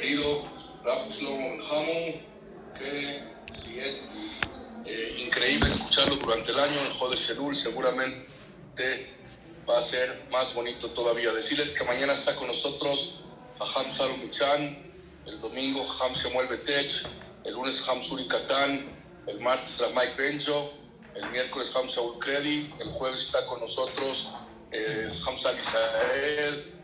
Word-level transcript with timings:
querido 0.00 0.44
Rafa 0.82 1.08
Benjamu, 1.20 2.20
que 2.78 3.22
si 3.62 3.78
es 3.78 4.00
eh, 4.86 5.16
increíble 5.18 5.68
escucharlo 5.68 6.16
durante 6.16 6.52
el 6.52 6.58
año 6.58 6.80
en 6.80 6.94
Joder 6.94 7.18
Shelul, 7.18 7.54
seguramente 7.54 9.14
va 9.68 9.76
a 9.76 9.82
ser 9.82 10.26
más 10.30 10.54
bonito 10.54 10.88
todavía. 10.88 11.32
Decirles 11.32 11.72
que 11.72 11.84
mañana 11.84 12.14
está 12.14 12.34
con 12.34 12.46
nosotros 12.46 13.16
Ham 13.60 13.90
Salom 13.90 14.20
el 15.26 15.40
domingo 15.40 15.82
Ham 16.00 16.14
Samuel 16.14 16.48
Betech, 16.48 17.06
el 17.44 17.52
lunes 17.52 17.86
Ham 17.86 18.00
Suri 18.00 18.26
el 19.26 19.40
martes 19.40 19.84
Mike 19.94 20.14
Benjo, 20.16 20.72
el 21.14 21.28
miércoles 21.28 21.76
Ham 21.76 21.88
Saul 21.90 22.18
Kredi, 22.18 22.72
el 22.80 22.88
jueves 22.88 23.20
está 23.20 23.44
con 23.44 23.60
nosotros 23.60 24.30
eh, 24.72 25.10
Ham 25.26 25.36
Sal 25.36 25.58
Israel, 25.58 26.79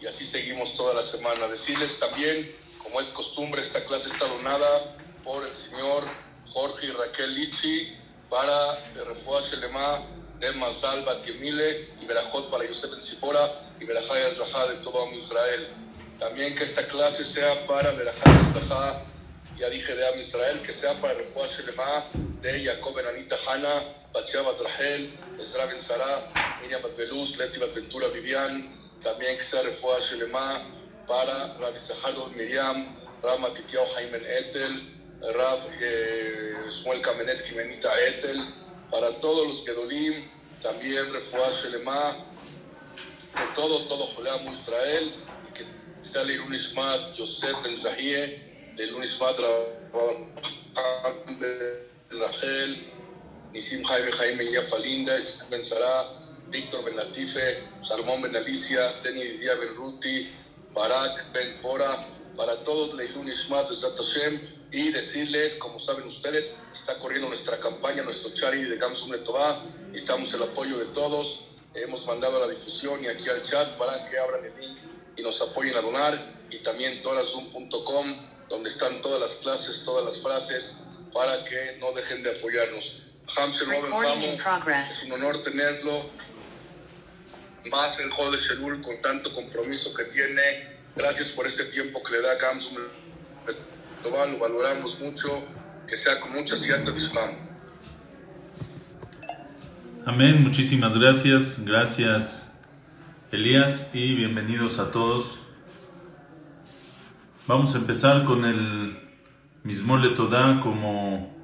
y 0.00 0.06
así 0.06 0.24
seguimos 0.24 0.74
toda 0.74 0.94
la 0.94 1.02
semana. 1.02 1.46
Decirles 1.48 1.98
también, 1.98 2.54
como 2.82 3.00
es 3.00 3.08
costumbre, 3.08 3.60
esta 3.60 3.84
clase 3.84 4.08
está 4.08 4.26
donada 4.26 4.96
por 5.24 5.44
el 5.44 5.52
señor 5.52 6.04
Jorge 6.46 6.86
y 6.86 6.90
Raquel 6.90 7.34
Lichi 7.34 7.92
para 8.30 8.78
Refuah 9.06 9.40
Shelema 9.40 10.04
de 10.38 10.52
Mazal 10.52 11.04
Batiemile 11.04 11.90
y 12.00 12.06
Berajot 12.06 12.48
para 12.50 12.64
Yosef 12.64 12.90
Ben 12.90 13.00
y 13.80 13.84
Berajá 13.84 14.18
y 14.18 14.68
de 14.68 14.74
todo 14.82 15.10
Israel. 15.12 15.68
También 16.18 16.54
que 16.54 16.64
esta 16.64 16.86
clase 16.86 17.24
sea 17.24 17.66
para 17.66 17.92
Berajá 17.92 18.30
y 19.56 19.60
ya 19.60 19.68
dije 19.68 19.94
de 19.94 20.06
Am 20.06 20.18
Israel, 20.18 20.60
que 20.60 20.72
sea 20.72 20.94
para 21.00 21.14
Refuah 21.14 21.46
Shelema 21.46 22.04
de 22.40 22.64
Jacob 22.64 22.94
Ben 22.94 23.06
Anita 23.06 23.36
Hanna, 23.46 23.82
Batia 24.12 24.42
Batrahel, 24.42 25.12
Ezra 25.40 25.66
Ben 25.66 25.80
Sara, 25.80 26.28
Miriam 26.62 26.82
Batbeluz, 26.82 27.36
Leti 27.36 27.58
Batventura 27.58 28.08
Vivian, 28.08 28.77
también 29.02 29.36
que 29.36 29.44
sea 29.44 29.62
Refuah 29.62 29.98
Shelema 30.00 30.60
para 31.06 31.54
Rabbi 31.58 31.78
Zahar 31.78 32.14
Miriam, 32.36 32.96
Rab 33.22 33.40
Matitiao 33.40 33.84
Jaime 33.94 34.18
Etel, 34.18 34.96
Rab 35.34 35.60
eh, 35.80 36.54
Shmuel 36.68 37.00
Kamenetsky 37.00 37.54
Menita 37.54 37.90
Etel, 38.06 38.54
para 38.90 39.10
todos 39.18 39.46
los 39.46 39.64
Gedolim, 39.64 40.28
también 40.62 41.12
Refuah 41.12 41.50
Shelema, 41.50 42.16
de 43.34 43.54
todo, 43.54 43.86
todo 43.86 44.06
Joleam 44.06 44.52
Israel, 44.52 45.14
y 45.48 45.52
que 45.52 45.64
sea 46.00 46.22
el 46.22 46.54
Ishmat 46.54 47.16
Yosef 47.16 47.62
Ben 47.62 47.76
Zahie, 47.76 48.72
del 48.76 49.02
Ishmat 49.02 49.38
Rachel, 52.10 52.92
Nisim 53.52 53.82
Jaime 53.84 54.12
Jaime 54.12 54.50
Yafalinda, 54.50 55.16
Ben 55.50 55.62
Sara, 55.62 56.17
Víctor 56.50 56.84
Ben 56.84 56.96
Latife, 56.96 57.64
Salmón 57.80 58.22
Ben 58.22 58.36
Alicia, 58.36 58.94
Deni 59.02 59.22
Didia 59.22 59.54
Ben 59.54 59.74
Ruti, 59.74 60.30
Barak 60.72 61.32
Ben 61.32 61.54
Pora, 61.60 62.06
para 62.36 62.62
todos 62.62 62.94
Leilun 62.94 63.28
Ishmat 63.28 63.68
Hashem 63.68 64.40
y 64.70 64.92
decirles, 64.92 65.54
como 65.54 65.78
saben 65.78 66.06
ustedes, 66.06 66.52
está 66.72 66.98
corriendo 66.98 67.28
nuestra 67.28 67.58
campaña, 67.58 68.02
nuestro 68.02 68.32
chari 68.32 68.64
de 68.64 68.76
Gamsum 68.76 69.10
Letová, 69.12 69.62
y 69.92 69.96
estamos 69.96 70.32
el 70.34 70.42
apoyo 70.42 70.78
de 70.78 70.86
todos. 70.86 71.40
Hemos 71.74 72.06
mandado 72.06 72.40
la 72.40 72.48
difusión 72.48 73.04
y 73.04 73.08
aquí 73.08 73.28
al 73.28 73.42
chat 73.42 73.76
para 73.76 74.04
que 74.04 74.18
abran 74.18 74.44
el 74.44 74.54
link 74.58 74.78
y 75.16 75.22
nos 75.22 75.40
apoyen 75.42 75.76
a 75.76 75.80
donar. 75.80 76.38
Y 76.50 76.58
también 76.58 77.00
torazoom.com 77.02 78.28
donde 78.48 78.70
están 78.70 79.02
todas 79.02 79.20
las 79.20 79.34
clases, 79.34 79.82
todas 79.82 80.04
las 80.04 80.22
frases 80.22 80.72
para 81.12 81.44
que 81.44 81.76
no 81.78 81.92
dejen 81.92 82.22
de 82.22 82.36
apoyarnos. 82.36 83.02
Hamster 83.36 83.68
es 84.80 85.02
un 85.04 85.12
honor 85.12 85.42
tenerlo 85.42 86.04
más 87.70 87.98
el 88.00 88.10
juego 88.10 88.30
de 88.30 88.38
Shelul 88.38 88.80
con 88.80 89.00
tanto 89.00 89.32
compromiso 89.32 89.92
que 89.94 90.04
tiene. 90.04 90.78
Gracias 90.96 91.28
por 91.28 91.46
este 91.46 91.64
tiempo 91.64 92.02
que 92.02 92.12
le 92.12 92.22
da 92.22 92.34
Gamsum. 92.36 92.76
Lo 94.04 94.38
valoramos 94.38 94.98
mucho. 95.00 95.44
Que 95.86 95.96
sea 95.96 96.20
con 96.20 96.32
mucha 96.32 96.54
cierta 96.54 96.90
de 96.90 97.00
Amén. 100.04 100.42
Muchísimas 100.42 100.98
gracias. 100.98 101.64
Gracias, 101.64 102.58
Elías, 103.32 103.94
y 103.94 104.14
bienvenidos 104.14 104.78
a 104.78 104.90
todos. 104.90 105.38
Vamos 107.46 107.74
a 107.74 107.78
empezar 107.78 108.24
con 108.24 108.44
el 108.44 108.98
Mismole 109.62 110.14
Todá 110.14 110.60
como 110.62 111.37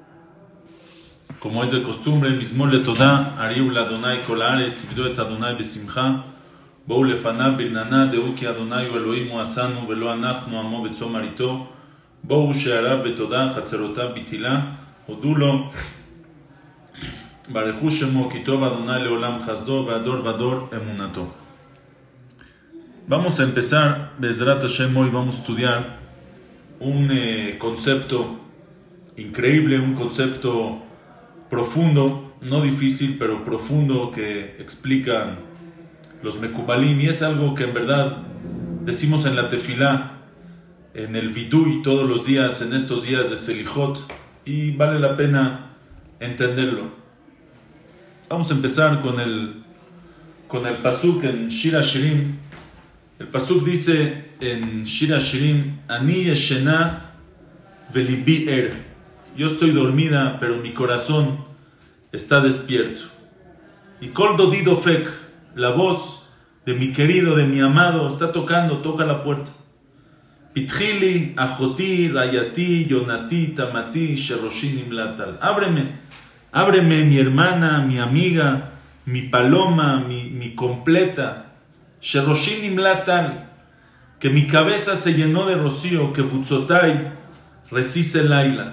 como 1.39 1.63
es 1.63 1.71
de 1.71 1.83
costumbre, 1.83 2.31
mismo 2.31 2.67
le 2.67 2.79
toda, 2.79 3.35
Ariul 3.37 3.77
Adonai 3.77 4.21
kol 4.23 4.41
haaretz, 4.41 4.83
ibdo 4.85 5.05
et 5.07 5.19
Adonai 5.19 5.55
besimcha, 5.55 6.23
בואו 6.87 7.03
לפניו 7.03 7.51
ברננה, 7.57 8.05
דעו 8.05 8.33
כי 8.35 8.49
אדוני 8.49 8.87
הוא 8.87 8.97
אלוהים 8.97 9.37
עשנו 9.37 9.87
ולא 9.87 10.13
אנחנו 10.13 10.59
עמו 10.59 10.83
בצום 10.83 11.13
מרעיתו. 11.13 11.67
בואו 12.23 12.53
שעריו 12.53 12.97
בתודה, 13.05 13.53
חצרותיו 13.55 14.09
בתהילה, 14.15 14.61
הודו 15.05 15.35
לו, 15.35 15.69
ברכו 17.49 17.91
שמו, 17.91 18.29
כי 18.29 18.43
טוב 18.43 18.63
אדוני 18.63 19.03
לעולם 19.03 19.39
חסדו, 19.45 19.85
והדור 19.87 20.25
ודור 20.25 20.69
אמונתו. 20.75 21.25
Vamos 23.07 23.39
a 23.39 23.43
empezar, 23.43 24.13
Bezrat 24.17 24.63
Hashem, 24.63 24.97
hoy 24.97 25.09
vamos 25.09 25.35
a 25.35 25.37
estudiar 25.37 25.99
un 26.79 27.11
eh, 27.11 27.55
concepto 27.59 28.17
increíble, 29.15 29.79
un 29.79 29.93
concepto 29.93 30.81
profundo, 31.55 32.35
no 32.41 32.61
difícil, 32.61 33.15
pero 33.17 33.45
profundo 33.45 34.11
que 34.11 34.57
explican 34.59 35.37
los 36.21 36.37
Mekubalim 36.37 36.99
y 36.99 37.07
es 37.07 37.21
algo 37.21 37.55
que 37.55 37.63
en 37.63 37.73
verdad 37.73 38.17
decimos 38.83 39.25
en 39.25 39.37
la 39.37 39.47
tefilá, 39.47 40.17
en 40.93 41.15
el 41.15 41.29
vidui 41.29 41.81
todos 41.81 42.09
los 42.09 42.25
días, 42.25 42.61
en 42.61 42.73
estos 42.73 43.05
días 43.05 43.29
de 43.29 43.37
Selijot 43.37 44.05
y 44.43 44.71
vale 44.71 44.99
la 44.99 45.15
pena 45.15 45.77
entenderlo. 46.19 46.91
Vamos 48.27 48.51
a 48.51 48.53
empezar 48.53 49.01
con 49.01 49.21
el, 49.21 49.63
con 50.49 50.67
el 50.67 50.79
pasuk 50.79 51.23
en 51.23 51.47
Shira 51.47 51.81
Shirim. 51.81 52.35
El 53.17 53.27
pasuk 53.29 53.63
dice 53.63 54.31
en 54.41 54.83
Shira 54.83 55.19
Shirim, 55.19 55.77
Ani 55.87 56.25
Yeshena 56.25 57.13
Velibi 57.93 58.49
Er. 58.49 58.84
Yo 59.35 59.47
estoy 59.47 59.71
dormida, 59.71 60.37
pero 60.39 60.55
mi 60.55 60.71
corazón 60.71 61.39
está 62.13 62.39
despierto. 62.39 63.01
Y 63.99 64.09
Koldo 64.09 64.49
Dido 64.49 64.77
Fek, 64.77 65.11
la 65.55 65.71
voz 65.71 66.29
de 66.65 66.73
mi 66.73 66.93
querido, 66.93 67.35
de 67.35 67.43
mi 67.43 67.59
amado, 67.59 68.07
está 68.07 68.31
tocando, 68.31 68.77
toca 68.77 69.03
la 69.03 69.23
puerta. 69.23 69.51
Pitchili, 70.53 71.33
Ajoti, 71.35 72.07
Rayati, 72.07 72.85
Yonati, 72.85 73.47
Tamati, 73.47 74.15
Sheroshinim 74.15 74.91
Latal. 74.91 75.37
Ábreme, 75.41 75.99
ábreme, 76.53 77.03
mi 77.03 77.17
hermana, 77.19 77.81
mi 77.81 77.99
amiga, 77.99 78.71
mi 79.03 79.23
paloma, 79.23 79.99
mi, 79.99 80.55
completa. 80.55 81.57
Sheroshinim 81.99 82.77
Latal. 82.77 83.49
Que 84.17 84.29
mi 84.29 84.47
cabeza 84.47 84.95
se 84.95 85.13
llenó 85.13 85.45
de 85.45 85.55
rocío, 85.55 86.13
que 86.13 86.23
Futsotai, 86.23 87.11
resiste 87.69 88.23
Laila 88.23 88.71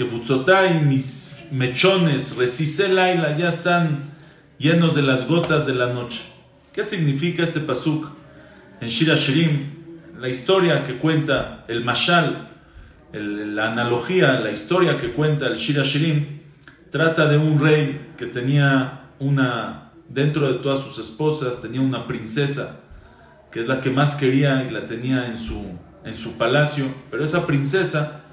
que 0.00 0.06
Futzotai, 0.06 0.82
mis 0.82 1.48
mechones, 1.52 2.34
Resise 2.38 2.88
Laila, 2.88 3.36
ya 3.36 3.48
están 3.48 4.04
llenos 4.56 4.94
de 4.94 5.02
las 5.02 5.28
gotas 5.28 5.66
de 5.66 5.74
la 5.74 5.92
noche. 5.92 6.22
¿Qué 6.72 6.82
significa 6.82 7.42
este 7.42 7.60
pasuk 7.60 8.06
en 8.80 8.88
Shira 8.88 9.14
Shirim? 9.14 9.60
La 10.18 10.30
historia 10.30 10.84
que 10.84 10.96
cuenta 10.96 11.66
el 11.68 11.84
Mashal, 11.84 12.48
la 13.12 13.72
analogía, 13.72 14.40
la 14.40 14.50
historia 14.50 14.96
que 14.96 15.12
cuenta 15.12 15.46
el 15.48 15.56
Shira 15.56 15.82
Shirim, 15.82 16.40
trata 16.90 17.26
de 17.26 17.36
un 17.36 17.60
rey 17.60 18.12
que 18.16 18.24
tenía 18.24 19.02
una, 19.18 19.92
dentro 20.08 20.50
de 20.50 20.60
todas 20.60 20.82
sus 20.82 20.98
esposas, 20.98 21.60
tenía 21.60 21.82
una 21.82 22.06
princesa, 22.06 22.80
que 23.52 23.60
es 23.60 23.68
la 23.68 23.82
que 23.82 23.90
más 23.90 24.14
quería 24.14 24.64
y 24.64 24.70
la 24.70 24.86
tenía 24.86 25.26
en 25.26 25.36
su, 25.36 25.62
en 26.06 26.14
su 26.14 26.38
palacio, 26.38 26.86
pero 27.10 27.22
esa 27.22 27.46
princesa 27.46 28.24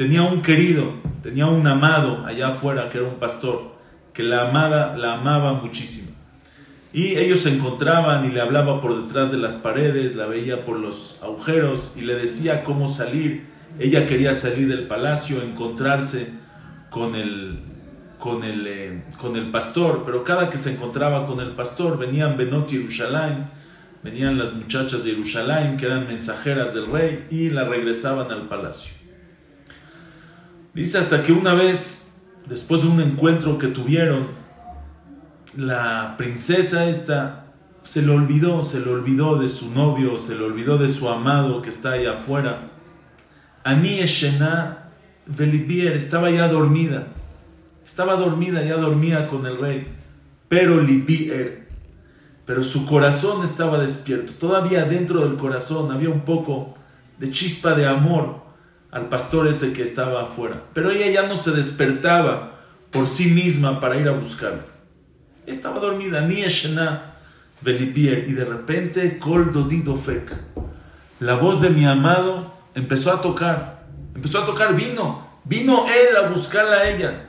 tenía 0.00 0.22
un 0.22 0.40
querido, 0.40 0.94
tenía 1.22 1.44
un 1.44 1.66
amado 1.66 2.24
allá 2.24 2.48
afuera 2.48 2.88
que 2.88 2.96
era 2.96 3.06
un 3.06 3.16
pastor, 3.16 3.74
que 4.14 4.22
la, 4.22 4.48
amada, 4.48 4.96
la 4.96 5.18
amaba 5.18 5.52
muchísimo. 5.52 6.08
Y 6.90 7.18
ellos 7.18 7.40
se 7.40 7.54
encontraban 7.54 8.24
y 8.24 8.30
le 8.30 8.40
hablaba 8.40 8.80
por 8.80 9.02
detrás 9.02 9.30
de 9.30 9.36
las 9.36 9.56
paredes, 9.56 10.16
la 10.16 10.24
veía 10.24 10.64
por 10.64 10.78
los 10.78 11.22
agujeros 11.22 11.98
y 11.98 12.00
le 12.00 12.14
decía 12.14 12.64
cómo 12.64 12.88
salir. 12.88 13.44
Ella 13.78 14.06
quería 14.06 14.32
salir 14.32 14.68
del 14.68 14.86
palacio, 14.86 15.42
encontrarse 15.42 16.32
con 16.88 17.14
el, 17.14 17.58
con 18.18 18.42
el, 18.42 18.66
eh, 18.66 19.02
con 19.20 19.36
el 19.36 19.50
pastor, 19.50 20.04
pero 20.06 20.24
cada 20.24 20.48
que 20.48 20.56
se 20.56 20.72
encontraba 20.72 21.26
con 21.26 21.40
el 21.40 21.50
pastor 21.50 21.98
venían 21.98 22.38
Benot 22.38 22.72
y 22.72 22.78
Jerusalén, 22.78 23.50
venían 24.02 24.38
las 24.38 24.54
muchachas 24.54 25.04
de 25.04 25.10
Jerusalén 25.10 25.76
que 25.76 25.84
eran 25.84 26.06
mensajeras 26.06 26.72
del 26.72 26.90
rey 26.90 27.26
y 27.28 27.50
la 27.50 27.64
regresaban 27.64 28.30
al 28.30 28.48
palacio. 28.48 28.99
Dice 30.80 30.96
hasta 30.96 31.20
que 31.20 31.32
una 31.32 31.52
vez, 31.52 32.22
después 32.46 32.80
de 32.80 32.88
un 32.88 33.02
encuentro 33.02 33.58
que 33.58 33.66
tuvieron, 33.66 34.28
la 35.54 36.14
princesa 36.16 36.88
esta 36.88 37.52
se 37.82 38.00
le 38.00 38.10
olvidó, 38.10 38.62
se 38.62 38.80
le 38.80 38.90
olvidó 38.90 39.36
de 39.36 39.46
su 39.46 39.74
novio, 39.74 40.16
se 40.16 40.38
le 40.38 40.44
olvidó 40.44 40.78
de 40.78 40.88
su 40.88 41.10
amado 41.10 41.60
que 41.60 41.68
está 41.68 41.90
ahí 41.92 42.06
afuera. 42.06 42.70
Ani 43.62 44.00
Eshena 44.00 44.90
Velibier 45.26 45.92
estaba 45.92 46.30
ya 46.30 46.48
dormida, 46.48 47.08
estaba 47.84 48.14
dormida, 48.14 48.64
ya 48.64 48.78
dormía 48.78 49.26
con 49.26 49.44
el 49.44 49.58
rey, 49.58 49.86
pero 50.48 50.80
Libier, 50.80 51.68
pero 52.46 52.62
su 52.62 52.86
corazón 52.86 53.44
estaba 53.44 53.78
despierto, 53.78 54.32
todavía 54.32 54.86
dentro 54.86 55.28
del 55.28 55.36
corazón 55.36 55.92
había 55.92 56.08
un 56.08 56.22
poco 56.22 56.72
de 57.18 57.30
chispa 57.30 57.74
de 57.74 57.86
amor 57.86 58.49
al 58.90 59.08
pastor 59.08 59.48
ese 59.48 59.72
que 59.72 59.82
estaba 59.82 60.22
afuera, 60.22 60.62
pero 60.74 60.90
ella 60.90 61.08
ya 61.08 61.28
no 61.28 61.36
se 61.36 61.52
despertaba 61.52 62.58
por 62.90 63.06
sí 63.06 63.26
misma 63.26 63.80
para 63.80 63.96
ir 63.96 64.08
a 64.08 64.12
buscarlo. 64.12 64.62
Estaba 65.46 65.78
dormida, 65.78 66.20
ni 66.22 66.44
Velibier, 67.62 68.24
y 68.26 68.32
de 68.32 68.44
repente, 68.44 69.18
Kol 69.18 69.52
Dodido 69.52 69.94
Fek, 69.94 70.32
la 71.20 71.34
voz 71.34 71.60
de 71.60 71.70
mi 71.70 71.84
amado 71.84 72.54
empezó 72.74 73.12
a 73.12 73.20
tocar, 73.20 73.84
empezó 74.14 74.42
a 74.42 74.46
tocar 74.46 74.74
vino, 74.74 75.26
vino 75.44 75.84
él 75.86 76.16
a 76.16 76.28
buscarla 76.28 76.76
a 76.76 76.84
ella. 76.84 77.26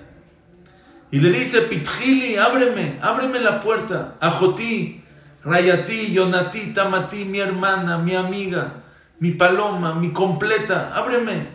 Y 1.11 1.19
le 1.19 1.29
dice, 1.29 1.63
Pitjili, 1.63 2.37
ábreme, 2.37 2.97
ábreme 3.01 3.39
la 3.41 3.59
puerta. 3.59 4.15
Ajoti, 4.21 5.03
Rayati, 5.43 6.13
Yonati, 6.13 6.73
Tamati, 6.73 7.25
mi 7.25 7.39
hermana, 7.39 7.97
mi 7.97 8.15
amiga, 8.15 8.75
mi 9.21 9.29
paloma, 9.29 9.93
mi 9.93 10.11
completa, 10.11 10.91
ábreme. 10.95 11.45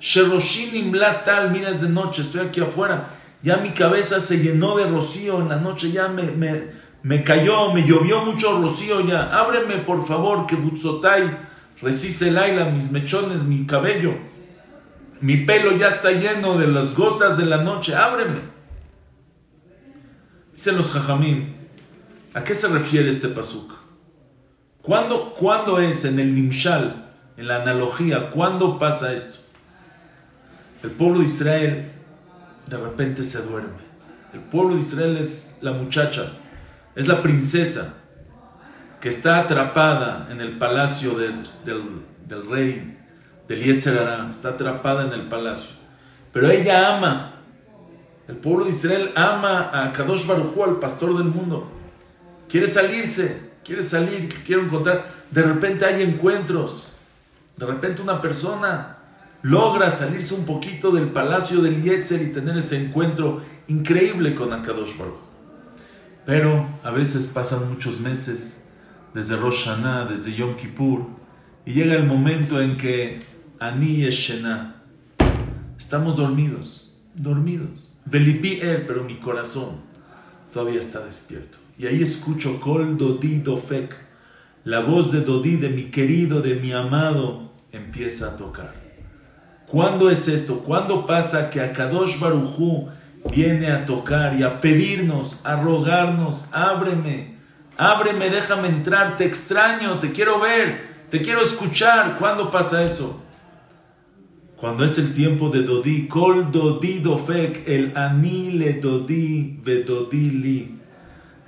Sheroshin 0.00 0.74
Imlatal, 0.74 1.52
mira, 1.52 1.70
es 1.70 1.80
de 1.80 1.88
noche, 1.88 2.22
estoy 2.22 2.40
aquí 2.40 2.60
afuera. 2.60 3.08
Ya 3.40 3.56
mi 3.58 3.70
cabeza 3.70 4.18
se 4.18 4.38
llenó 4.38 4.76
de 4.76 4.86
rocío 4.86 5.40
en 5.40 5.48
la 5.48 5.56
noche, 5.56 5.92
ya 5.92 6.08
me, 6.08 6.24
me, 6.24 6.70
me 7.04 7.22
cayó, 7.22 7.72
me 7.72 7.86
llovió 7.86 8.24
mucho 8.24 8.60
rocío 8.60 9.00
ya. 9.06 9.38
Ábreme, 9.38 9.76
por 9.76 10.04
favor, 10.04 10.44
que 10.44 10.56
Butzotai 10.56 11.38
resiste 11.80 12.30
el 12.30 12.36
aire, 12.36 12.72
mis 12.72 12.90
mechones, 12.90 13.44
mi 13.44 13.64
cabello. 13.64 14.18
Mi 15.20 15.36
pelo 15.36 15.76
ya 15.76 15.86
está 15.86 16.10
lleno 16.10 16.58
de 16.58 16.66
las 16.66 16.96
gotas 16.96 17.36
de 17.36 17.46
la 17.46 17.58
noche, 17.58 17.94
ábreme. 17.94 18.40
Dicen 20.52 20.76
los 20.76 20.90
jajamín, 20.90 21.54
¿a 22.34 22.42
qué 22.42 22.56
se 22.56 22.66
refiere 22.66 23.08
este 23.08 23.28
pasuk? 23.28 23.72
¿Cuándo, 24.82 25.32
¿Cuándo 25.32 25.78
es 25.78 26.04
en 26.04 26.18
el 26.18 26.34
Nimshal, 26.34 27.03
en 27.36 27.48
la 27.48 27.62
analogía, 27.62 28.30
cuándo 28.30 28.78
pasa 28.78 29.12
esto? 29.12 29.38
El 30.82 30.90
pueblo 30.90 31.20
de 31.20 31.24
Israel 31.24 31.90
de 32.66 32.76
repente 32.76 33.24
se 33.24 33.42
duerme. 33.42 33.84
El 34.32 34.40
pueblo 34.40 34.74
de 34.74 34.80
Israel 34.80 35.16
es 35.16 35.58
la 35.60 35.72
muchacha, 35.72 36.32
es 36.94 37.06
la 37.06 37.22
princesa 37.22 38.00
que 39.00 39.08
está 39.08 39.40
atrapada 39.40 40.28
en 40.30 40.40
el 40.40 40.56
palacio 40.58 41.14
del, 41.16 41.42
del, 41.64 42.50
rey, 42.50 42.98
del 43.46 43.62
Yetzerará, 43.62 44.30
está 44.30 44.50
atrapada 44.50 45.04
en 45.04 45.12
el 45.12 45.28
palacio. 45.28 45.76
Pero 46.32 46.50
ella 46.50 46.96
ama, 46.96 47.34
el 48.26 48.36
pueblo 48.36 48.64
de 48.64 48.70
Israel 48.70 49.12
ama 49.14 49.70
a 49.72 49.92
Kadosh 49.92 50.26
Baruj 50.26 50.58
al 50.64 50.78
pastor 50.78 51.16
del 51.18 51.26
mundo. 51.26 51.70
Quiere 52.48 52.66
salirse, 52.66 53.50
quiere 53.62 53.82
salir, 53.82 54.28
quiere 54.44 54.62
encontrar. 54.62 55.04
De 55.30 55.42
repente 55.42 55.84
hay 55.84 56.02
encuentros. 56.02 56.93
De 57.56 57.66
repente 57.66 58.02
una 58.02 58.20
persona 58.20 58.98
logra 59.42 59.90
salirse 59.90 60.34
un 60.34 60.46
poquito 60.46 60.90
del 60.90 61.10
palacio 61.10 61.60
del 61.60 61.82
Yetzer 61.82 62.22
y 62.22 62.32
tener 62.32 62.56
ese 62.56 62.82
encuentro 62.82 63.42
increíble 63.68 64.34
con 64.34 64.52
Akadosh 64.52 64.96
Baruch. 64.96 65.20
Pero 66.24 66.66
a 66.82 66.90
veces 66.90 67.26
pasan 67.26 67.68
muchos 67.68 68.00
meses, 68.00 68.70
desde 69.12 69.36
Rosh 69.36 69.66
Hashanah, 69.66 70.06
desde 70.06 70.34
Yom 70.34 70.56
Kippur, 70.56 71.06
y 71.66 71.74
llega 71.74 71.94
el 71.94 72.06
momento 72.06 72.60
en 72.60 72.76
que 72.76 73.20
Ani 73.60 74.08
Shena, 74.10 74.82
estamos 75.78 76.16
dormidos, 76.16 76.98
dormidos. 77.14 77.92
Velipi 78.06 78.60
él, 78.60 78.84
pero 78.86 79.04
mi 79.04 79.16
corazón 79.16 79.76
todavía 80.52 80.80
está 80.80 81.04
despierto. 81.04 81.58
Y 81.78 81.86
ahí 81.86 82.02
escucho 82.02 82.60
Kol 82.60 82.96
Dodi 82.96 83.40
Dofek, 83.40 83.94
la 84.64 84.80
voz 84.80 85.12
de 85.12 85.20
Dodi, 85.20 85.56
de 85.56 85.68
mi 85.68 85.84
querido, 85.84 86.40
de 86.40 86.54
mi 86.56 86.72
amado, 86.72 87.43
empieza 87.76 88.28
a 88.28 88.36
tocar. 88.36 88.74
¿Cuándo 89.66 90.10
es 90.10 90.28
esto? 90.28 90.60
¿Cuándo 90.60 91.06
pasa 91.06 91.50
que 91.50 91.60
Akadosh 91.60 92.18
Barujú 92.18 92.88
viene 93.34 93.70
a 93.70 93.84
tocar 93.84 94.38
y 94.38 94.42
a 94.42 94.60
pedirnos, 94.60 95.44
a 95.44 95.56
rogarnos, 95.56 96.50
ábreme, 96.52 97.34
Ábreme, 97.76 98.30
déjame 98.30 98.68
entrar, 98.68 99.16
te 99.16 99.24
extraño, 99.24 99.98
te 99.98 100.12
quiero 100.12 100.40
ver, 100.40 100.86
te 101.10 101.20
quiero 101.20 101.42
escuchar. 101.42 102.18
¿Cuándo 102.18 102.50
pasa 102.50 102.84
eso? 102.84 103.24
Cuando 104.56 104.84
es 104.84 104.96
el 104.98 105.12
tiempo 105.12 105.48
de 105.48 105.62
Dodi, 105.62 106.06
Kol 106.06 106.52
Dodi 106.52 107.00
Dofek, 107.00 107.68
el 107.68 107.96
Anile 107.96 108.74
Dodi 108.74 109.58
Vedodi 109.62 110.30
Li. 110.30 110.78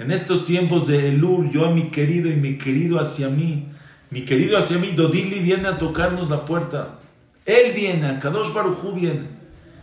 En 0.00 0.10
estos 0.10 0.44
tiempos 0.44 0.88
de 0.88 1.10
Elul, 1.10 1.50
yo 1.50 1.64
a 1.64 1.70
mi 1.70 1.90
querido 1.90 2.28
y 2.28 2.34
mi 2.34 2.58
querido 2.58 2.98
hacia 2.98 3.28
mí, 3.28 3.68
mi 4.10 4.24
querido 4.24 4.58
mí, 4.80 4.92
Dodili 4.94 5.40
viene 5.40 5.68
a 5.68 5.78
tocarnos 5.78 6.30
la 6.30 6.44
puerta. 6.44 7.00
Él 7.44 7.72
viene, 7.74 8.18
Kadosh 8.18 8.52
Baruchu 8.52 8.92
viene 8.92 9.28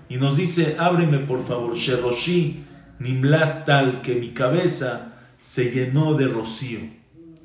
y 0.10 0.18
nos 0.18 0.38
dice: 0.38 0.76
Ábreme 0.80 1.20
por 1.20 1.46
favor, 1.46 1.76
Sheroshi, 1.76 2.64
Nimlat 3.00 3.66
tal, 3.66 4.02
que 4.02 4.16
mi 4.16 4.30
cabeza 4.30 5.14
se 5.42 5.72
llenó 5.72 6.14
de 6.14 6.28
rocío. 6.28 6.80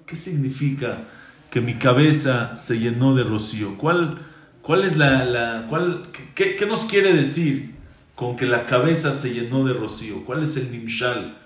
¿Qué 0.06 0.14
significa 0.14 1.04
que 1.50 1.60
mi 1.60 1.74
cabeza 1.74 2.56
se 2.56 2.78
llenó 2.78 3.14
de 3.14 3.24
rocío? 3.24 3.76
¿Cuál, 3.76 4.18
cuál 4.62 4.84
es 4.84 4.96
la, 4.96 5.24
la 5.24 5.66
cuál, 5.68 6.08
qué, 6.34 6.54
qué, 6.54 6.66
nos 6.66 6.84
quiere 6.84 7.12
decir 7.12 7.74
con 8.14 8.36
que 8.36 8.46
la 8.46 8.66
cabeza 8.66 9.10
se 9.12 9.34
llenó 9.34 9.66
de 9.66 9.74
rocío? 9.74 10.24
¿Cuál 10.24 10.44
es 10.44 10.56
el 10.56 10.70
nimshal? 10.70 11.38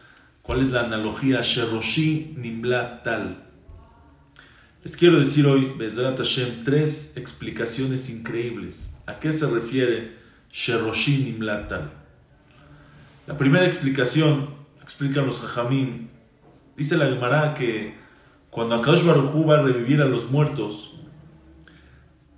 ¿Cuál 0.42 0.60
es 0.60 0.70
la 0.70 0.80
analogía? 0.80 1.40
Sheroshi 1.40 2.34
nimla 2.36 3.02
tal. 3.02 3.51
Les 4.84 4.96
quiero 4.96 5.18
decir 5.18 5.46
hoy, 5.46 5.74
Bezrat 5.78 6.18
Hashem, 6.18 6.64
tres 6.64 7.16
explicaciones 7.16 8.10
increíbles. 8.10 9.00
¿A 9.06 9.20
qué 9.20 9.30
se 9.30 9.48
refiere 9.48 10.16
Sheroshi 10.50 11.18
nimla 11.18 11.68
tal? 11.68 11.92
La 13.28 13.36
primera 13.36 13.64
explicación, 13.64 14.48
explican 14.82 15.24
los 15.24 15.38
Jajamín, 15.38 16.10
Dice 16.76 16.96
la 16.96 17.06
Gemara 17.06 17.54
que 17.54 17.94
cuando 18.50 18.74
Akash 18.74 19.04
Baruj 19.04 19.48
va 19.48 19.60
a 19.60 19.62
revivir 19.62 20.02
a 20.02 20.04
los 20.06 20.28
muertos, 20.32 20.98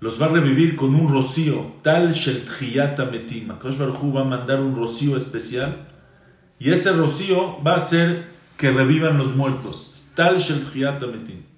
los 0.00 0.20
va 0.20 0.26
a 0.26 0.29
revivir 0.29 0.76
con 0.76 0.94
un 0.94 1.11
rocío, 1.11 1.76
tal 1.81 2.12
Shel 2.12 2.44
Metim. 3.10 3.53
Akash 3.53 3.79
Baruj 3.79 4.15
va 4.15 4.20
a 4.20 4.24
mandar 4.24 4.60
un 4.60 4.77
rocío 4.77 5.17
especial 5.17 5.89
y 6.58 6.72
ese 6.72 6.93
rocío 6.93 7.63
va 7.63 7.72
a 7.72 7.77
hacer 7.77 8.27
que 8.58 8.70
revivan 8.70 9.17
los 9.17 9.34
muertos. 9.34 10.13
Tal 10.15 10.36
Shel 10.36 10.63
Metim. 11.10 11.54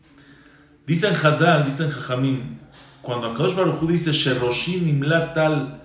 Dicen 0.86 1.14
Hazal, 1.14 1.64
dicen 1.64 1.90
Jajamim, 1.90 2.58
cuando 3.02 3.28
Akash 3.28 3.56
Baruj 3.56 3.82
dice 3.88 4.12
Sheroshin 4.12 4.88
Imla 4.88 5.32
tal, 5.32 5.82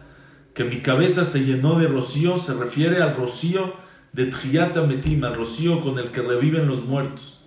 que 0.53 0.63
mi 0.63 0.81
cabeza 0.81 1.23
se 1.23 1.43
llenó 1.43 1.79
de 1.79 1.87
rocío, 1.87 2.37
se 2.37 2.53
refiere 2.53 3.01
al 3.01 3.15
rocío 3.15 3.73
de 4.13 4.27
Tjiyata 4.27 4.83
Metim, 4.83 5.23
rocío 5.33 5.81
con 5.81 5.97
el 5.97 6.11
que 6.11 6.21
reviven 6.21 6.67
los 6.67 6.83
muertos. 6.83 7.43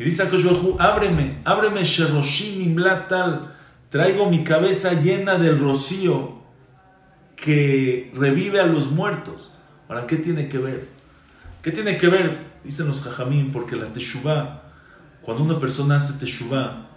Y 0.00 0.04
dice 0.04 0.24
Akash 0.24 0.44
ábreme, 0.78 1.42
ábreme 1.44 1.84
Sheroshim 1.84 2.76
tal, 3.08 3.54
traigo 3.88 4.28
mi 4.28 4.42
cabeza 4.42 4.94
llena 4.94 5.38
del 5.38 5.60
rocío 5.60 6.40
que 7.36 8.10
revive 8.14 8.60
a 8.60 8.66
los 8.66 8.90
muertos. 8.90 9.52
¿Para 9.86 10.06
qué 10.06 10.16
tiene 10.16 10.48
que 10.48 10.58
ver? 10.58 10.88
¿Qué 11.62 11.70
tiene 11.70 11.96
que 11.98 12.08
ver? 12.08 12.50
Dicen 12.64 12.88
los 12.88 13.02
Jajamín, 13.02 13.52
porque 13.52 13.76
la 13.76 13.92
Teshuvah, 13.92 14.69
cuando 15.22 15.44
una 15.44 15.58
persona 15.58 15.96
hace 15.96 16.18
Teshuvah, 16.18 16.88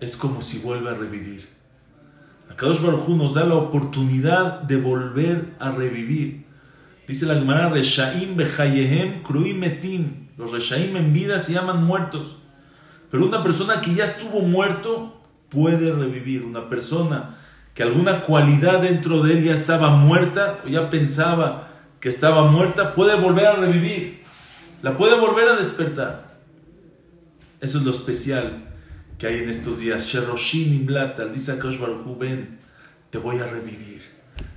es 0.00 0.16
como 0.16 0.42
si 0.42 0.58
vuelve 0.58 0.90
a 0.90 0.94
revivir. 0.94 1.48
Akadosh 2.50 2.80
Baruj 2.80 3.08
nos 3.10 3.34
da 3.34 3.44
la 3.44 3.54
oportunidad 3.54 4.62
de 4.62 4.76
volver 4.76 5.54
a 5.58 5.70
revivir. 5.70 6.44
Dice 7.06 7.26
la 7.26 7.34
Gemara, 7.34 7.68
Reshaim 7.68 8.36
behayehem 8.36 9.22
kruim 9.22 9.58
metim. 9.58 10.28
Los 10.36 10.52
Reshaim 10.52 10.96
en 10.96 11.12
vida 11.12 11.38
se 11.38 11.52
llaman 11.52 11.84
muertos. 11.84 12.38
Pero 13.10 13.26
una 13.26 13.42
persona 13.42 13.80
que 13.80 13.94
ya 13.94 14.04
estuvo 14.04 14.40
muerto 14.40 15.20
puede 15.48 15.92
revivir. 15.92 16.44
Una 16.44 16.68
persona 16.68 17.36
que 17.74 17.82
alguna 17.82 18.22
cualidad 18.22 18.82
dentro 18.82 19.22
de 19.22 19.34
él 19.34 19.44
ya 19.44 19.52
estaba 19.54 19.90
muerta 19.90 20.58
o 20.64 20.68
ya 20.68 20.90
pensaba 20.90 21.68
que 22.00 22.08
estaba 22.08 22.50
muerta, 22.50 22.94
puede 22.94 23.14
volver 23.16 23.46
a 23.46 23.56
revivir. 23.56 24.22
La 24.82 24.96
puede 24.96 25.18
volver 25.18 25.48
a 25.48 25.56
despertar. 25.56 26.27
Eso 27.60 27.78
es 27.78 27.84
lo 27.84 27.90
especial 27.90 28.64
que 29.18 29.26
hay 29.26 29.38
en 29.38 29.48
estos 29.48 29.80
días. 29.80 30.06
Sheroshin 30.06 30.74
imlatal, 30.74 31.32
dice 31.32 31.52
Akash 31.52 31.78
ven, 32.18 32.58
te 33.10 33.18
voy 33.18 33.38
a 33.38 33.46
revivir. 33.46 34.02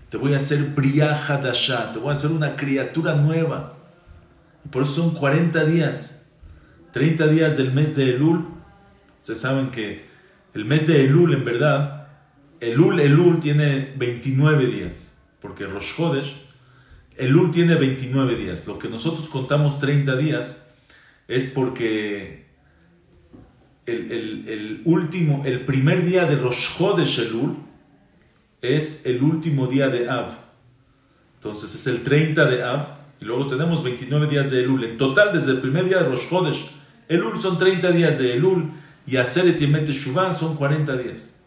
Te 0.09 0.17
voy 0.17 0.33
a 0.33 0.37
hacer 0.37 0.73
Hadasha, 0.75 1.91
te 1.93 1.99
voy 1.99 2.09
a 2.09 2.13
hacer 2.13 2.31
una 2.31 2.55
criatura 2.55 3.15
nueva. 3.15 3.77
Y 4.65 4.69
por 4.69 4.83
eso 4.83 4.93
son 4.95 5.11
40 5.11 5.63
días 5.65 6.21
30 6.91 7.27
días 7.27 7.57
del 7.57 7.71
mes 7.71 7.95
de 7.95 8.15
Elul. 8.15 8.47
Ustedes 9.19 9.39
saben 9.39 9.71
que 9.71 10.05
el 10.53 10.65
mes 10.65 10.87
de 10.87 11.05
Elul, 11.05 11.33
en 11.33 11.45
verdad, 11.45 12.07
Elul, 12.59 12.99
Elul 12.99 13.39
tiene 13.39 13.93
29 13.95 14.65
días, 14.67 15.17
porque 15.39 15.65
Rosh 15.65 15.95
Chodesh, 15.95 16.35
Elul 17.17 17.51
tiene 17.51 17.75
29 17.75 18.35
días. 18.35 18.67
Lo 18.67 18.77
que 18.77 18.89
nosotros 18.89 19.29
contamos 19.29 19.79
30 19.79 20.15
días 20.17 20.75
es 21.27 21.47
porque 21.47 22.50
el, 23.91 24.81
último, 24.85 25.43
el 25.45 25.65
primer 25.65 26.05
día 26.05 26.25
de 26.25 26.35
Rosh 26.35 26.77
Chodesh 26.77 27.19
Elul 27.19 27.57
es 28.61 29.05
el 29.05 29.21
último 29.21 29.67
día 29.67 29.89
de 29.89 30.09
Av. 30.09 30.29
Entonces 31.35 31.73
es 31.75 31.87
el 31.87 32.03
30 32.03 32.45
de 32.45 32.63
Av 32.63 32.87
y 33.19 33.25
luego 33.25 33.47
tenemos 33.47 33.83
29 33.83 34.27
días 34.27 34.51
de 34.51 34.63
Elul. 34.63 34.83
En 34.83 34.97
total, 34.97 35.33
desde 35.33 35.51
el 35.51 35.59
primer 35.59 35.85
día 35.85 35.97
de 35.97 36.09
Rosh 36.09 36.29
Chodesh 36.29 36.71
Elul 37.07 37.39
son 37.39 37.57
30 37.57 37.91
días 37.91 38.17
de 38.17 38.33
Elul 38.33 38.71
y 39.05 39.17
Aseret 39.17 39.59
Shuvah 39.59 40.31
son 40.31 40.55
40 40.55 40.95
días. 40.97 41.43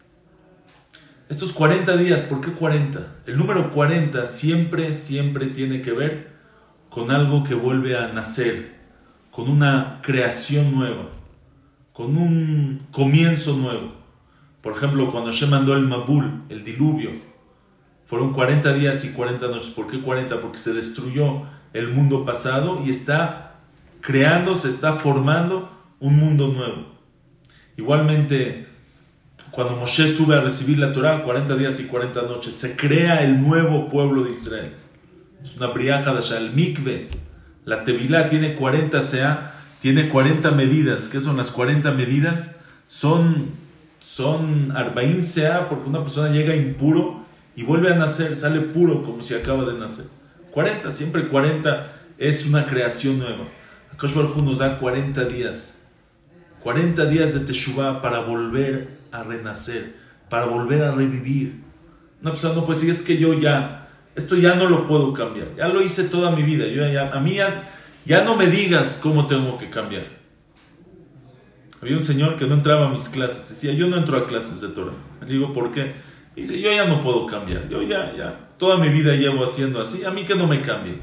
Estos 1.27 1.51
40 1.53 1.97
días, 1.97 2.21
¿por 2.21 2.39
qué 2.39 2.51
40? 2.51 3.23
El 3.25 3.37
número 3.37 3.71
40 3.71 4.25
siempre, 4.25 4.93
siempre 4.93 5.47
tiene 5.47 5.81
que 5.81 5.91
ver 5.91 6.35
con 6.89 7.09
algo 7.09 7.43
que 7.43 7.55
vuelve 7.55 7.97
a 7.97 8.09
nacer, 8.09 8.75
con 9.31 9.49
una 9.49 9.99
creación 10.03 10.71
nueva, 10.71 11.09
con 11.95 12.17
un 12.17 12.87
comienzo 12.91 13.55
nuevo. 13.55 13.93
Por 14.61 14.73
ejemplo, 14.73 15.09
cuando 15.11 15.31
Hashem 15.31 15.49
mandó 15.49 15.73
el 15.73 15.87
Mabul, 15.87 16.41
el 16.49 16.65
diluvio, 16.65 17.11
fueron 18.05 18.33
40 18.33 18.73
días 18.73 19.05
y 19.05 19.13
40 19.13 19.47
noches. 19.47 19.69
¿Por 19.69 19.87
qué 19.87 20.01
40? 20.01 20.41
Porque 20.41 20.57
se 20.57 20.73
destruyó 20.73 21.43
el 21.71 21.87
mundo 21.87 22.25
pasado 22.25 22.81
y 22.85 22.89
está 22.89 23.61
creando, 24.01 24.55
se 24.55 24.67
está 24.67 24.93
formando 24.93 25.71
un 26.01 26.17
mundo 26.17 26.49
nuevo. 26.49 26.85
Igualmente, 27.77 28.67
cuando 29.51 29.77
Moshe 29.77 30.13
sube 30.13 30.35
a 30.35 30.41
recibir 30.41 30.77
la 30.79 30.91
Torah, 30.91 31.23
40 31.23 31.55
días 31.55 31.79
y 31.79 31.87
40 31.87 32.23
noches, 32.23 32.53
se 32.53 32.75
crea 32.75 33.23
el 33.23 33.41
nuevo 33.41 33.87
pueblo 33.87 34.23
de 34.23 34.31
Israel. 34.31 34.73
Es 35.41 35.55
una 35.55 35.67
briaja 35.67 36.13
de 36.13 36.37
el 36.37 36.51
mikve. 36.51 37.07
La 37.63 37.85
Tevilá 37.85 38.27
tiene 38.27 38.55
40 38.55 38.99
sea, 38.99 39.53
tiene 39.85 40.09
40 40.09 40.49
medidas. 40.49 41.09
¿Qué 41.09 41.21
son 41.21 41.37
las 41.37 41.51
40 41.51 41.91
medidas? 41.91 42.59
Son, 42.87 43.51
son 43.99 44.75
Arbaim 44.75 45.21
sea, 45.21 45.69
porque 45.69 45.87
una 45.87 46.01
persona 46.01 46.31
llega 46.31 46.55
impuro 46.55 47.23
y 47.55 47.61
vuelve 47.61 47.93
a 47.93 47.95
nacer, 47.95 48.35
sale 48.35 48.61
puro 48.61 49.03
como 49.03 49.21
si 49.21 49.35
acaba 49.35 49.63
de 49.63 49.77
nacer. 49.77 50.05
40, 50.49 50.89
siempre 50.89 51.27
40 51.27 51.93
es 52.17 52.47
una 52.47 52.65
creación 52.65 53.19
nueva. 53.19 53.45
Akash 53.93 54.15
nos 54.15 54.57
da 54.57 54.79
40 54.79 55.23
días 55.25 55.93
40 56.63 57.05
días 57.05 57.35
de 57.35 57.41
Teshuvah 57.41 58.01
para 58.01 58.21
volver 58.21 58.87
a 59.11 59.21
renacer, 59.21 59.93
para 60.31 60.47
volver 60.47 60.81
a 60.81 60.93
revivir. 60.93 61.61
Una 62.23 62.31
persona 62.31 62.55
no 62.55 62.65
puede 62.65 62.79
decir, 62.79 62.89
es 62.89 63.03
que 63.03 63.19
yo 63.19 63.35
ya, 63.35 63.87
esto 64.15 64.35
ya 64.35 64.55
no 64.55 64.67
lo 64.67 64.87
puedo 64.87 65.13
cambiar, 65.13 65.49
ya 65.55 65.67
lo 65.67 65.83
hice 65.83 66.05
toda 66.05 66.31
mi 66.31 66.41
vida, 66.41 66.65
yo 66.65 66.91
ya, 66.91 67.11
a 67.11 67.19
mí 67.19 67.35
ya, 67.35 67.69
no 68.05 68.35
me 68.35 68.47
digas 68.47 68.99
cómo 69.01 69.27
tengo 69.27 69.57
que 69.57 69.69
cambiar. 69.69 70.07
Había 71.81 71.97
un 71.97 72.03
señor 72.03 72.35
que 72.35 72.45
no 72.45 72.55
entraba 72.55 72.87
a 72.87 72.89
mis 72.89 73.09
clases, 73.09 73.49
decía, 73.49 73.73
yo 73.73 73.87
no 73.87 73.97
entro 73.97 74.17
a 74.17 74.27
clases 74.27 74.61
de 74.61 74.69
Torah. 74.69 74.93
Le 75.21 75.33
digo, 75.33 75.53
¿por 75.53 75.71
qué? 75.71 75.95
Dice, 76.35 76.59
yo 76.59 76.71
ya 76.71 76.85
no 76.85 76.99
puedo 76.99 77.25
cambiar, 77.27 77.69
yo 77.69 77.81
ya, 77.81 78.13
ya, 78.15 78.49
toda 78.57 78.77
mi 78.77 78.89
vida 78.89 79.13
llevo 79.15 79.43
haciendo 79.43 79.79
así, 79.81 80.03
a 80.03 80.11
mí 80.11 80.25
que 80.25 80.35
no 80.35 80.47
me 80.47 80.61
cambie. 80.61 80.99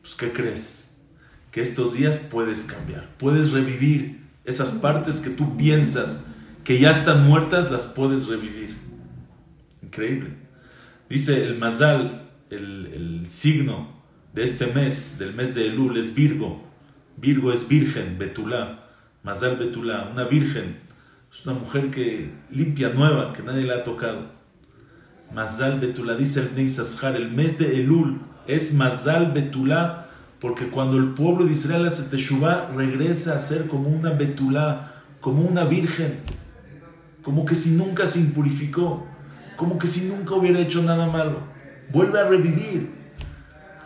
Pues, 0.00 0.14
¿qué 0.14 0.32
crees? 0.32 0.82
que 1.52 1.60
estos 1.60 1.94
días 1.94 2.28
puedes 2.32 2.64
cambiar, 2.64 3.08
puedes 3.18 3.52
revivir 3.52 4.22
esas 4.44 4.72
partes 4.72 5.20
que 5.20 5.30
tú 5.30 5.56
piensas 5.56 6.28
que 6.64 6.80
ya 6.80 6.90
están 6.90 7.26
muertas, 7.26 7.70
las 7.70 7.86
puedes 7.86 8.26
revivir. 8.26 8.76
Increíble. 9.82 10.30
Dice 11.08 11.44
el 11.44 11.58
Mazal, 11.58 12.30
el, 12.50 13.22
signo 13.26 13.91
de 14.32 14.42
este 14.42 14.66
mes, 14.66 15.18
del 15.18 15.34
mes 15.34 15.54
de 15.54 15.66
Elul, 15.66 15.96
es 15.98 16.14
Virgo. 16.14 16.62
Virgo 17.16 17.52
es 17.52 17.68
virgen, 17.68 18.18
Betulá. 18.18 18.88
Mazal 19.22 19.56
Betulá, 19.56 20.08
una 20.12 20.24
virgen. 20.24 20.78
Es 21.32 21.46
una 21.46 21.58
mujer 21.58 21.90
que 21.90 22.30
limpia, 22.50 22.90
nueva, 22.90 23.32
que 23.32 23.42
nadie 23.42 23.64
le 23.64 23.74
ha 23.74 23.84
tocado. 23.84 24.30
Mazal 25.34 25.80
Betulá, 25.80 26.16
dice 26.16 26.40
el 26.40 26.54
Neisashar, 26.54 27.16
el 27.16 27.30
mes 27.30 27.58
de 27.58 27.80
Elul 27.80 28.20
es 28.46 28.74
Mazal 28.74 29.32
Betulá 29.32 30.02
porque 30.42 30.66
cuando 30.66 30.96
el 30.96 31.10
pueblo 31.10 31.44
de 31.44 31.52
Israel 31.52 31.86
hace 31.86 32.10
Teshuvah, 32.10 32.72
regresa 32.74 33.36
a 33.36 33.38
ser 33.38 33.68
como 33.68 33.88
una 33.88 34.10
betulá, 34.10 35.04
como 35.20 35.42
una 35.42 35.62
virgen, 35.62 36.18
como 37.22 37.44
que 37.44 37.54
si 37.54 37.76
nunca 37.76 38.06
se 38.06 38.18
impurificó, 38.18 39.06
como 39.56 39.78
que 39.78 39.86
si 39.86 40.08
nunca 40.08 40.34
hubiera 40.34 40.58
hecho 40.58 40.82
nada 40.82 41.06
malo. 41.06 41.38
Vuelve 41.92 42.18
a 42.18 42.24
revivir. 42.24 43.01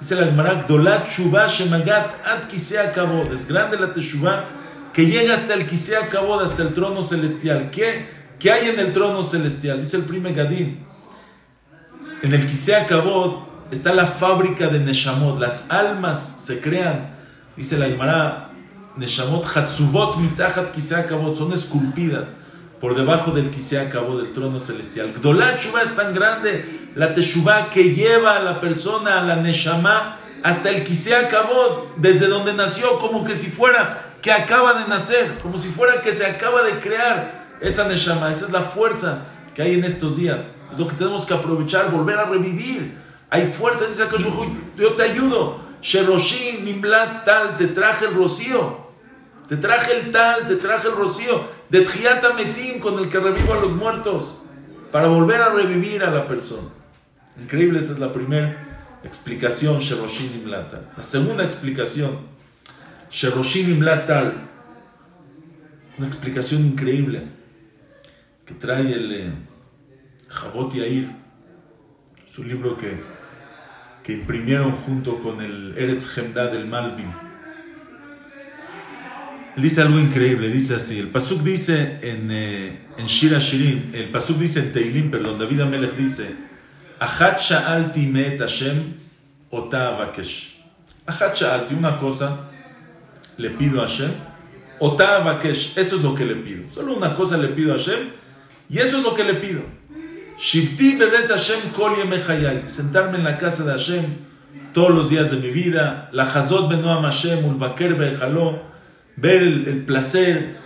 Dice 0.00 0.14
la 0.14 0.26
Gemara, 0.26 0.54
Dolat 0.54 1.08
Shuvah 1.08 1.46
Shemagat 1.46 2.14
Ad 2.24 2.48
Kisea 2.48 2.92
Kabod. 2.92 3.32
Es 3.32 3.48
grande 3.48 3.78
la 3.78 3.92
Teshuvah 3.92 4.44
que 4.92 5.06
llega 5.06 5.34
hasta 5.34 5.54
el 5.54 5.66
Kisea 5.66 6.08
Kabod, 6.08 6.42
hasta 6.42 6.62
el 6.62 6.72
trono 6.72 7.02
celestial. 7.02 7.70
¿Qué, 7.70 8.08
¿Qué 8.38 8.52
hay 8.52 8.68
en 8.68 8.78
el 8.78 8.92
trono 8.92 9.22
celestial? 9.22 9.80
Dice 9.80 9.96
el 9.96 10.04
primer 10.04 10.34
Gadim. 10.34 10.78
En 12.22 12.32
el 12.32 12.46
Kisea 12.46 12.86
Kabod 12.86 13.46
está 13.70 13.92
la 13.92 14.06
fábrica 14.06 14.68
de 14.68 14.80
Neshamot, 14.80 15.38
las 15.38 15.70
almas 15.70 16.44
se 16.44 16.60
crean, 16.60 17.10
dice 17.56 17.78
la 17.78 17.86
Gemara, 17.86 18.50
Neshamot 18.96 19.44
Hatzubot 19.44 20.16
mitachat 20.16 20.70
Kabot, 21.08 21.34
son 21.34 21.52
esculpidas 21.52 22.32
por 22.80 22.95
debajo 22.95 23.30
del 23.30 23.50
Kabot, 23.90 24.23
del 24.23 24.33
trono 24.33 24.59
celestial. 24.59 25.12
Gdolat 25.12 25.59
es 25.59 25.95
tan 25.95 26.14
grande, 26.14 26.90
la 26.95 27.14
Teshuvah 27.14 27.71
que 27.71 27.95
lleva 27.95 28.37
a 28.37 28.42
la 28.42 28.61
persona, 28.61 29.21
a 29.21 29.23
la 29.23 29.37
Neshama, 29.37 30.18
hasta 30.42 30.71
el 30.71 30.85
Kabot, 31.28 31.97
desde 31.97 32.26
donde 32.28 32.52
nació, 32.52 32.99
como 32.99 33.25
que 33.25 33.35
si 33.35 33.50
fuera 33.50 34.16
que 34.21 34.33
acaba 34.33 34.75
de 34.75 34.88
nacer, 34.88 35.38
como 35.42 35.56
si 35.56 35.68
fuera 35.68 36.00
que 36.00 36.12
se 36.12 36.26
acaba 36.26 36.62
de 36.62 36.78
crear 36.78 37.47
esa 37.61 37.88
Neshama, 37.88 38.30
esa 38.30 38.47
es 38.47 38.52
la 38.52 38.62
fuerza 38.62 39.25
que 39.54 39.62
hay 39.62 39.75
en 39.75 39.85
estos 39.85 40.16
días. 40.16 40.56
Es 40.71 40.78
lo 40.78 40.87
que 40.87 40.97
tenemos 40.97 41.25
que 41.25 41.33
aprovechar, 41.33 41.90
volver 41.90 42.18
a 42.18 42.25
revivir. 42.25 42.99
Hay 43.30 43.50
fuerza, 43.50 43.87
dice 43.87 44.04
yo 44.76 44.92
te 44.92 45.02
ayudo. 45.02 45.61
Sheroshin, 45.80 46.64
Nimlat, 46.64 47.25
tal, 47.25 47.56
te 47.56 47.68
traje 47.68 48.06
el 48.06 48.14
rocío. 48.14 48.87
Te 49.49 49.56
traje 49.56 49.99
el 49.99 50.11
tal, 50.11 50.45
te 50.45 50.56
traje 50.56 50.88
el 50.88 50.95
rocío. 50.95 51.45
De 51.70 51.87
Metim, 52.37 52.80
con 52.80 52.99
el 52.99 53.08
que 53.08 53.18
revivo 53.18 53.54
a 53.54 53.61
los 53.61 53.73
muertos. 53.73 54.38
Para 54.92 55.08
volver 55.08 55.40
a 55.42 55.50
revivir 55.50 56.02
a 56.02 56.11
la 56.11 56.26
persona. 56.26 56.68
Increíble, 57.40 57.78
esa 57.78 57.92
es 57.92 57.99
la 57.99 58.12
primera 58.12 59.00
explicación, 59.04 59.78
Sheroshin 59.78 60.32
Nimlat. 60.32 60.73
La 60.96 61.02
segunda 61.02 61.44
explicación, 61.44 62.18
Sheroshin 63.11 63.70
Nimlat, 63.70 64.06
tal. 64.06 64.35
Una 65.99 66.06
explicación 66.06 66.64
increíble 66.64 67.25
que 68.44 68.54
trae 68.54 68.92
el 68.92 69.12
eh, 69.12 69.32
Jabot 70.28 70.73
Yair. 70.73 71.11
Es 72.26 72.38
un 72.38 72.49
libro 72.49 72.76
que 72.76 73.16
que 74.06 74.12
imprimieron 74.12 74.70
junto 74.70 75.20
con 75.20 75.40
el 75.40 75.76
Eretz 75.76 76.16
Hemdad 76.16 76.52
del 76.52 76.64
Malbim. 79.56 79.62
dice 79.62 79.82
algo 79.82 79.98
increíble, 79.98 80.48
dice 80.48 80.75
así, 80.75 80.98
el 80.98 81.08
Pasuk 81.08 81.42
dice 81.42 81.98
en, 82.02 82.30
eh, 82.30 82.86
en 82.98 83.06
Shira 83.06 83.38
Shirim, 83.38 83.94
el 83.94 84.06
Pasuk 84.06 84.38
dice 84.38 84.60
en 84.60 84.72
Teilim, 84.72 85.10
perdón, 85.10 85.38
David 85.38 85.60
Amelech 85.60 85.96
dice, 85.96 86.36
Achat 86.98 87.40
sha'alti 87.40 88.06
met 88.06 88.40
Hashem 88.40 88.94
ota 89.50 89.88
avakesh. 89.88 90.56
Achat 91.06 91.34
sha'alti, 91.34 91.75
una 91.75 91.98
cosa, 91.98 92.48
le 93.36 93.50
pido 93.50 93.82
a 93.82 93.86
Hashem, 93.86 94.10
ota 94.80 95.16
avakesh, 95.16 95.76
eso 95.76 95.96
es 95.96 96.02
lo 96.02 96.14
que 96.14 96.25
le 96.25 96.36
pido. 96.36 96.64
Solo 96.70 96.96
una 96.96 97.14
cosa 97.14 97.36
le 97.36 97.48
pido 97.48 97.75
a 97.75 97.76
Hashem, 97.76 98.10
y 98.68 98.78
eso 98.78 98.98
es 98.98 99.02
lo 99.02 99.14
que 99.14 99.25
le 99.25 99.34
pido. 99.34 99.62
Shivti 100.38 100.96
bedet 100.96 101.30
Hashem 101.30 101.70
kol 101.75 101.96
yemechayai. 101.96 102.68
Sentarme 102.68 103.18
en 103.18 103.25
la 103.25 103.38
casa 103.38 103.64
de 103.64 103.72
Hashem 103.72 104.04
todos 104.72 104.90
los 104.90 105.08
días 105.08 105.30
de 105.30 105.38
mi 105.38 105.50
vida. 105.50 106.10
La 106.12 106.25
hazot 106.25 106.68
benoam 106.68 107.04
Hashem, 107.04 107.44
ulvaker 107.44 107.94
bejaló. 107.94 108.75
Ver 109.16 109.42
el, 109.42 109.85
placer, 109.85 110.56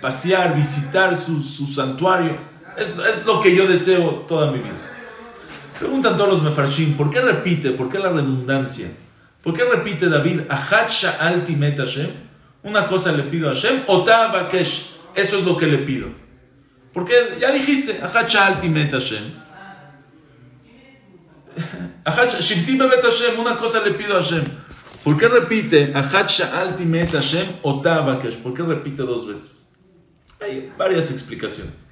pasear, 0.00 0.56
visitar 0.56 1.16
su, 1.16 1.42
su 1.42 1.66
santuario. 1.66 2.38
Es, 2.76 2.88
es, 2.88 3.26
lo 3.26 3.40
que 3.40 3.54
yo 3.54 3.66
deseo 3.66 4.24
toda 4.26 4.50
mi 4.50 4.58
vida. 4.58 4.76
Preguntan 5.78 6.16
todos 6.16 6.30
los 6.30 6.42
mefarshim, 6.42 6.96
¿por 6.96 7.10
qué 7.10 7.20
repite? 7.20 7.70
¿Por 7.70 7.88
qué 7.88 7.98
la 7.98 8.10
redundancia? 8.10 8.88
¿Por 9.42 9.54
qué 9.54 9.64
repite 9.64 10.08
David, 10.08 10.40
Achat 10.48 10.90
sha'alti 10.90 11.54
met 11.54 11.78
Hashem? 11.78 12.10
Una 12.62 12.86
cosa 12.86 13.12
le 13.12 13.22
pido 13.24 13.48
a 13.48 13.54
Hashem, 13.54 13.82
Ota 13.86 14.28
bakesh. 14.28 14.96
Eso 15.14 15.38
es 15.38 15.44
lo 15.44 15.56
que 15.56 15.66
le 15.66 15.78
pido. 15.78 16.08
Porque 16.92 17.36
ya 17.40 17.52
dijiste, 17.52 18.00
met 18.68 18.92
Hashem. 18.92 19.24
Shivti 22.40 22.76
Bet 22.76 23.02
Hashem, 23.02 23.38
una 23.38 23.56
cosa 23.56 23.80
le 23.84 23.92
pido 23.92 24.16
a 24.16 24.22
Hashem. 24.22 24.44
¿Por 25.08 25.16
qué 25.16 25.26
repite 25.26 25.92
¿Por 28.42 28.54
qué 28.54 28.62
repite 28.62 29.02
dos 29.04 29.26
veces? 29.26 29.72
Hay 30.38 30.70
varias 30.76 31.10
explicaciones. 31.10 31.86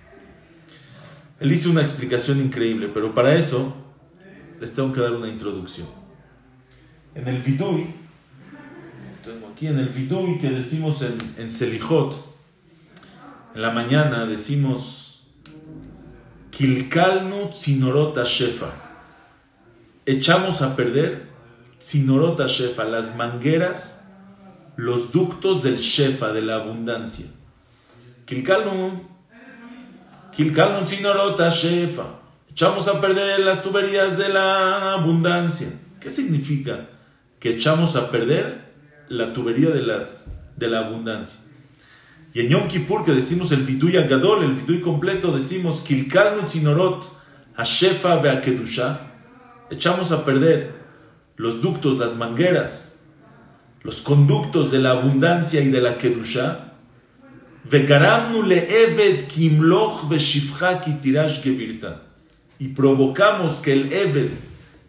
Él 1.41 1.51
hizo 1.51 1.71
una 1.71 1.81
explicación 1.81 2.41
increíble, 2.41 2.91
pero 2.93 3.15
para 3.15 3.35
eso 3.35 3.75
les 4.61 4.75
tengo 4.75 4.93
que 4.93 5.01
dar 5.01 5.13
una 5.13 5.29
introducción. 5.29 5.87
En 7.15 7.27
el 7.27 7.41
Vidui, 7.41 7.87
tengo 9.25 9.49
aquí 9.49 9.69
en 9.69 9.79
el 9.79 9.89
Vidui 9.89 10.39
que 10.39 10.51
decimos 10.51 11.01
en, 11.01 11.17
en 11.39 11.49
Selijot, 11.49 12.23
en 13.55 13.63
la 13.63 13.71
mañana 13.71 14.27
decimos 14.27 15.27
Kilkalnu 16.51 17.49
Tsinorot 17.49 18.23
Shefa. 18.25 18.75
Echamos 20.05 20.61
a 20.61 20.77
perder 20.77 21.26
Tsinorot 21.79 22.47
Shefa, 22.47 22.85
las 22.85 23.17
mangueras, 23.17 24.13
los 24.77 25.13
ductos 25.13 25.63
del 25.63 25.77
Shefa, 25.77 26.33
de 26.33 26.43
la 26.43 26.57
abundancia. 26.57 27.27
Kilkalnu, 28.25 29.03
Kilkalnu 30.35 30.85
Tsinorot 30.85 31.39
Shefa. 31.51 32.21
Echamos 32.51 32.89
a 32.89 33.01
perder 33.01 33.41
las 33.41 33.63
tuberías 33.63 34.17
de 34.17 34.31
la 34.31 34.95
abundancia. 34.95 35.69
¿Qué 36.01 36.11
significa? 36.11 36.89
Que 37.39 37.51
echamos 37.51 37.97
a 37.97 38.11
perder 38.11 38.73
la 39.09 39.33
tubería 39.33 39.71
de, 39.71 39.83
las, 39.83 40.57
de 40.57 40.69
la 40.69 40.87
abundancia. 40.87 41.41
Y 42.33 42.41
en 42.41 42.49
Yom 42.49 42.69
Kippur, 42.69 43.05
que 43.05 43.13
decimos 43.13 43.53
el 43.53 43.63
Viduy 43.63 43.97
Agadol, 43.97 44.45
el 44.45 44.53
Viduy 44.53 44.81
completo, 44.81 45.33
decimos 45.33 45.83
Kilkalnu 45.83 46.45
Tsinorot 46.45 47.07
Hashefa 47.57 48.17
Beakedusha. 48.17 49.01
Echamos 49.71 50.13
a 50.13 50.25
perder 50.25 50.76
los 51.37 51.63
ductos, 51.63 51.99
las 51.99 52.17
mangueras, 52.17 53.05
los 53.83 54.03
conductos 54.03 54.71
de 54.71 54.79
la 54.79 54.91
abundancia 54.91 55.61
y 55.61 55.69
de 55.69 55.81
la 55.81 55.99
Kedusha. 55.99 56.73
Y 62.59 62.69
provocamos 62.69 63.61
que 63.61 63.73
el 63.73 63.93
Eved, 63.93 64.31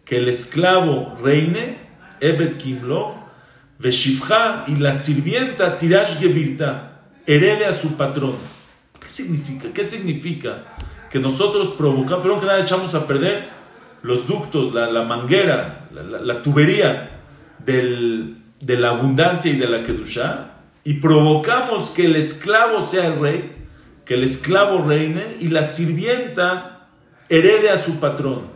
que 0.04 0.16
el 0.16 0.28
esclavo 0.28 1.16
reine, 1.22 1.76
Eved 2.20 2.56
kimloch, 2.56 3.14
veshifcha 3.78 4.64
y 4.66 4.76
la 4.76 4.92
sirvienta 4.92 5.76
tirash 5.76 6.18
gevirta 6.18 7.02
herede 7.26 7.66
a 7.66 7.72
su 7.72 7.96
patrón. 7.96 8.34
¿Qué 8.98 9.08
significa? 9.08 9.68
¿Qué 9.72 9.84
significa? 9.84 10.64
Que 11.10 11.18
nosotros 11.18 11.68
provocamos, 11.68 12.22
pero 12.22 12.40
que 12.40 12.46
nada 12.46 12.60
echamos 12.60 12.94
a 12.94 13.06
perder 13.06 13.48
los 14.02 14.26
ductos, 14.26 14.72
la, 14.74 15.02
manguera, 15.02 15.77
la, 15.92 16.42
tubería 16.42 17.10
de 17.64 18.78
la 18.78 18.90
abundancia 18.90 19.52
y 19.52 19.56
de 19.56 19.68
la 19.68 19.82
kedusha, 19.82 20.54
y 20.84 20.94
provocamos 20.94 21.90
que 21.90 22.06
el 22.06 22.16
esclavo 22.16 22.80
sea 22.80 23.06
el 23.06 23.20
rey, 23.20 23.52
que 24.04 24.14
el 24.14 24.24
esclavo 24.24 24.82
reine 24.86 25.36
y 25.38 25.48
la 25.48 25.62
sirvienta 25.62 26.88
herede 27.28 27.70
a 27.70 27.76
su 27.76 28.00
patrón. 28.00 28.48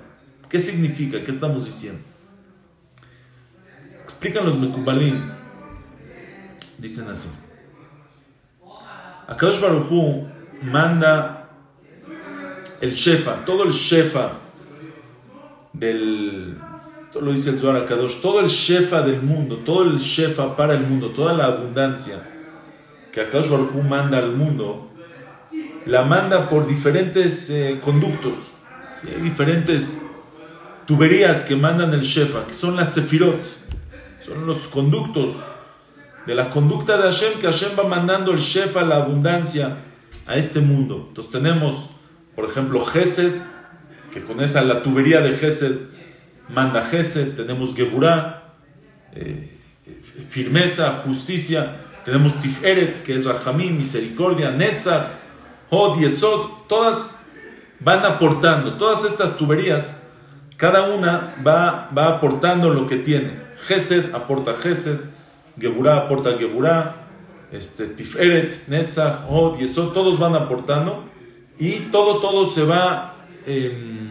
¿Qué 0.49 0.59
significa? 0.59 1.23
¿Qué 1.23 1.31
estamos 1.31 1.65
diciendo? 1.65 2.01
Explican 4.03 4.45
los. 4.45 4.55
Dicen 6.79 7.09
así. 7.09 7.29
Akadosh 9.27 9.61
Baruchu 9.61 10.27
manda 10.63 11.49
el 12.81 12.93
Shefa, 12.93 13.45
todo 13.45 13.65
el 13.65 13.73
Shefa 13.73 14.33
del. 15.73 16.59
Todo 17.13 17.25
lo 17.25 17.33
dice 17.33 17.51
el 17.51 17.59
Zohar 17.59 17.77
Akadosh, 17.83 18.21
todo 18.21 18.41
el 18.41 18.47
Shefa 18.47 19.03
del 19.03 19.21
mundo, 19.23 19.59
todo 19.59 19.83
el 19.83 19.99
Shefa 19.99 20.57
para 20.57 20.75
el 20.75 20.87
mundo, 20.87 21.11
toda 21.11 21.35
la 21.35 21.47
abundancia 21.47 22.29
que 23.13 23.21
Akadosh 23.21 23.51
Baruchu 23.51 23.83
manda 23.83 24.19
al 24.19 24.33
mundo, 24.33 24.91
la 25.85 26.03
manda 26.03 26.49
por 26.49 26.67
diferentes 26.67 27.51
eh, 27.51 27.79
conductos, 27.85 28.35
hay 29.05 29.21
diferentes 29.21 30.03
tuberías 30.87 31.45
que 31.45 31.55
mandan 31.55 31.93
el 31.93 32.01
Shefa, 32.01 32.47
que 32.47 32.55
son 32.55 32.77
las 32.77 32.95
Sefirot, 32.95 33.45
son 34.19 34.47
los 34.47 34.67
conductos 34.69 35.31
de 36.27 36.35
la 36.35 36.49
conducta 36.49 36.97
de 36.97 37.03
Hashem, 37.03 37.41
que 37.41 37.47
Hashem 37.47 37.73
va 37.79 37.85
mandando 37.85 38.33
el 38.33 38.39
Shefa, 38.39 38.83
la 38.83 38.97
abundancia, 38.97 39.77
a 40.27 40.37
este 40.37 40.61
mundo. 40.61 41.07
Entonces 41.09 41.33
tenemos, 41.33 41.91
por 42.35 42.45
ejemplo, 42.45 42.85
Gesed, 42.85 43.33
que 44.13 44.23
con 44.23 44.41
esa, 44.41 44.63
la 44.63 44.83
tubería 44.83 45.21
de 45.21 45.37
Gesed, 45.37 45.79
manda 46.49 46.83
Gesed, 46.83 47.37
tenemos 47.37 47.75
Geburah, 47.75 48.55
eh, 49.15 49.59
firmeza, 50.29 51.03
justicia, 51.05 51.77
tenemos 52.05 52.35
Tiferet, 52.41 53.03
que 53.03 53.15
es 53.15 53.25
Rahamim, 53.25 53.77
misericordia, 53.77 54.51
Netzach, 54.51 55.07
Hod, 55.71 56.01
Yesod, 56.01 56.67
todas 56.69 57.25
van 57.81 58.05
aportando, 58.05 58.77
todas 58.77 59.05
estas 59.05 59.37
tuberías, 59.37 60.11
cada 60.57 60.91
una 60.95 61.35
va, 61.45 61.89
va 61.97 62.17
aportando 62.17 62.71
lo 62.71 62.87
que 62.87 62.97
tiene. 62.97 63.41
Gesed 63.67 64.15
aporta 64.15 64.55
Gesed, 64.55 65.01
Geburah 65.59 66.05
aporta 66.05 66.39
Geburah, 66.39 66.97
este, 67.51 67.87
Tiferet, 67.87 68.69
Netzach, 68.69 69.31
Od, 69.31 69.59
Yesod, 69.59 69.93
todos 69.93 70.19
van 70.19 70.35
aportando 70.35 71.05
y 71.59 71.91
todo, 71.91 72.19
todo 72.21 72.45
se 72.45 72.65
va, 72.65 73.15
em, 73.47 74.02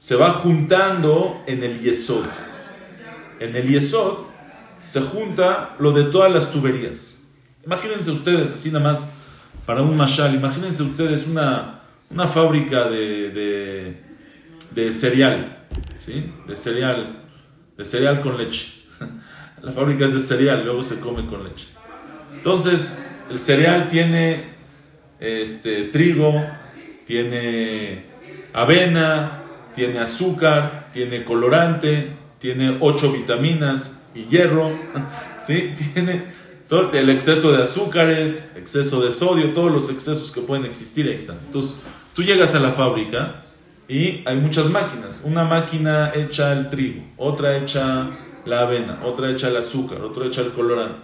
se 0.00 0.16
va 0.16 0.30
juntando 0.30 1.42
en 1.46 1.62
el 1.62 1.78
Yesod. 1.78 2.24
En 3.38 3.54
el 3.54 3.68
Yesod 3.68 4.28
se 4.78 5.02
junta 5.02 5.76
lo 5.78 5.92
de 5.92 6.04
todas 6.04 6.32
las 6.32 6.50
tuberías. 6.50 7.22
Imagínense 7.66 8.10
ustedes, 8.10 8.54
así 8.54 8.70
nada 8.70 8.82
más 8.82 9.12
para 9.66 9.82
un 9.82 9.94
mashal, 9.98 10.34
imagínense 10.34 10.82
ustedes 10.84 11.26
una, 11.26 11.82
una 12.08 12.26
fábrica 12.26 12.88
de, 12.88 14.00
de, 14.72 14.90
cereal, 14.90 15.66
¿sí? 15.98 16.32
De 16.48 16.56
cereal, 16.56 17.24
de 17.76 17.84
cereal 17.84 18.22
con 18.22 18.38
leche. 18.38 18.84
La 19.62 19.70
fábrica 19.70 20.06
es 20.06 20.14
de 20.14 20.20
cereal, 20.20 20.64
luego 20.64 20.82
se 20.82 20.98
come 20.98 21.26
con 21.26 21.44
leche. 21.44 21.66
Entonces, 22.32 23.06
el 23.28 23.38
cereal 23.38 23.86
tiene 23.86 24.44
este, 25.20 25.88
trigo, 25.88 26.42
tiene 27.04 28.06
avena, 28.54 29.39
tiene 29.74 29.98
azúcar, 30.00 30.88
tiene 30.92 31.24
colorante, 31.24 32.16
tiene 32.38 32.78
ocho 32.80 33.12
vitaminas 33.12 34.08
y 34.14 34.24
hierro, 34.24 34.70
¿sí? 35.38 35.74
Tiene 35.94 36.24
todo 36.68 36.92
el 36.92 37.10
exceso 37.10 37.52
de 37.52 37.62
azúcares, 37.62 38.56
exceso 38.56 39.00
de 39.02 39.10
sodio, 39.10 39.52
todos 39.52 39.72
los 39.72 39.90
excesos 39.90 40.30
que 40.32 40.40
pueden 40.40 40.64
existir 40.64 41.06
ahí 41.06 41.14
están. 41.14 41.38
Entonces, 41.46 41.82
tú 42.14 42.22
llegas 42.22 42.54
a 42.54 42.60
la 42.60 42.70
fábrica 42.70 43.42
y 43.88 44.22
hay 44.24 44.36
muchas 44.36 44.70
máquinas. 44.70 45.22
Una 45.24 45.44
máquina 45.44 46.12
echa 46.14 46.52
el 46.52 46.68
trigo, 46.68 47.02
otra 47.16 47.58
echa 47.58 48.10
la 48.44 48.60
avena, 48.60 49.00
otra 49.04 49.30
echa 49.30 49.48
el 49.48 49.56
azúcar, 49.56 50.00
otra 50.02 50.26
echa 50.26 50.42
el 50.42 50.50
colorante. 50.50 51.00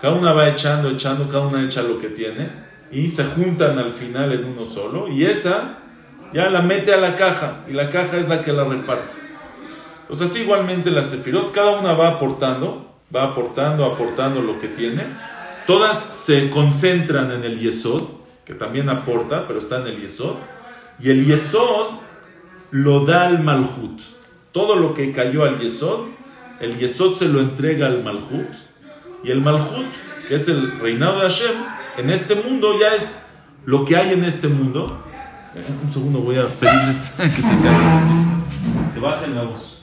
Cada 0.00 0.14
una 0.14 0.32
va 0.32 0.48
echando, 0.48 0.88
echando, 0.90 1.28
cada 1.28 1.46
una 1.46 1.64
echa 1.64 1.82
lo 1.82 1.98
que 1.98 2.08
tiene 2.08 2.48
y 2.92 3.08
se 3.08 3.24
juntan 3.24 3.78
al 3.78 3.92
final 3.92 4.32
en 4.32 4.44
uno 4.44 4.64
solo 4.64 5.08
y 5.08 5.24
esa 5.24 5.79
ya 6.32 6.48
la 6.48 6.62
mete 6.62 6.92
a 6.92 6.96
la 6.96 7.14
caja 7.14 7.64
y 7.68 7.72
la 7.72 7.88
caja 7.88 8.16
es 8.16 8.28
la 8.28 8.42
que 8.42 8.52
la 8.52 8.64
reparte. 8.64 9.16
Entonces 10.02 10.30
así 10.30 10.42
igualmente 10.42 10.90
la 10.90 11.02
sefirot, 11.02 11.52
cada 11.52 11.78
una 11.78 11.92
va 11.92 12.08
aportando, 12.08 12.94
va 13.14 13.24
aportando, 13.24 13.84
aportando 13.84 14.40
lo 14.40 14.58
que 14.58 14.68
tiene. 14.68 15.04
Todas 15.66 15.98
se 15.98 16.50
concentran 16.50 17.30
en 17.30 17.44
el 17.44 17.58
yesod, 17.58 18.02
que 18.44 18.54
también 18.54 18.88
aporta, 18.88 19.46
pero 19.46 19.58
está 19.58 19.78
en 19.80 19.86
el 19.86 20.00
yesod. 20.00 20.36
Y 20.98 21.10
el 21.10 21.26
yesod 21.26 22.00
lo 22.72 23.04
da 23.04 23.26
al 23.26 23.40
malhut. 23.40 24.00
Todo 24.52 24.74
lo 24.74 24.94
que 24.94 25.12
cayó 25.12 25.44
al 25.44 25.58
yesod 25.58 26.06
el 26.60 26.78
Yesod 26.78 27.14
se 27.14 27.26
lo 27.26 27.40
entrega 27.40 27.86
al 27.86 28.04
Malhut, 28.04 28.54
y 29.24 29.30
el 29.30 29.40
Malhut, 29.40 29.86
que 30.28 30.34
es 30.34 30.46
el 30.48 30.78
reinado 30.78 31.16
de 31.16 31.22
Hashem, 31.22 31.56
en 31.96 32.10
este 32.10 32.34
mundo 32.34 32.78
ya 32.78 32.94
es 32.94 33.34
lo 33.64 33.86
que 33.86 33.96
hay 33.96 34.12
en 34.12 34.24
este 34.24 34.48
mundo. 34.48 35.02
Un 35.52 35.90
segundo, 35.90 36.20
voy 36.20 36.38
a 36.38 36.46
pedirles 36.46 37.10
que 37.18 37.42
se 37.42 37.58
callen, 37.60 38.44
que 38.94 39.00
bajen 39.00 39.34
la 39.34 39.42
voz. 39.42 39.78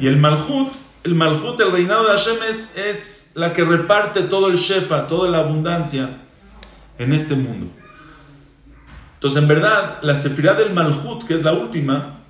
Y 0.00 0.06
el 0.06 0.16
Malhut, 0.16 0.68
el 1.02 1.16
Malhut, 1.16 1.58
el 1.60 1.72
reinado 1.72 2.04
de 2.04 2.10
Hashem 2.10 2.36
es, 2.48 3.32
la 3.34 3.52
que 3.52 3.64
reparte 3.64 4.22
todo 4.22 4.46
el 4.46 4.56
Shefa, 4.56 5.08
toda 5.08 5.28
la 5.28 5.38
abundancia 5.38 6.27
en 6.98 7.12
este 7.12 7.34
mundo. 7.34 7.70
Entonces, 9.14 9.42
en 9.42 9.48
verdad, 9.48 9.98
la 10.02 10.14
sefirá 10.14 10.54
del 10.54 10.72
Malhut, 10.72 11.24
que 11.24 11.34
es 11.34 11.42
la 11.42 11.52
última, 11.52 12.20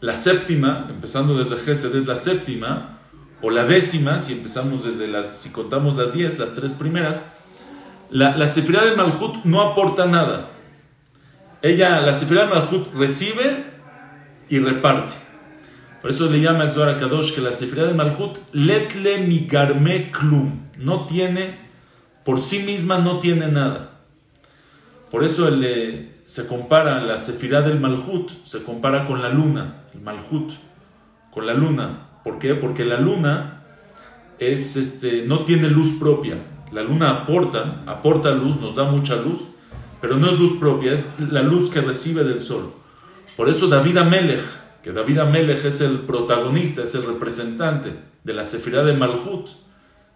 la 0.00 0.14
séptima, 0.14 0.86
empezando 0.90 1.38
desde 1.38 1.56
Gesed, 1.56 1.94
es 1.94 2.06
la 2.06 2.14
séptima, 2.14 2.98
o 3.42 3.50
la 3.50 3.64
décima, 3.64 4.18
si 4.18 4.34
empezamos 4.34 4.84
desde 4.84 5.08
las, 5.08 5.36
si 5.38 5.50
contamos 5.50 5.96
las 5.96 6.12
diez, 6.12 6.38
las 6.38 6.52
tres 6.52 6.74
primeras, 6.74 7.32
la, 8.10 8.36
la 8.36 8.46
Sefirá 8.46 8.84
del 8.84 8.96
Malhut 8.96 9.44
no 9.44 9.62
aporta 9.62 10.06
nada. 10.06 10.50
Ella, 11.60 12.00
la 12.00 12.12
Sefirá 12.12 12.42
del 12.42 12.50
Malhut 12.50 12.94
recibe 12.94 13.64
y 14.48 14.58
reparte. 14.58 15.14
Por 16.02 16.10
eso 16.10 16.28
le 16.28 16.40
llama 16.40 16.64
el 16.64 16.72
Zohar 16.72 16.98
Kadosh 16.98 17.34
que 17.34 17.40
la 17.40 17.52
Sefirá 17.52 17.84
del 17.84 17.94
Malhut, 17.94 18.38
letle 18.52 19.18
migarme 19.18 20.10
klum, 20.10 20.68
no 20.76 21.06
tiene, 21.06 21.58
por 22.24 22.40
sí 22.40 22.60
misma 22.60 22.98
no 22.98 23.18
tiene 23.18 23.48
nada. 23.48 23.90
Por 25.10 25.24
eso 25.24 25.48
se 26.24 26.46
compara 26.46 27.02
la 27.02 27.16
Sefirá 27.16 27.62
del 27.62 27.80
Malhut, 27.80 28.30
se 28.44 28.62
compara 28.62 29.04
con 29.04 29.20
la 29.20 29.28
luna, 29.28 29.84
el 29.94 30.00
Malhut, 30.00 30.52
con 31.30 31.46
la 31.46 31.54
luna. 31.54 32.08
¿Por 32.24 32.38
qué? 32.38 32.54
Porque 32.54 32.84
la 32.84 32.98
luna 32.98 33.64
es, 34.38 34.76
este, 34.76 35.24
no 35.26 35.44
tiene 35.44 35.68
luz 35.68 35.92
propia. 35.98 36.38
La 36.72 36.82
luna 36.82 37.10
aporta, 37.10 37.82
aporta 37.86 38.30
luz, 38.30 38.56
nos 38.56 38.74
da 38.74 38.84
mucha 38.84 39.16
luz, 39.16 39.40
pero 40.00 40.16
no 40.16 40.28
es 40.28 40.38
luz 40.38 40.58
propia, 40.58 40.92
es 40.92 41.04
la 41.18 41.42
luz 41.42 41.68
que 41.68 41.80
recibe 41.80 42.24
del 42.24 42.40
sol. 42.40 42.72
Por 43.36 43.48
eso 43.48 43.68
David 43.68 43.98
Amelech, 43.98 44.42
que 44.82 44.92
David 44.92 45.18
Amelech 45.18 45.64
es 45.64 45.80
el 45.80 46.00
protagonista, 46.00 46.82
es 46.82 46.94
el 46.94 47.04
representante 47.04 47.92
de 48.24 48.34
la 48.34 48.44
Sefirá 48.44 48.82
de 48.82 48.94
Malhut, 48.94 49.50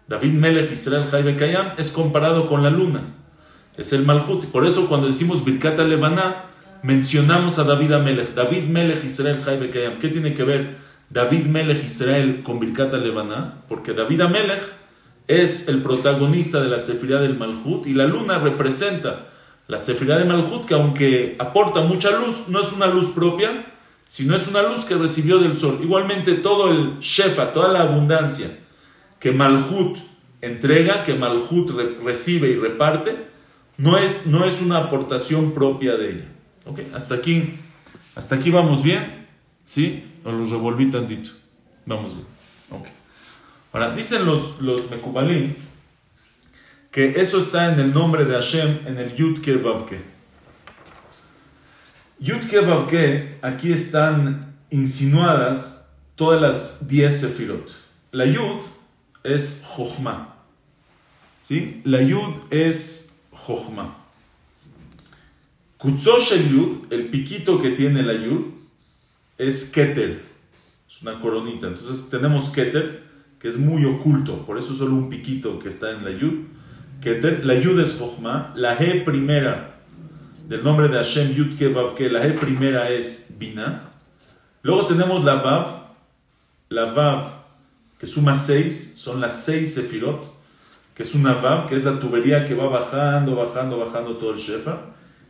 David 0.07 0.33
Melech 0.33 0.71
Israel 0.71 1.05
Jaibe 1.11 1.35
Kayam, 1.35 1.73
es 1.77 1.91
comparado 1.91 2.47
con 2.47 2.63
la 2.63 2.69
luna. 2.69 3.01
Es 3.75 3.91
el 3.91 4.05
Malhut. 4.05 4.45
Por 4.45 4.65
eso 4.65 4.87
cuando 4.87 5.07
decimos 5.07 5.43
Birkata 5.43 5.83
Levaná, 5.83 6.45
mencionamos 6.81 7.59
a 7.59 7.65
David 7.65 7.91
Amelech. 7.91 8.33
David 8.33 8.63
Melech 8.69 9.03
Israel 9.03 9.41
Jaibe 9.43 9.69
Kayam. 9.69 9.99
¿Qué 9.99 10.07
tiene 10.07 10.33
que 10.33 10.43
ver 10.43 10.77
David 11.09 11.47
Melech 11.47 11.83
Israel 11.83 12.41
con 12.41 12.57
Birkata 12.57 12.97
Levaná? 12.97 13.65
Porque 13.67 13.93
David 13.93 14.21
Amelech 14.21 14.61
es 15.27 15.67
el 15.67 15.81
protagonista 15.81 16.61
de 16.61 16.69
la 16.69 16.79
Sefirá 16.79 17.19
del 17.19 17.37
Malhut 17.37 17.85
y 17.85 17.93
la 17.93 18.05
luna 18.05 18.39
representa 18.39 19.27
la 19.67 19.77
Sefirá 19.77 20.17
de 20.17 20.23
Malhut 20.23 20.65
que 20.65 20.73
aunque 20.73 21.35
aporta 21.37 21.81
mucha 21.81 22.17
luz, 22.17 22.47
no 22.47 22.61
es 22.61 22.71
una 22.71 22.87
luz 22.87 23.09
propia, 23.09 23.73
sino 24.07 24.35
es 24.35 24.47
una 24.47 24.61
luz 24.61 24.85
que 24.85 24.95
recibió 24.95 25.39
del 25.39 25.57
sol. 25.57 25.79
Igualmente 25.83 26.35
todo 26.35 26.71
el 26.71 26.99
Shefa, 26.99 27.51
toda 27.51 27.67
la 27.67 27.81
abundancia 27.81 28.47
que 29.19 29.31
Malhut 29.31 29.97
entrega, 30.41 31.03
que 31.03 31.13
Malhut 31.13 31.71
recibe 32.03 32.49
y 32.49 32.55
reparte, 32.55 33.15
no 33.77 33.97
es, 33.97 34.25
no 34.27 34.45
es 34.45 34.61
una 34.61 34.77
aportación 34.77 35.51
propia 35.51 35.95
de 35.95 36.11
ella. 36.11 36.25
¿Okay? 36.65 36.91
Hasta, 36.93 37.15
aquí, 37.15 37.55
hasta 38.15 38.35
aquí 38.35 38.49
vamos 38.49 38.83
bien. 38.83 39.27
¿Sí? 39.63 40.03
O 40.23 40.31
los 40.31 40.49
revolví 40.49 40.89
tantito. 40.89 41.31
Vamos 41.85 42.13
bien. 42.13 42.27
Okay. 42.69 42.91
Ahora, 43.73 43.95
dicen 43.95 44.25
los, 44.25 44.61
los 44.61 44.89
Mekubalim 44.89 45.55
que 46.97 47.11
eso 47.21 47.37
está 47.37 47.71
en 47.71 47.79
el 47.79 47.93
nombre 47.93 48.25
de 48.25 48.33
Hashem, 48.33 48.87
en 48.87 48.97
el 48.97 49.13
Yud 49.15 49.39
Vavke. 49.61 50.01
Yud 52.19 52.41
Vavke, 52.65 53.37
aquí 53.43 53.71
están 53.71 54.55
insinuadas 54.71 55.95
todas 56.15 56.41
las 56.41 56.87
10 56.87 57.19
sefirot. 57.21 57.75
La 58.11 58.25
Yud 58.25 58.61
es 59.23 59.65
Jochma. 59.67 60.35
¿Sí? 61.39 61.81
La 61.85 62.01
Yud 62.01 62.33
es 62.49 63.23
Jochma. 63.31 63.97
Kutzosh 65.77 66.33
el 66.33 66.49
Yud, 66.49 66.91
el 66.91 67.09
piquito 67.09 67.61
que 67.61 67.71
tiene 67.71 68.03
la 68.03 68.13
Yud, 68.13 68.45
es 69.37 69.71
Keter. 69.71 70.23
Es 70.89 71.01
una 71.01 71.19
coronita. 71.21 71.67
Entonces 71.67 72.09
tenemos 72.09 72.49
Keter, 72.49 73.03
que 73.39 73.47
es 73.47 73.57
muy 73.57 73.85
oculto. 73.85 74.45
Por 74.45 74.57
eso 74.57 74.75
solo 74.75 74.93
un 74.93 75.09
piquito 75.09 75.59
que 75.59 75.69
está 75.69 75.91
en 75.91 76.03
la 76.03 76.11
Yud. 76.11 76.45
Keter. 77.01 77.45
La 77.45 77.55
Yud 77.55 77.79
es 77.79 77.97
Jochma. 77.99 78.53
La 78.55 78.77
G 78.77 79.03
primera 79.03 79.75
del 80.47 80.63
nombre 80.63 80.87
de 80.87 80.95
Hashem 80.95 81.33
Yud 81.33 81.57
Kevav, 81.57 81.93
que 81.93 82.09
la 82.09 82.23
G 82.25 82.39
primera 82.39 82.89
es 82.89 83.35
Bina. 83.37 83.83
Luego 84.63 84.85
tenemos 84.85 85.23
la 85.23 85.35
Vav. 85.35 85.87
La 86.69 86.85
Vav 86.85 87.36
que 87.99 88.05
suma 88.05 88.35
6, 88.35 88.95
son 88.97 89.19
las 89.21 89.43
6 89.45 89.75
sefirot, 89.75 90.37
que 90.93 91.03
es 91.03 91.13
una 91.15 91.33
Vav, 91.33 91.67
que 91.67 91.75
es 91.75 91.83
la 91.83 91.99
tubería 91.99 92.45
que 92.45 92.55
va 92.55 92.67
bajando, 92.67 93.35
bajando, 93.35 93.77
bajando 93.77 94.17
todo 94.17 94.31
el 94.31 94.37
Shefa. 94.37 94.77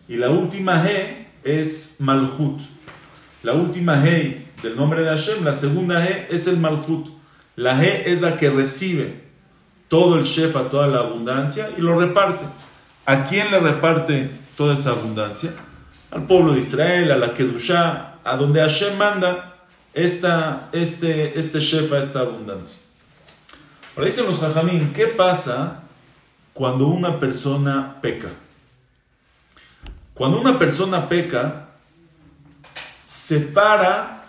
Y 0.07 0.15
la 0.15 0.29
última 0.29 0.83
He 0.85 1.27
es 1.43 1.97
Malhut. 1.99 2.61
La 3.43 3.53
última 3.53 4.01
He 4.05 4.47
del 4.63 4.75
nombre 4.75 5.01
de 5.01 5.09
Hashem, 5.09 5.43
la 5.43 5.53
segunda 5.53 6.05
He 6.05 6.27
es 6.29 6.47
el 6.47 6.57
Malhut. 6.57 7.09
La 7.55 7.83
He 7.83 8.11
es 8.11 8.21
la 8.21 8.37
que 8.37 8.49
recibe 8.49 9.23
todo 9.87 10.17
el 10.17 10.23
Shefa, 10.23 10.69
toda 10.69 10.87
la 10.87 10.99
abundancia 10.99 11.69
y 11.77 11.81
lo 11.81 11.99
reparte. 11.99 12.45
¿A 13.05 13.23
quién 13.23 13.51
le 13.51 13.59
reparte 13.59 14.29
toda 14.55 14.73
esa 14.73 14.91
abundancia? 14.91 15.51
Al 16.11 16.25
pueblo 16.25 16.53
de 16.53 16.59
Israel, 16.59 17.11
a 17.11 17.17
la 17.17 17.33
Kedushá, 17.33 18.15
a 18.23 18.35
donde 18.35 18.59
Hashem 18.59 18.97
manda 18.97 19.56
esta, 19.97 20.69
este, 20.73 21.39
este 21.39 21.59
Shefa, 21.59 21.97
esta 21.97 22.19
abundancia. 22.19 22.83
Ahora 23.95 24.05
dicen 24.05 24.27
los 24.27 24.39
Jajamín, 24.39 24.93
¿qué 24.93 25.07
pasa 25.07 25.81
cuando 26.53 26.85
una 26.85 27.19
persona 27.19 27.99
peca? 27.99 28.29
Cuando 30.13 30.39
una 30.39 30.59
persona 30.59 31.09
peca, 31.09 31.69
separa 33.05 34.23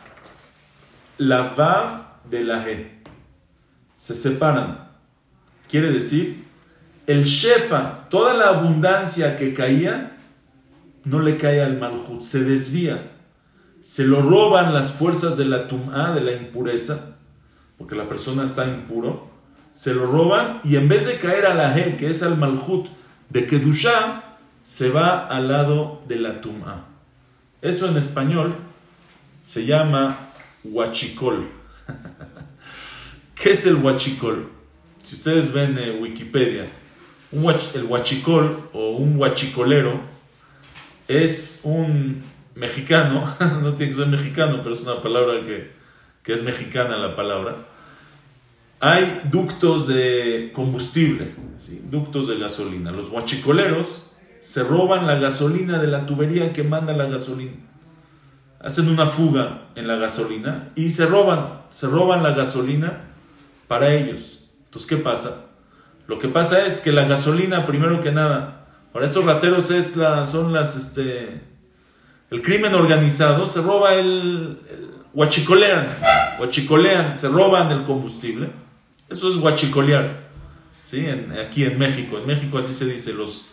la 1.18 1.42
Vav 1.54 2.30
de 2.30 2.44
la 2.44 2.64
G. 2.64 2.88
Se 3.94 4.14
separan. 4.14 4.88
Quiere 5.68 5.90
decir, 5.92 6.46
el 7.06 7.24
Shefa, 7.24 8.08
toda 8.08 8.32
la 8.32 8.48
abundancia 8.48 9.36
que 9.36 9.52
caía, 9.52 10.16
no 11.04 11.20
le 11.20 11.36
cae 11.36 11.62
al 11.62 11.76
Malhut, 11.76 12.22
se 12.22 12.42
desvía 12.42 13.17
se 13.80 14.04
lo 14.04 14.22
roban 14.22 14.74
las 14.74 14.92
fuerzas 14.92 15.36
de 15.36 15.44
la 15.44 15.68
tum'a, 15.68 16.12
de 16.12 16.20
la 16.20 16.32
impureza, 16.32 17.16
porque 17.76 17.94
la 17.94 18.08
persona 18.08 18.44
está 18.44 18.66
impuro, 18.66 19.28
se 19.72 19.94
lo 19.94 20.06
roban 20.06 20.60
y 20.64 20.76
en 20.76 20.88
vez 20.88 21.06
de 21.06 21.18
caer 21.18 21.46
a 21.46 21.54
la 21.54 21.74
que 21.96 22.10
es 22.10 22.22
al 22.22 22.36
Malhut 22.36 22.88
de 23.30 23.46
Kedusha, 23.46 24.36
se 24.62 24.90
va 24.90 25.26
al 25.26 25.48
lado 25.48 26.02
de 26.08 26.16
la 26.16 26.40
tum'a. 26.40 26.84
Eso 27.62 27.88
en 27.88 27.96
español 27.96 28.54
se 29.42 29.64
llama 29.64 30.30
huachicol. 30.64 31.48
¿Qué 33.34 33.52
es 33.52 33.66
el 33.66 33.76
huachicol? 33.76 34.48
Si 35.02 35.14
ustedes 35.14 35.52
ven 35.52 35.78
en 35.78 36.02
Wikipedia, 36.02 36.66
el 37.32 37.84
huachicol 37.84 38.68
o 38.72 38.90
un 38.90 39.16
huachicolero 39.16 40.00
es 41.06 41.62
un 41.64 42.22
mexicano, 42.58 43.24
no 43.62 43.74
tiene 43.74 43.92
que 43.92 43.98
ser 43.98 44.08
mexicano, 44.08 44.58
pero 44.62 44.74
es 44.74 44.82
una 44.82 45.00
palabra 45.00 45.40
que, 45.46 45.70
que 46.22 46.32
es 46.32 46.42
mexicana 46.42 46.98
la 46.98 47.14
palabra, 47.16 47.56
hay 48.80 49.22
ductos 49.24 49.88
de 49.88 50.50
combustible, 50.54 51.34
ductos 51.90 52.28
de 52.28 52.38
gasolina. 52.38 52.92
Los 52.92 53.10
huachicoleros 53.10 54.16
se 54.40 54.62
roban 54.62 55.06
la 55.06 55.16
gasolina 55.16 55.78
de 55.78 55.88
la 55.88 56.06
tubería 56.06 56.52
que 56.52 56.62
manda 56.62 56.92
la 56.92 57.06
gasolina. 57.06 57.56
Hacen 58.60 58.88
una 58.88 59.06
fuga 59.06 59.68
en 59.74 59.88
la 59.88 59.96
gasolina 59.96 60.70
y 60.76 60.90
se 60.90 61.06
roban, 61.06 61.62
se 61.70 61.88
roban 61.88 62.22
la 62.22 62.32
gasolina 62.32 63.04
para 63.66 63.92
ellos. 63.94 64.48
Entonces, 64.64 64.88
¿qué 64.88 64.96
pasa? 64.96 65.50
Lo 66.06 66.18
que 66.18 66.28
pasa 66.28 66.64
es 66.64 66.80
que 66.80 66.92
la 66.92 67.06
gasolina, 67.06 67.64
primero 67.64 68.00
que 68.00 68.12
nada, 68.12 68.66
para 68.92 69.04
estos 69.04 69.24
rateros 69.24 69.70
es 69.70 69.96
la, 69.96 70.24
son 70.24 70.52
las, 70.52 70.76
este, 70.76 71.40
el 72.30 72.42
crimen 72.42 72.74
organizado, 72.74 73.46
se 73.46 73.62
roba 73.62 73.94
el, 73.94 74.58
huachicolean, 75.14 75.88
huachicolean, 76.38 77.18
se 77.18 77.28
roban 77.28 77.70
el 77.72 77.84
combustible. 77.84 78.50
Eso 79.08 79.30
es 79.30 79.36
huachicolear. 79.36 80.28
¿sí? 80.84 81.06
aquí 81.44 81.64
en 81.64 81.78
México, 81.78 82.18
en 82.18 82.26
México 82.26 82.58
así 82.58 82.72
se 82.72 82.86
dice, 82.86 83.12
los 83.12 83.46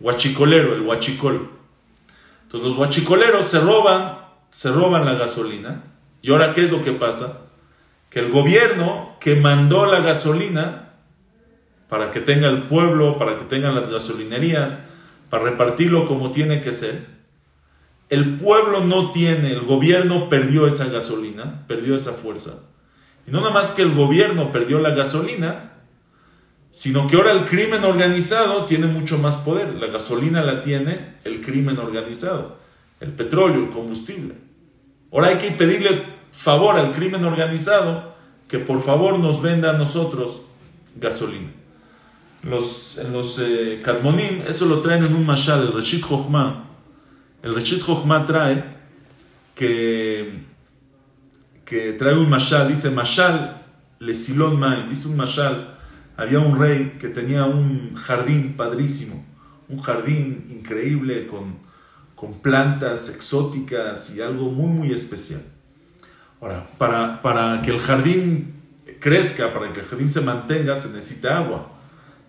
huachicoleros, 0.00 0.76
el 0.76 0.82
huachicol. 0.82 1.50
Entonces 2.44 2.68
los 2.68 2.78
huachicoleros 2.78 3.46
se 3.46 3.60
roban, 3.60 4.18
se 4.50 4.70
roban 4.70 5.04
la 5.04 5.14
gasolina. 5.14 5.84
¿Y 6.22 6.30
ahora 6.30 6.52
qué 6.52 6.64
es 6.64 6.70
lo 6.70 6.82
que 6.82 6.92
pasa? 6.92 7.50
Que 8.10 8.20
el 8.20 8.30
gobierno 8.30 9.16
que 9.20 9.36
mandó 9.36 9.86
la 9.86 10.00
gasolina 10.00 10.90
para 11.88 12.10
que 12.10 12.20
tenga 12.20 12.48
el 12.48 12.64
pueblo, 12.64 13.18
para 13.18 13.36
que 13.36 13.44
tengan 13.44 13.74
las 13.74 13.90
gasolinerías, 13.90 14.88
para 15.30 15.44
repartirlo 15.44 16.06
como 16.06 16.30
tiene 16.30 16.60
que 16.60 16.72
ser, 16.72 17.06
el 18.12 18.36
pueblo 18.36 18.84
no 18.84 19.10
tiene, 19.10 19.52
el 19.52 19.62
gobierno 19.62 20.28
perdió 20.28 20.66
esa 20.66 20.84
gasolina, 20.90 21.64
perdió 21.66 21.94
esa 21.94 22.12
fuerza. 22.12 22.62
Y 23.26 23.30
no 23.30 23.40
nada 23.40 23.54
más 23.54 23.72
que 23.72 23.80
el 23.80 23.94
gobierno 23.94 24.52
perdió 24.52 24.80
la 24.80 24.90
gasolina, 24.90 25.78
sino 26.72 27.08
que 27.08 27.16
ahora 27.16 27.32
el 27.32 27.46
crimen 27.46 27.84
organizado 27.84 28.66
tiene 28.66 28.86
mucho 28.86 29.16
más 29.16 29.36
poder. 29.36 29.76
La 29.76 29.86
gasolina 29.86 30.42
la 30.42 30.60
tiene 30.60 31.14
el 31.24 31.40
crimen 31.40 31.78
organizado, 31.78 32.58
el 33.00 33.12
petróleo, 33.12 33.64
el 33.64 33.70
combustible. 33.70 34.34
Ahora 35.10 35.28
hay 35.28 35.38
que 35.38 35.50
pedirle 35.52 36.04
favor 36.32 36.76
al 36.76 36.92
crimen 36.92 37.24
organizado 37.24 38.12
que 38.46 38.58
por 38.58 38.82
favor 38.82 39.18
nos 39.18 39.40
venda 39.40 39.70
a 39.70 39.78
nosotros 39.78 40.42
gasolina. 40.96 41.50
Los, 42.42 42.98
en 42.98 43.14
los 43.14 43.38
eh, 43.38 43.80
Kadmonim, 43.82 44.42
eso 44.46 44.66
lo 44.66 44.80
traen 44.80 45.02
en 45.02 45.14
un 45.14 45.24
mashal, 45.24 45.62
el 45.62 45.72
Reshit 45.72 46.04
Chochma. 46.06 46.71
El 47.42 47.54
Reshit 47.54 47.84
Chochma 47.84 48.24
trae 48.24 48.64
que, 49.54 50.44
que 51.64 51.92
trae 51.94 52.14
un 52.14 52.30
mashal, 52.30 52.68
dice 52.68 52.90
mashal 52.90 53.62
le 54.02 54.14
silon 54.14 54.58
main, 54.58 54.88
dice 54.88 55.08
un 55.08 55.16
mashal. 55.16 55.78
Había 56.16 56.40
un 56.40 56.58
rey 56.58 56.96
que 57.00 57.08
tenía 57.08 57.44
un 57.44 57.94
jardín 57.94 58.54
padrísimo, 58.56 59.24
un 59.68 59.78
jardín 59.78 60.46
increíble 60.50 61.26
con, 61.26 61.56
con 62.14 62.34
plantas 62.40 63.08
exóticas 63.08 64.14
y 64.16 64.20
algo 64.20 64.50
muy, 64.50 64.70
muy 64.70 64.92
especial. 64.92 65.42
Ahora, 66.40 66.66
para, 66.78 67.22
para 67.22 67.62
que 67.62 67.70
el 67.70 67.78
jardín 67.78 68.54
crezca, 69.00 69.52
para 69.52 69.72
que 69.72 69.80
el 69.80 69.86
jardín 69.86 70.08
se 70.08 70.20
mantenga, 70.20 70.74
se 70.74 70.88
necesita 70.94 71.38
agua. 71.38 71.70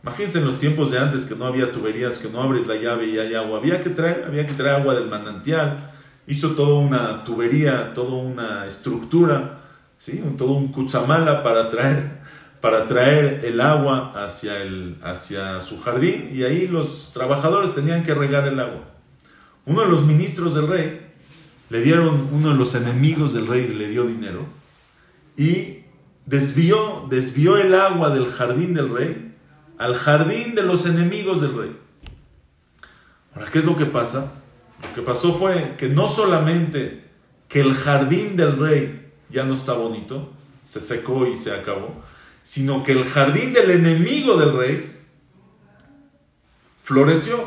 Imagínense 0.04 0.40
en 0.40 0.46
los 0.46 0.58
tiempos 0.58 0.92
de 0.92 1.00
antes 1.00 1.26
que 1.26 1.34
no 1.34 1.46
había 1.46 1.72
tuberías, 1.72 2.20
que 2.20 2.28
no 2.28 2.42
abres 2.42 2.68
la 2.68 2.76
llave 2.76 3.08
y 3.08 3.18
hay 3.18 3.36
agua. 3.36 3.60
Había 3.60 3.80
que 3.80 3.90
traer, 3.90 4.26
había 4.28 4.46
que 4.46 4.52
traer 4.52 4.82
agua 4.82 4.94
del 4.96 5.08
manantial. 5.08 5.92
Hizo 6.28 6.52
toda 6.52 6.76
una 6.76 7.24
tubería, 7.24 7.94
toda 7.94 8.16
una 8.16 8.68
estructura, 8.68 9.62
¿sí? 9.98 10.22
todo 10.38 10.52
un 10.52 10.74
cuchamala 10.74 11.42
para 11.42 11.70
traer, 11.70 12.20
para 12.60 12.86
traer 12.86 13.46
el 13.46 13.62
agua 13.62 14.12
hacia, 14.22 14.62
el, 14.62 14.98
hacia 15.02 15.62
su 15.62 15.80
jardín. 15.80 16.30
Y 16.34 16.44
ahí 16.44 16.68
los 16.68 17.12
trabajadores 17.14 17.74
tenían 17.74 18.04
que 18.04 18.14
regar 18.14 18.46
el 18.46 18.60
agua. 18.60 18.84
Uno 19.66 19.84
de 19.84 19.88
los 19.88 20.04
ministros 20.04 20.54
del 20.54 20.68
rey 20.68 21.00
le 21.70 21.80
dieron, 21.80 22.28
uno 22.34 22.50
de 22.50 22.56
los 22.56 22.76
enemigos 22.76 23.34
del 23.34 23.48
rey 23.48 23.70
le 23.70 23.88
dio 23.88 24.04
dinero 24.04 24.48
y 25.38 25.86
desvió, 26.26 27.08
desvió 27.10 27.58
el 27.58 27.74
agua 27.74 28.10
del 28.10 28.28
jardín 28.28 28.74
del 28.74 28.90
rey 28.90 29.33
al 29.84 29.96
jardín 29.96 30.56
de 30.56 30.64
los 30.64 30.86
enemigos 30.86 31.42
del 31.42 31.58
rey. 31.58 31.78
Ahora, 33.36 33.50
¿qué 33.52 33.60
es 33.60 33.66
lo 33.66 33.76
que 33.76 33.86
pasa? 33.86 34.42
Lo 34.82 34.96
que 34.96 35.02
pasó 35.02 35.34
fue 35.34 35.76
que 35.78 35.90
no 35.90 36.08
solamente 36.08 37.04
que 37.50 37.60
el 37.60 37.74
jardín 37.74 38.38
del 38.38 38.58
rey 38.58 39.12
ya 39.30 39.44
no 39.44 39.56
está 39.56 39.74
bonito, 39.74 40.32
se 40.64 40.80
secó 40.80 41.28
y 41.28 41.36
se 41.36 41.54
acabó, 41.54 42.02
sino 42.44 42.82
que 42.82 42.94
el 42.94 43.04
jardín 43.04 43.52
del 43.52 43.72
enemigo 43.72 44.38
del 44.38 44.56
rey 44.56 45.02
floreció. 46.82 47.46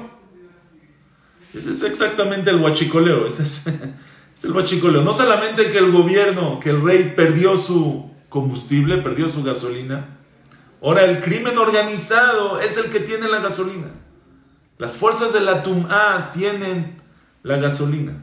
Ese 1.54 1.70
es 1.70 1.82
exactamente 1.84 2.50
el 2.50 2.60
huachicoleo, 2.60 3.26
ese 3.26 3.44
es, 3.44 3.66
el 4.44 4.52
huachicoleo. 4.52 5.00
No 5.00 5.14
solamente 5.14 5.70
que 5.70 5.78
el 5.78 5.90
gobierno, 5.90 6.60
que 6.60 6.68
el 6.68 6.82
rey 6.82 7.14
perdió 7.16 7.56
su 7.56 8.10
combustible, 8.28 8.98
perdió 8.98 9.26
su 9.26 9.42
gasolina. 9.42 10.15
Ahora 10.82 11.04
el 11.04 11.20
crimen 11.20 11.56
organizado 11.58 12.60
es 12.60 12.76
el 12.76 12.90
que 12.90 13.00
tiene 13.00 13.28
la 13.28 13.40
gasolina. 13.40 13.88
Las 14.78 14.96
fuerzas 14.96 15.32
de 15.32 15.40
la 15.40 15.62
Tum'a 15.62 16.30
tienen 16.32 16.96
la 17.42 17.56
gasolina. 17.56 18.22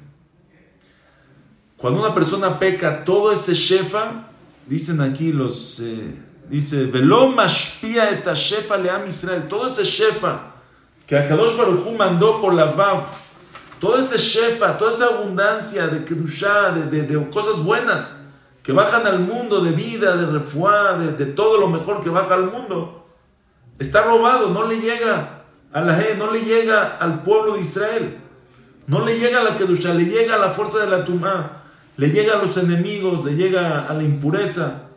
Cuando 1.77 1.99
una 1.99 2.13
persona 2.13 2.59
peca, 2.59 3.03
todo 3.03 3.31
ese 3.31 3.53
shefa, 3.53 4.29
dicen 4.67 5.01
aquí 5.01 5.31
los, 5.31 5.79
eh, 5.79 6.15
dice, 6.47 6.85
velo 6.85 7.27
mashpia 7.27 8.11
et 8.11 8.25
shefa 8.33 8.77
leam 8.77 9.07
Israel, 9.07 9.47
todo 9.49 9.67
ese 9.67 9.83
shefa 9.83 10.53
que 11.05 11.17
Akadosh 11.17 11.57
Baruj 11.57 11.85
Hu 11.85 11.97
mandó 11.97 12.39
por 12.39 12.53
la 12.53 12.65
Vav, 12.65 13.03
todo 13.79 13.97
ese 13.97 14.17
shefa, 14.17 14.77
toda 14.77 14.91
esa 14.91 15.07
abundancia 15.07 15.87
de 15.87 16.05
kedushá, 16.05 16.71
de, 16.71 17.01
de 17.01 17.29
cosas 17.29 17.59
buenas, 17.59 18.22
que 18.63 18.71
bajan 18.71 19.05
al 19.05 19.19
mundo 19.19 19.61
de 19.61 19.71
vida, 19.71 20.15
de 20.15 20.25
refuá, 20.25 20.93
de, 20.97 21.25
todo 21.25 21.57
lo 21.57 21.67
mejor 21.67 22.01
que 22.01 22.09
baja 22.09 22.33
al 22.35 22.49
mundo, 22.49 23.05
está 23.77 24.03
robado, 24.03 24.49
no 24.49 24.65
le 24.65 24.79
llega 24.79 25.43
a 25.73 25.81
la 25.81 25.95
gente, 25.95 26.15
no 26.15 26.31
le 26.31 26.41
llega 26.41 26.97
al 26.97 27.23
pueblo 27.23 27.55
de 27.55 27.61
Israel, 27.61 28.19
no 28.87 29.05
le 29.05 29.19
llega 29.19 29.41
a 29.41 29.43
la 29.43 29.55
Kedusha, 29.55 29.93
le 29.93 30.05
llega 30.05 30.35
a 30.35 30.37
la 30.37 30.53
fuerza 30.53 30.79
de 30.79 30.89
la 30.89 31.03
Tumá, 31.03 31.63
le 31.97 32.09
llega 32.09 32.35
a 32.35 32.37
los 32.37 32.55
enemigos, 32.55 33.23
le 33.25 33.35
llega 33.35 33.81
a 33.81 33.93
la 33.93 34.03
impureza, 34.03 34.87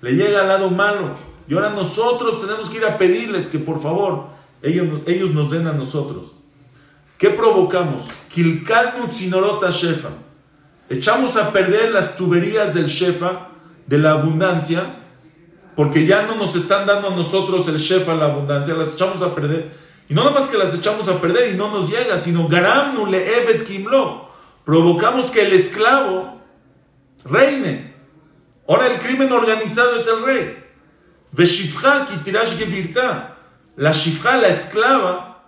le 0.00 0.12
llega 0.12 0.40
al 0.40 0.48
lado 0.48 0.70
malo. 0.70 1.14
Y 1.46 1.54
ahora 1.54 1.70
nosotros 1.70 2.40
tenemos 2.40 2.70
que 2.70 2.78
ir 2.78 2.84
a 2.86 2.96
pedirles 2.96 3.48
que 3.48 3.58
por 3.58 3.80
favor 3.82 4.28
ellos, 4.62 5.02
ellos 5.06 5.30
nos 5.32 5.50
den 5.50 5.66
a 5.66 5.72
nosotros. 5.72 6.34
¿Qué 7.18 7.30
provocamos? 7.30 8.08
Kilkalnu 8.32 9.08
Tsinorota 9.08 9.70
Shefa 9.70 10.08
echamos 10.92 11.36
a 11.36 11.52
perder 11.52 11.90
las 11.90 12.16
tuberías 12.16 12.74
del 12.74 12.86
Shefa, 12.86 13.48
de 13.86 13.98
la 13.98 14.12
abundancia, 14.12 14.82
porque 15.74 16.06
ya 16.06 16.22
no 16.22 16.36
nos 16.36 16.54
están 16.54 16.86
dando 16.86 17.08
a 17.08 17.16
nosotros 17.16 17.66
el 17.68 17.78
Shefa, 17.78 18.14
la 18.14 18.26
abundancia, 18.26 18.74
las 18.74 18.94
echamos 18.94 19.22
a 19.22 19.34
perder. 19.34 19.72
Y 20.08 20.14
no 20.14 20.24
nada 20.24 20.34
más 20.34 20.48
que 20.48 20.58
las 20.58 20.74
echamos 20.74 21.08
a 21.08 21.20
perder 21.20 21.54
y 21.54 21.56
no 21.56 21.70
nos 21.70 21.90
llega, 21.90 22.18
sino 22.18 22.46
Garamnu 22.46 23.06
le 23.06 23.38
Evet 23.38 23.64
Kimlo. 23.64 24.28
Provocamos 24.64 25.30
que 25.30 25.42
el 25.42 25.52
esclavo 25.52 26.40
reine. 27.24 27.94
Ahora 28.68 28.88
el 28.88 28.98
crimen 28.98 29.32
organizado 29.32 29.96
es 29.96 30.06
el 30.06 30.22
rey. 30.24 30.58
La 33.76 33.92
shifra, 33.92 34.36
la 34.36 34.48
esclava, 34.48 35.42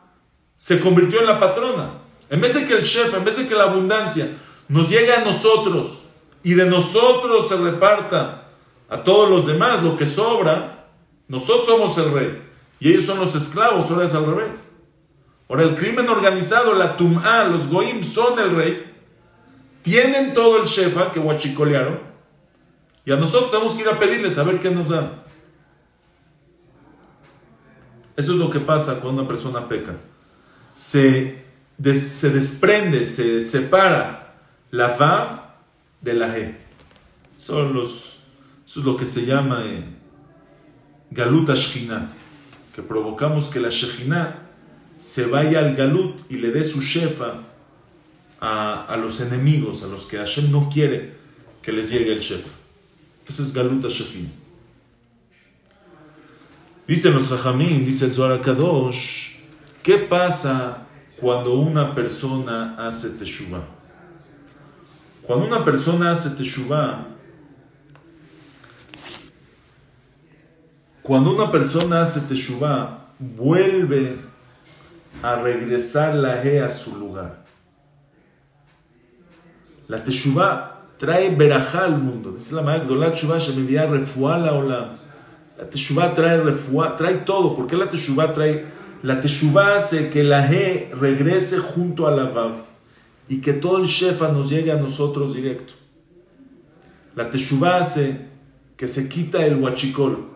se 0.57 0.81
convirtió 0.81 1.21
en 1.21 1.27
la 1.27 1.39
patrona. 1.39 1.91
En 2.31 2.41
vez 2.41 2.55
de 2.55 2.67
que 2.67 2.75
el 2.75 2.83
chef, 2.83 3.13
en 3.15 3.25
vez 3.25 3.37
de 3.37 3.47
que 3.47 3.55
la 3.55 3.65
abundancia 3.65 4.27
nos 4.69 4.89
llega 4.89 5.21
a 5.21 5.25
nosotros 5.25 6.05
y 6.43 6.55
de 6.55 6.67
nosotros 6.67 7.49
se 7.49 7.57
reparta 7.57 8.49
a 8.89 9.03
todos 9.03 9.31
los 9.31 9.47
demás 9.47 9.83
lo 9.83 9.97
que 9.97 10.07
sobra, 10.07 10.87
nosotros 11.29 11.67
somos 11.67 11.97
el 11.99 12.13
rey 12.13 12.43
y 12.81 12.91
ellos 12.91 13.05
son 13.05 13.19
los 13.19 13.35
esclavos, 13.35 13.91
ahora 13.91 14.05
es 14.05 14.15
al 14.15 14.27
revés. 14.27 14.71
Ahora 15.49 15.65
el 15.65 15.75
crimen 15.75 16.09
organizado, 16.09 16.75
la 16.75 16.97
tum'a, 16.97 17.45
los 17.45 17.69
goim 17.69 18.03
son 18.03 18.39
el 18.39 18.51
rey, 18.51 18.95
tienen 19.83 20.33
todo 20.33 20.59
el 20.59 20.65
shefa 20.65 21.13
que 21.13 21.21
huachicolearon 21.21 22.01
y 23.05 23.13
a 23.13 23.17
nosotros 23.17 23.51
tenemos 23.51 23.75
que 23.75 23.83
ir 23.83 23.89
a 23.89 23.99
pedirles 23.99 24.39
a 24.39 24.45
ver 24.45 24.61
qué 24.61 24.71
nos 24.71 24.89
dan. 24.89 25.23
Eso 28.17 28.33
es 28.33 28.39
lo 28.39 28.49
que 28.49 28.61
pasa 28.61 29.01
cuando 29.01 29.23
una 29.23 29.29
persona 29.29 29.69
peca. 29.69 29.97
Se, 30.73 31.45
se 31.83 32.31
desprende, 32.31 33.05
se 33.05 33.41
separa 33.41 34.24
la 34.75 34.89
Vav 34.89 35.29
de 36.01 36.15
la 36.15 36.37
He. 36.37 36.57
Son 37.37 37.73
los, 37.73 38.19
eso 38.67 38.81
es 38.81 38.87
lo 38.87 38.97
que 38.97 39.07
se 39.07 39.25
llama 39.25 39.65
eh, 39.65 39.85
Galut 41.13 41.49
Ashkina, 41.49 42.11
que 42.75 42.83
provocamos 42.83 43.49
que 43.49 43.61
la 43.61 43.69
Shekhinah 43.69 44.43
se 44.99 45.27
vaya 45.27 45.61
al 45.61 45.77
Galut 45.77 46.29
y 46.29 46.39
le 46.39 46.51
dé 46.51 46.65
su 46.65 46.81
shefa 46.81 47.43
a, 48.41 48.87
a, 48.87 48.97
los 48.97 49.21
enemigos, 49.21 49.85
a 49.85 49.87
los 49.87 50.07
que 50.07 50.17
Hashem 50.17 50.51
no 50.51 50.69
quiere 50.69 51.15
que 51.63 51.71
les 51.71 51.91
llegue 51.91 52.13
el 52.13 52.19
shefa. 52.19 52.51
Ese 53.29 53.43
es 53.43 53.53
Galut 53.55 53.85
Ashkina. 53.85 54.29
Dicen 56.89 57.15
los 57.15 57.29
Jajamín, 57.29 57.87
dice 57.87 58.07
el 58.07 58.13
Zohar 58.13 58.43
Kadosh, 58.43 59.37
¿qué 59.85 59.99
pasa 59.99 60.89
cuando 61.21 61.55
una 61.55 61.95
persona 61.95 62.75
hace 62.77 63.11
teshuvah? 63.11 63.74
Cuando 65.27 65.47
una 65.47 65.65
persona 65.65 66.11
hace 66.11 66.31
teshuvah, 66.31 67.07
cuando 71.03 71.35
una 71.35 71.51
persona 71.51 72.03
hace 72.03 72.21
teshuvah, 72.21 73.15
vuelve 73.19 74.17
a 75.23 75.37
regresar 75.37 76.15
la 76.15 76.43
he 76.43 76.61
a 76.61 76.69
su 76.69 76.95
lugar. 76.97 77.43
La 79.89 80.05
teshuvah 80.05 80.83
trae 80.99 81.35
verajá 81.35 81.85
al 81.85 81.97
mundo. 81.97 82.33
Dice 82.33 82.55
la 82.55 82.61
madre 82.61 82.95
la 82.95 83.11
teshuvah 83.11 83.41
se 83.41 83.53
me 83.53 83.87
refuá 83.87 84.37
la 84.37 84.53
olam. 84.53 84.99
La 85.57 85.65
teshuvah 85.65 86.13
trae 86.13 86.43
refuá, 86.43 86.97
trae 86.97 87.25
todo. 87.25 87.55
¿Por 87.55 87.67
qué 87.67 87.77
la 87.77 87.89
teshuvah 87.89 88.35
trae? 88.35 88.67
La 89.03 89.21
teshuvah 89.23 89.77
hace 89.77 90.11
que 90.11 90.23
la 90.23 90.47
he 90.53 90.91
regrese 90.93 91.59
junto 91.59 92.07
a 92.07 92.11
la 92.11 92.25
vav 92.25 92.74
y 93.29 93.41
que 93.41 93.55
todo 93.55 93.79
el 93.79 93.87
shefa 93.87 94.33
nos 94.33 94.51
llegue 94.51 94.73
a 94.73 94.77
nosotros 94.77 95.35
directo. 95.35 95.75
La 97.15 97.31
teshuva 97.31 97.79
hace 97.79 98.29
que 98.77 98.87
se 98.87 99.09
quita 99.09 99.45
el 99.47 99.57
huachicol 99.57 100.31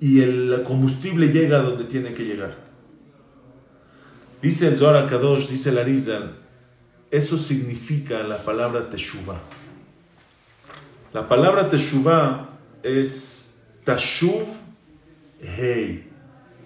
y 0.00 0.20
el 0.20 0.62
combustible 0.66 1.28
llega 1.28 1.60
a 1.60 1.62
donde 1.62 1.84
tiene 1.84 2.12
que 2.12 2.24
llegar. 2.24 2.56
Dice 4.42 4.68
el 4.68 4.76
Zohar 4.76 5.08
Kadosh, 5.08 5.48
dice 5.48 5.72
la 5.72 5.82
Rizal, 5.84 6.36
eso 7.10 7.38
significa 7.38 8.22
la 8.22 8.38
palabra 8.38 8.90
teshuva. 8.90 9.40
La 11.12 11.28
palabra 11.28 11.68
teshuva 11.68 12.58
es 12.82 13.68
tashuv 13.84 14.46
hei. 15.40 16.08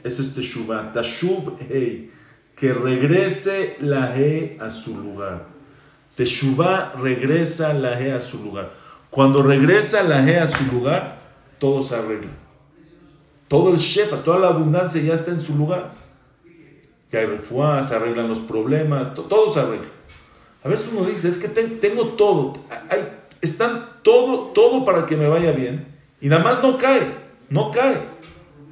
Eso 0.02 0.22
es 0.22 0.34
teshuva. 0.34 0.90
Tashuv 0.90 1.58
hei 1.68 2.10
que 2.58 2.72
regrese 2.72 3.76
la 3.80 4.18
He 4.18 4.58
a 4.60 4.68
su 4.68 4.98
lugar. 4.98 5.46
Teshuvah 6.16 6.94
regresa 7.00 7.72
la 7.72 8.00
He 8.00 8.12
a 8.12 8.20
su 8.20 8.42
lugar. 8.42 8.72
Cuando 9.10 9.42
regresa 9.42 10.02
la 10.02 10.28
He 10.28 10.40
a 10.40 10.46
su 10.48 10.64
lugar, 10.72 11.20
todo 11.58 11.82
se 11.82 11.94
arregla. 11.94 12.32
Todo 13.46 13.70
el 13.70 13.76
Shefa, 13.76 14.24
toda 14.24 14.38
la 14.38 14.48
abundancia 14.48 15.00
ya 15.00 15.14
está 15.14 15.30
en 15.30 15.40
su 15.40 15.56
lugar. 15.56 15.92
Ya 17.10 17.20
hay 17.20 17.26
refuá, 17.26 17.80
se 17.82 17.94
arreglan 17.94 18.28
los 18.28 18.40
problemas, 18.40 19.14
todo 19.14 19.50
se 19.52 19.60
arregla. 19.60 19.88
A 20.64 20.68
veces 20.68 20.90
uno 20.92 21.06
dice, 21.06 21.28
es 21.28 21.38
que 21.38 21.48
tengo 21.48 22.08
todo, 22.08 22.52
están 23.40 24.00
todo, 24.02 24.48
todo 24.48 24.84
para 24.84 25.06
que 25.06 25.16
me 25.16 25.28
vaya 25.28 25.52
bien, 25.52 25.86
y 26.20 26.28
nada 26.28 26.42
más 26.42 26.62
no 26.62 26.76
cae, 26.76 27.14
no 27.48 27.70
cae, 27.70 28.02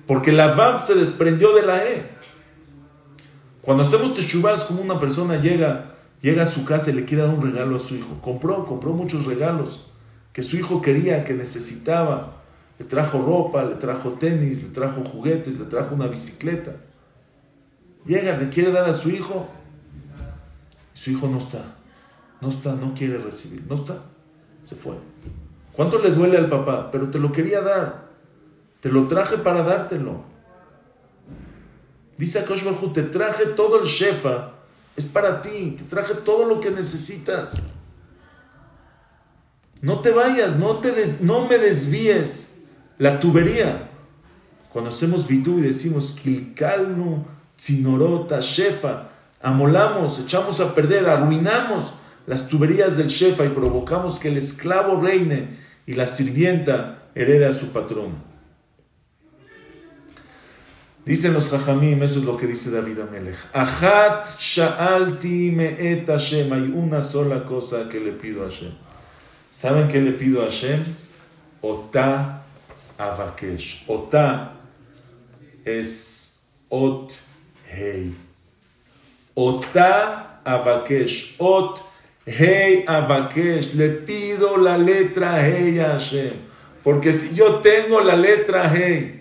porque 0.07 0.33
la 0.33 0.49
Vav 0.49 0.81
se 0.81 0.97
desprendió 0.97 1.55
de 1.55 1.63
la 1.63 1.85
E. 1.85 2.16
Cuando 3.67 3.83
hacemos 3.83 4.15
Teshuvah 4.15 4.55
es 4.55 4.63
como 4.63 4.81
una 4.81 5.01
persona 5.01 5.41
llega, 5.41 5.97
llega 6.23 6.45
a 6.45 6.47
su 6.47 6.65
casa 6.65 6.93
y 6.93 6.95
le 6.95 7.05
quiere 7.05 7.25
dar 7.25 7.35
un 7.35 7.43
regalo 7.43 7.75
a 7.75 7.81
su 7.81 7.97
hijo. 7.97 8.21
Compró, 8.23 8.65
compró 8.65 8.93
muchos 8.93 9.27
regalos 9.27 9.91
que 10.33 10.45
su 10.45 10.57
hijo 10.57 10.81
quería, 10.81 11.25
que 11.25 11.35
necesitaba. 11.35 12.45
Le 12.79 12.85
trajo 12.85 13.21
ropa, 13.21 13.65
le 13.65 13.75
trajo 13.75 14.13
tenis, 14.13 14.63
le 14.63 14.69
trajo 14.69 15.03
juguetes, 15.03 15.59
le 15.59 15.65
trajo 15.65 15.97
una 15.97 16.07
bicicleta. 16.07 16.77
Llega, 18.05 18.37
le 18.37 18.51
quiere 18.51 18.71
dar 18.71 18.89
a 18.89 18.93
su 18.93 19.11
hijo. 19.11 19.49
su 20.95 21.11
hijo 21.11 21.27
no 21.27 21.39
está. 21.39 21.75
No 22.41 22.51
está, 22.51 22.73
no 22.77 22.95
quiere 22.95 23.19
recibir. 23.19 23.65
No 23.69 23.75
está. 23.75 23.97
Se 24.63 24.77
fue. 24.77 24.95
¿Cuánto 25.73 25.99
le 25.99 26.13
duele 26.13 26.37
al 26.39 26.49
papá? 26.49 26.89
Pero 26.93 27.11
te 27.11 27.19
lo 27.19 27.33
quería 27.33 27.63
dar. 27.63 28.11
Te 28.79 28.93
lo 28.93 29.09
traje 29.09 29.39
para 29.39 29.65
dártelo. 29.65 30.36
Dice 32.19 32.41
Akosh 32.41 32.65
te 32.93 33.03
traje 33.03 33.47
todo 33.47 33.81
el 33.81 33.87
shefa. 33.87 34.53
Es 34.97 35.07
para 35.07 35.43
ti. 35.43 35.75
Te 35.77 35.85
traje 35.85 36.15
todo 36.15 36.47
lo 36.47 36.61
que 36.61 36.71
necesitas. 36.71 37.75
No 39.83 40.01
te 40.01 40.11
vayas, 40.11 40.57
no, 40.57 40.79
te 40.79 40.93
no 41.21 41.47
me 41.47 41.59
desvíes 41.59 42.65
la 42.99 43.21
tubería. 43.21 43.91
Cuando 44.73 44.91
hacemos 44.91 45.27
vidú 45.27 45.59
y 45.59 45.63
decimos 45.63 46.19
kilkalnu, 46.23 47.25
zinorota, 47.59 48.41
shefa, 48.41 49.11
amolamos, 49.41 50.19
echamos 50.19 50.61
a 50.61 50.75
perder, 50.75 51.09
arruinamos 51.09 51.93
las 52.27 52.49
tuberías 52.49 52.97
del 52.97 53.09
shefa 53.09 53.45
y 53.45 53.51
provocamos 53.51 54.19
que 54.19 54.29
el 54.29 54.37
esclavo 54.39 55.01
reine 55.01 55.57
y 55.87 55.95
la 55.95 56.07
sirvienta 56.07 57.05
herede 57.15 57.47
a 57.47 57.53
su 57.53 57.69
patrón. 57.69 58.36
Dicen 61.07 61.35
los 61.35 61.51
jajamim, 61.51 62.03
eso 62.03 62.19
es 62.19 62.25
lo 62.25 62.37
que 62.37 62.49
dice 62.49 62.69
David 62.73 62.99
Amelech. 62.99 63.37
Achat 63.53 64.27
sha'alti 64.41 65.53
me'et 65.53 66.09
Hashem. 66.09 66.53
Hay 66.53 66.63
una 66.75 67.01
sola 67.01 67.45
cosa 67.45 67.89
que 67.89 68.01
le 68.01 68.11
pido 68.11 68.43
a 68.43 68.49
Hashem. 68.49 68.73
¿Saben 69.49 69.87
qué 69.87 70.01
le 70.01 70.11
pido 70.11 70.43
a 70.43 70.47
Hashem? 70.47 70.83
Ota 71.63 72.43
avakesh. 72.99 73.85
Ota 73.87 74.55
es 75.65 76.49
ot 76.69 77.15
hei. 77.71 78.13
Ota 79.37 80.41
avakesh. 80.45 81.37
Ot 81.39 81.83
hei 82.27 82.85
avakesh. 82.85 83.75
Le 83.75 83.91
pido 83.91 84.57
la 84.57 84.77
letra 84.77 85.41
hei 85.41 85.79
a 85.79 85.93
Hashem. 85.93 86.33
Porque 86.83 87.13
si 87.13 87.37
yo 87.37 87.61
tengo 87.61 88.01
la 88.01 88.17
letra 88.17 88.69
hei, 88.69 89.16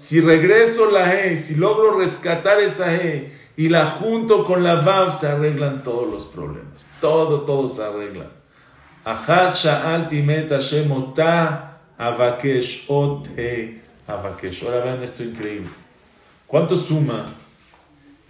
si 0.00 0.18
regreso 0.22 0.90
la 0.90 1.12
hei, 1.12 1.36
si 1.36 1.56
logro 1.56 1.98
rescatar 1.98 2.58
esa 2.58 2.90
hei 2.90 3.32
y 3.54 3.68
la 3.68 3.84
junto 3.84 4.46
con 4.46 4.64
la 4.64 4.76
vav, 4.76 5.14
se 5.14 5.26
arreglan 5.26 5.82
todos 5.82 6.10
los 6.10 6.24
problemas. 6.24 6.86
Todo, 7.02 7.42
todo 7.42 7.68
se 7.68 7.84
arregla. 7.84 8.30
Ahora 9.04 9.60
vean 14.82 15.02
esto 15.02 15.22
increíble. 15.22 15.68
¿Cuánto 16.46 16.76
suma 16.76 17.26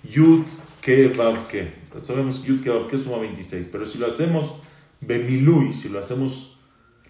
Yud 0.03 0.47
Ke 0.81 1.07
Vav 1.07 1.47
Ke? 1.47 1.73
Sabemos 2.03 2.45
Yud 2.45 2.65
Ke 2.65 2.71
Vav 2.71 2.89
Ke 2.89 2.99
suma 2.99 3.19
26, 3.19 3.69
pero 3.71 3.87
si 3.87 3.99
lo 3.99 4.09
hacemos 4.09 4.57
Bemilui, 5.01 5.73
si 5.75 5.89
lo 5.89 6.01
hacemos 6.01 6.59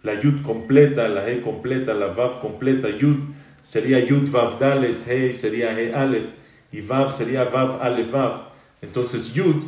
la 0.02 0.20
Yud 0.20 0.42
completa, 0.42 1.08
la 1.08 1.26
He 1.26 1.40
completa, 1.40 1.94
la 1.94 2.08
Vav 2.08 2.42
completa, 2.42 2.90
Yud 2.90 3.39
sería 3.62 4.04
Yud 4.04 4.30
Vav 4.30 4.58
Dalet, 4.58 5.06
He 5.06 5.34
sería 5.34 5.78
He 5.78 5.92
Aleph, 5.94 6.30
y 6.72 6.80
Vav 6.80 7.12
sería 7.12 7.44
Vav 7.44 7.82
Aleph 7.82 8.10
Vav. 8.10 8.50
Entonces 8.82 9.34
Yud, 9.34 9.64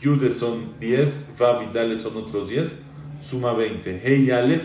Yud 0.00 0.28
son 0.30 0.74
10, 0.80 1.36
Vav 1.38 1.62
y 1.62 1.72
Dalet 1.72 2.00
son 2.00 2.16
otros 2.16 2.48
10 2.48 2.82
suma 3.20 3.52
20. 3.52 4.00
Hey 4.02 4.30
Aleph 4.30 4.64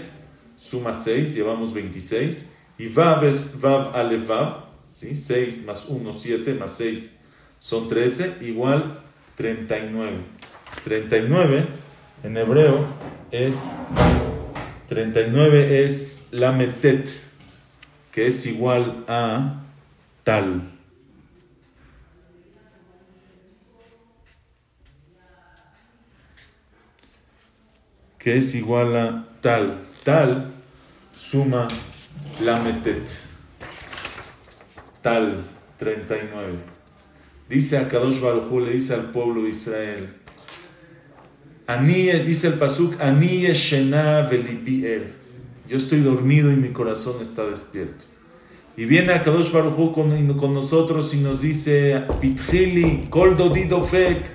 suma 0.57 0.93
6, 0.93 1.35
llevamos 1.35 1.73
26. 1.73 2.53
Y 2.77 2.87
Vav 2.87 3.23
es 3.25 3.59
Vav 3.61 3.95
Aleph 3.95 4.27
Vav, 4.27 4.65
¿sí? 4.93 5.15
6 5.15 5.65
más 5.65 5.85
1, 5.87 6.13
7 6.13 6.53
más 6.53 6.71
6 6.77 7.19
son 7.59 7.89
13, 7.89 8.45
igual 8.45 9.01
39. 9.35 10.17
39 10.83 11.65
en 12.23 12.37
hebreo 12.37 12.85
es 13.31 13.79
39 14.87 15.83
es 15.83 16.27
la 16.31 16.51
metet, 16.51 17.09
que 18.15 18.27
es 18.27 18.45
igual 18.45 19.03
a 19.09 19.61
tal. 20.23 20.71
que 28.17 28.37
es 28.37 28.55
igual 28.55 28.95
a 28.95 29.27
tal. 29.41 29.81
Tal 30.05 30.53
suma 31.13 31.67
la 32.39 32.57
metet. 32.61 33.09
Tal 35.01 35.43
39. 35.77 36.53
Dice 37.49 37.77
a 37.79 37.89
Kadosh 37.89 38.21
Baruj 38.21 38.63
le 38.63 38.71
dice 38.71 38.93
al 38.93 39.11
pueblo 39.11 39.43
de 39.43 39.49
Israel. 39.49 40.13
dice 42.25 42.47
el 42.47 42.53
Pasuk, 42.53 43.01
Ani 43.01 43.51
Shena 43.51 44.29
er. 44.29 45.24
Yo 45.67 45.77
estoy 45.77 46.01
dormido 46.01 46.51
y 46.51 46.55
mi 46.55 46.69
corazón 46.69 47.15
está 47.21 47.43
despierto. 47.45 48.05
Y 48.77 48.85
viene 48.85 49.13
a 49.13 49.23
Kadosh 49.23 49.51
Baruj 49.51 49.93
con, 49.93 50.37
con 50.37 50.53
nosotros 50.53 51.13
y 51.15 51.21
nos 51.21 51.41
dice, 51.41 52.03
Pitchili, 52.21 53.07
Kol 53.09 53.35
Dodidofek. 53.35 54.31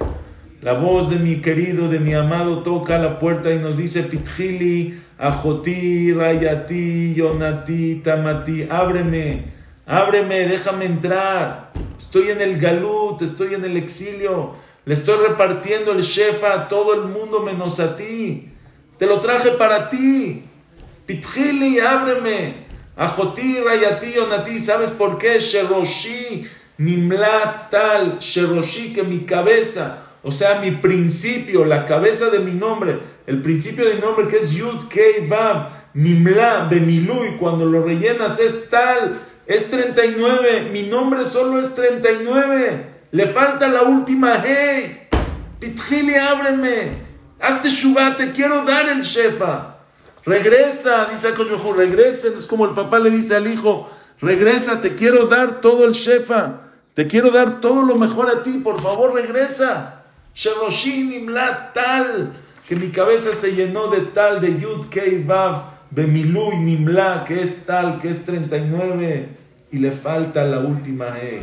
La 0.62 0.72
voz 0.72 1.08
de 1.08 1.16
mi 1.16 1.40
querido, 1.40 1.88
de 1.88 2.00
mi 2.00 2.14
amado, 2.14 2.62
toca 2.62 2.98
la 2.98 3.20
puerta 3.20 3.52
y 3.52 3.58
nos 3.58 3.76
dice, 3.76 4.02
Pitjili, 4.02 5.00
Ajoti, 5.18 6.12
Rayati, 6.12 7.14
Yonati, 7.14 8.00
Tamati, 8.02 8.66
ábreme, 8.68 9.44
ábreme, 9.86 10.48
déjame 10.48 10.86
entrar. 10.86 11.72
Estoy 11.96 12.30
en 12.30 12.40
el 12.40 12.58
galut, 12.58 13.22
estoy 13.22 13.54
en 13.54 13.64
el 13.64 13.76
exilio, 13.76 14.54
le 14.84 14.94
estoy 14.94 15.16
repartiendo 15.28 15.92
el 15.92 16.00
shefa 16.00 16.54
a 16.54 16.68
todo 16.68 16.94
el 16.94 17.02
mundo 17.02 17.40
menos 17.40 17.78
a 17.78 17.94
ti. 17.94 18.48
Te 18.98 19.06
lo 19.06 19.20
traje 19.20 19.50
para 19.52 19.88
ti. 19.88 20.49
Pitjili, 21.10 21.80
ábreme. 21.80 22.66
Ajoti, 22.96 23.60
Rayati, 23.60 24.12
Yonati, 24.12 24.58
¿sabes 24.58 24.90
por 24.90 25.18
qué? 25.18 25.40
Sheroshi, 25.40 26.46
Nimla 26.78 27.68
tal, 27.70 28.18
Sheroshi, 28.18 28.92
que 28.92 29.02
mi 29.02 29.20
cabeza 29.20 30.10
o 30.22 30.30
sea, 30.30 30.60
mi 30.60 30.72
principio, 30.72 31.64
la 31.64 31.86
cabeza 31.86 32.28
de 32.28 32.40
mi 32.40 32.52
nombre, 32.52 33.00
el 33.26 33.40
principio 33.40 33.88
de 33.88 33.94
mi 33.94 34.00
nombre 34.00 34.28
que 34.28 34.36
es 34.36 34.52
Yud, 34.52 34.88
Kei, 34.88 35.26
Vav, 35.26 35.70
Nimla, 35.94 36.68
Bemilui, 36.70 37.38
cuando 37.38 37.64
lo 37.64 37.82
rellenas 37.82 38.38
es 38.38 38.68
tal, 38.68 39.18
es 39.46 39.70
39, 39.70 40.68
mi 40.72 40.82
nombre 40.82 41.24
solo 41.24 41.58
es 41.58 41.74
39, 41.74 42.86
le 43.12 43.26
falta 43.28 43.66
la 43.68 43.82
última 43.82 44.42
Hey, 44.44 45.08
Pitjili, 45.58 46.14
ábreme, 46.14 46.90
hazte 47.40 47.70
Shubá, 47.70 48.14
te 48.14 48.30
quiero 48.30 48.64
dar 48.64 48.90
el 48.90 49.00
Shefa. 49.00 49.69
Regresa, 50.24 51.06
dice 51.06 51.28
Akoshbehu, 51.28 51.72
regresen, 51.72 52.34
es 52.34 52.46
como 52.46 52.66
el 52.66 52.72
papá 52.72 52.98
le 52.98 53.10
dice 53.10 53.36
al 53.36 53.50
hijo, 53.50 53.88
regresa, 54.20 54.80
te 54.80 54.94
quiero 54.94 55.26
dar 55.26 55.60
todo 55.60 55.86
el 55.86 55.92
Shefa, 55.92 56.60
te 56.94 57.06
quiero 57.06 57.30
dar 57.30 57.60
todo 57.60 57.82
lo 57.82 57.94
mejor 57.94 58.28
a 58.28 58.42
ti, 58.42 58.60
por 58.62 58.80
favor 58.80 59.14
regresa. 59.14 60.04
Sheroshin 60.34 61.10
Nimla 61.10 61.72
tal, 61.72 62.32
que 62.68 62.76
mi 62.76 62.90
cabeza 62.90 63.32
se 63.32 63.54
llenó 63.54 63.88
de 63.88 64.02
tal, 64.02 64.40
de 64.40 64.60
Yud 64.60 64.86
Kei 64.90 65.22
Vav, 65.22 65.62
Bemilui 65.90 66.58
Nimla, 66.58 67.24
que 67.26 67.40
es 67.40 67.64
tal, 67.64 67.98
que 67.98 68.10
es 68.10 68.24
39, 68.24 69.28
y 69.72 69.78
le 69.78 69.90
falta 69.90 70.44
la 70.44 70.60
última 70.60 71.18
E. 71.18 71.40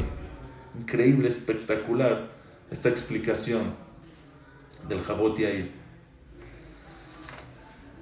Increíble, 0.80 1.28
espectacular 1.28 2.28
esta 2.70 2.90
explicación 2.90 3.62
del 4.88 5.02
Jabot 5.02 5.38
Yair. 5.38 5.77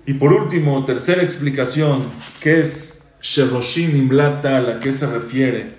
Y 0.06 0.14
por 0.14 0.32
último, 0.32 0.86
tercera 0.86 1.24
explicación, 1.24 2.04
que 2.40 2.60
es 2.60 3.16
Sheroshin 3.22 3.94
Nimla 3.94 4.40
tal, 4.40 4.70
a 4.70 4.80
qué 4.80 4.92
se 4.92 5.12
refiere 5.12 5.74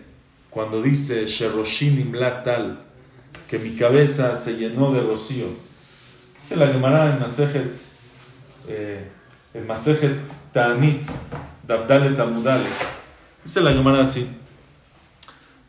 cuando 0.51 0.83
dice 0.83 1.27
Sheroshin 1.27 1.97
Nimla 1.97 2.43
tal 2.43 2.87
que 3.49 3.59
mi 3.59 3.77
cabeza 3.77 4.35
se 4.35 4.57
llenó 4.57 4.93
de 4.93 5.01
rocío. 5.01 5.47
Dice 6.41 6.57
la 6.57 6.67
Gemara 6.69 7.13
en 7.13 7.21
Masejet, 7.21 7.77
eh, 8.69 9.09
en 9.55 9.67
Masejet 9.67 10.19
Ta'anit, 10.53 11.07
Davdalet 11.67 12.19
Amudale. 12.19 12.67
Dice 13.45 13.61
la 13.61 13.73
Gemara 13.73 14.03
así. 14.03 14.29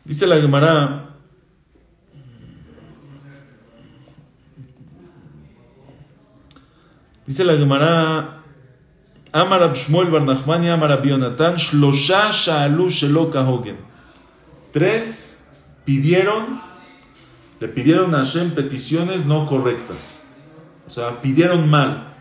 Dice 0.04 0.26
la 0.26 0.40
Gemara. 0.40 1.10
Dice 7.26 7.44
la 7.44 7.56
Gemara. 7.56 8.37
Bar 9.32 10.22
Nachmani, 10.22 10.70
Amar 10.70 10.90
Abionatan, 10.90 11.56
Shlosha 11.56 12.30
Sha'alu 12.30 12.88
Shelo 12.88 13.30
Kahogen. 13.30 13.76
Tres 14.72 15.54
pidieron, 15.84 16.60
le 17.60 17.68
pidieron 17.68 18.14
a 18.14 18.18
Hashem 18.18 18.50
peticiones 18.50 19.24
no 19.24 19.46
correctas. 19.46 20.26
O 20.86 20.90
sea, 20.90 21.20
pidieron 21.20 21.68
mal. 21.68 22.14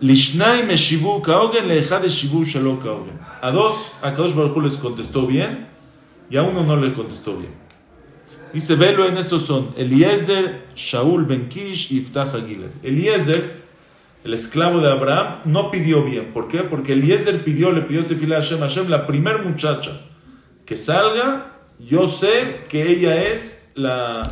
Lishnai 0.00 0.64
Meshivu 0.64 1.22
Kahogen, 1.22 1.66
Leejad 1.68 2.04
Shivu 2.08 2.44
Shelo 2.44 2.78
Kahogen. 2.80 3.20
A 3.40 3.50
dos, 3.50 3.94
a 4.02 4.12
Kadosh 4.12 4.34
Baruj 4.34 4.62
les 4.62 4.76
contestó 4.76 5.26
bien, 5.26 5.66
y 6.30 6.36
a 6.36 6.42
uno 6.42 6.62
no 6.62 6.76
le 6.76 6.92
contestó 6.92 7.36
bien. 7.36 7.52
Dice, 8.52 8.74
velo 8.74 9.06
en 9.06 9.16
estos 9.16 9.42
son 9.42 9.72
Eliezer, 9.76 10.66
Shaul 10.76 11.24
Ben 11.24 11.48
Kish 11.48 11.90
y 11.90 11.98
Iftach 11.98 12.34
Aguilar. 12.34 12.70
Eliezer 12.82 13.62
el 14.24 14.34
esclavo 14.34 14.80
de 14.80 14.90
Abraham, 14.90 15.40
no 15.44 15.70
pidió 15.70 16.04
bien. 16.04 16.32
¿Por 16.32 16.48
qué? 16.48 16.58
Porque 16.58 16.92
Eliezer 16.92 17.42
pidió, 17.42 17.72
le 17.72 17.82
pidió 17.82 18.06
tefilá 18.06 18.38
a 18.38 18.42
Hashem, 18.42 18.88
la 18.88 19.06
primer 19.06 19.42
muchacha 19.42 20.00
que 20.64 20.76
salga, 20.76 21.56
yo 21.78 22.06
sé 22.06 22.64
que 22.68 22.88
ella 22.88 23.24
es 23.24 23.72
la, 23.74 24.22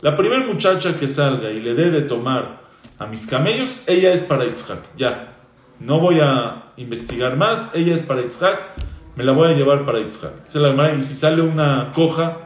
la 0.00 0.16
primer 0.16 0.46
muchacha 0.46 0.98
que 0.98 1.06
salga 1.06 1.50
y 1.50 1.60
le 1.60 1.74
dé 1.74 1.90
de 1.90 2.02
tomar 2.02 2.62
a 2.98 3.06
mis 3.06 3.26
camellos, 3.26 3.84
ella 3.86 4.12
es 4.12 4.22
para 4.22 4.44
Yitzhak. 4.44 4.78
Ya, 4.96 5.34
no 5.78 6.00
voy 6.00 6.20
a 6.20 6.64
investigar 6.76 7.36
más, 7.36 7.70
ella 7.74 7.94
es 7.94 8.02
para 8.02 8.22
Yitzhak, 8.22 8.58
me 9.16 9.24
la 9.24 9.32
voy 9.32 9.52
a 9.52 9.54
llevar 9.54 9.84
para 9.84 10.00
Yitzhak. 10.00 10.32
Y 10.98 11.02
si 11.02 11.14
sale 11.14 11.42
una 11.42 11.92
coja, 11.94 12.38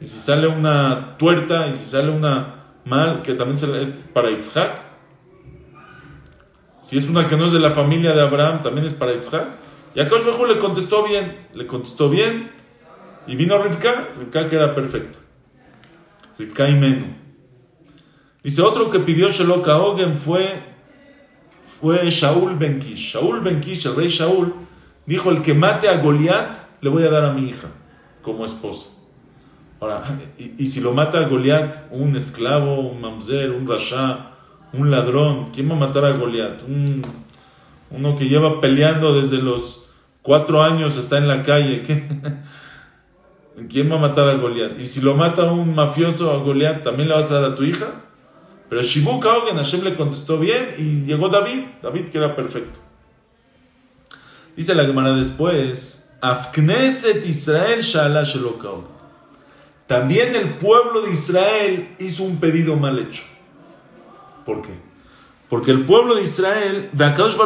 y 0.00 0.06
si 0.06 0.18
sale 0.18 0.46
una 0.46 1.16
tuerta, 1.18 1.68
y 1.68 1.74
si 1.74 1.84
sale 1.84 2.10
una 2.10 2.64
mal, 2.84 3.22
que 3.22 3.34
también 3.34 3.76
es 3.80 3.88
para 4.12 4.30
Yitzhak, 4.30 4.83
si 6.84 6.98
es 6.98 7.08
una 7.08 7.26
que 7.26 7.34
no 7.34 7.46
es 7.46 7.54
de 7.54 7.60
la 7.60 7.70
familia 7.70 8.12
de 8.12 8.20
Abraham, 8.20 8.60
también 8.60 8.84
es 8.84 8.92
para 8.92 9.14
Yitzhak. 9.14 9.46
Y 9.94 10.00
a 10.00 10.06
Kosh 10.06 10.20
le 10.46 10.58
contestó 10.58 11.02
bien, 11.02 11.46
le 11.54 11.66
contestó 11.66 12.10
bien. 12.10 12.50
Y 13.26 13.36
vino 13.36 13.56
Rivka, 13.56 14.10
Rivka 14.18 14.50
que 14.50 14.56
era 14.56 14.74
perfecta. 14.74 15.18
Rivka 16.38 16.68
y 16.68 16.74
Menú. 16.74 17.06
Dice 18.42 18.60
otro 18.60 18.90
que 18.90 18.98
pidió 18.98 19.30
Shalok 19.30 19.66
Ogen 19.66 20.18
fue, 20.18 20.62
fue 21.80 22.10
Shaul 22.10 22.54
Ben 22.56 22.78
Kish. 22.78 23.14
Shaul 23.14 23.40
Ben 23.40 23.62
Kish, 23.62 23.86
el 23.86 23.96
rey 23.96 24.08
Shaul, 24.08 24.52
dijo: 25.06 25.30
El 25.30 25.40
que 25.40 25.54
mate 25.54 25.88
a 25.88 25.96
Goliat, 26.02 26.58
le 26.82 26.90
voy 26.90 27.04
a 27.04 27.10
dar 27.10 27.24
a 27.24 27.32
mi 27.32 27.48
hija 27.48 27.68
como 28.20 28.44
esposa. 28.44 28.90
Ahora, 29.80 30.18
y, 30.36 30.62
y 30.62 30.66
si 30.66 30.82
lo 30.82 30.92
mata 30.92 31.16
a 31.16 31.28
Goliat, 31.28 31.90
un 31.92 32.14
esclavo, 32.14 32.80
un 32.80 33.00
mamzer, 33.00 33.52
un 33.52 33.66
rasha, 33.66 34.33
un 34.76 34.90
ladrón. 34.90 35.50
¿Quién 35.52 35.70
va 35.70 35.74
a 35.74 35.78
matar 35.78 36.04
a 36.04 36.12
Goliat? 36.12 36.62
uno 37.90 38.16
que 38.16 38.28
lleva 38.28 38.60
peleando 38.60 39.18
desde 39.20 39.38
los 39.38 39.88
cuatro 40.22 40.62
años, 40.62 40.96
está 40.96 41.18
en 41.18 41.28
la 41.28 41.42
calle. 41.42 41.82
¿Quién 43.70 43.90
va 43.90 43.96
a 43.96 44.00
matar 44.00 44.28
a 44.28 44.34
Goliat? 44.34 44.80
Y 44.80 44.84
si 44.86 45.00
lo 45.00 45.14
mata 45.14 45.44
un 45.44 45.74
mafioso 45.74 46.32
a 46.32 46.38
Goliat, 46.38 46.82
¿también 46.82 47.08
le 47.08 47.14
vas 47.14 47.30
a 47.30 47.40
dar 47.40 47.52
a 47.52 47.54
tu 47.54 47.62
hija? 47.62 47.86
Pero 48.68 48.82
Shibu 48.82 49.20
Kaugen, 49.20 49.56
Hashem 49.56 49.84
le 49.84 49.94
contestó 49.94 50.38
bien 50.38 50.70
y 50.76 51.04
llegó 51.04 51.28
David, 51.28 51.64
David 51.82 52.08
que 52.08 52.18
era 52.18 52.34
perfecto. 52.34 52.80
Dice 54.56 54.74
la 54.74 54.84
Gemara 54.84 55.14
después, 55.14 56.16
Afkneset 56.20 57.24
Israel 57.26 57.80
También 59.86 60.34
el 60.34 60.54
pueblo 60.54 61.02
de 61.02 61.10
Israel 61.10 61.94
hizo 61.98 62.24
un 62.24 62.38
pedido 62.38 62.76
mal 62.76 62.98
hecho. 62.98 63.22
¿Por 64.44 64.62
qué? 64.62 64.72
Porque 65.48 65.70
el 65.70 65.84
pueblo 65.84 66.14
de 66.14 66.22
Israel, 66.22 66.90
y 66.96 67.02
Akadosh 67.02 67.36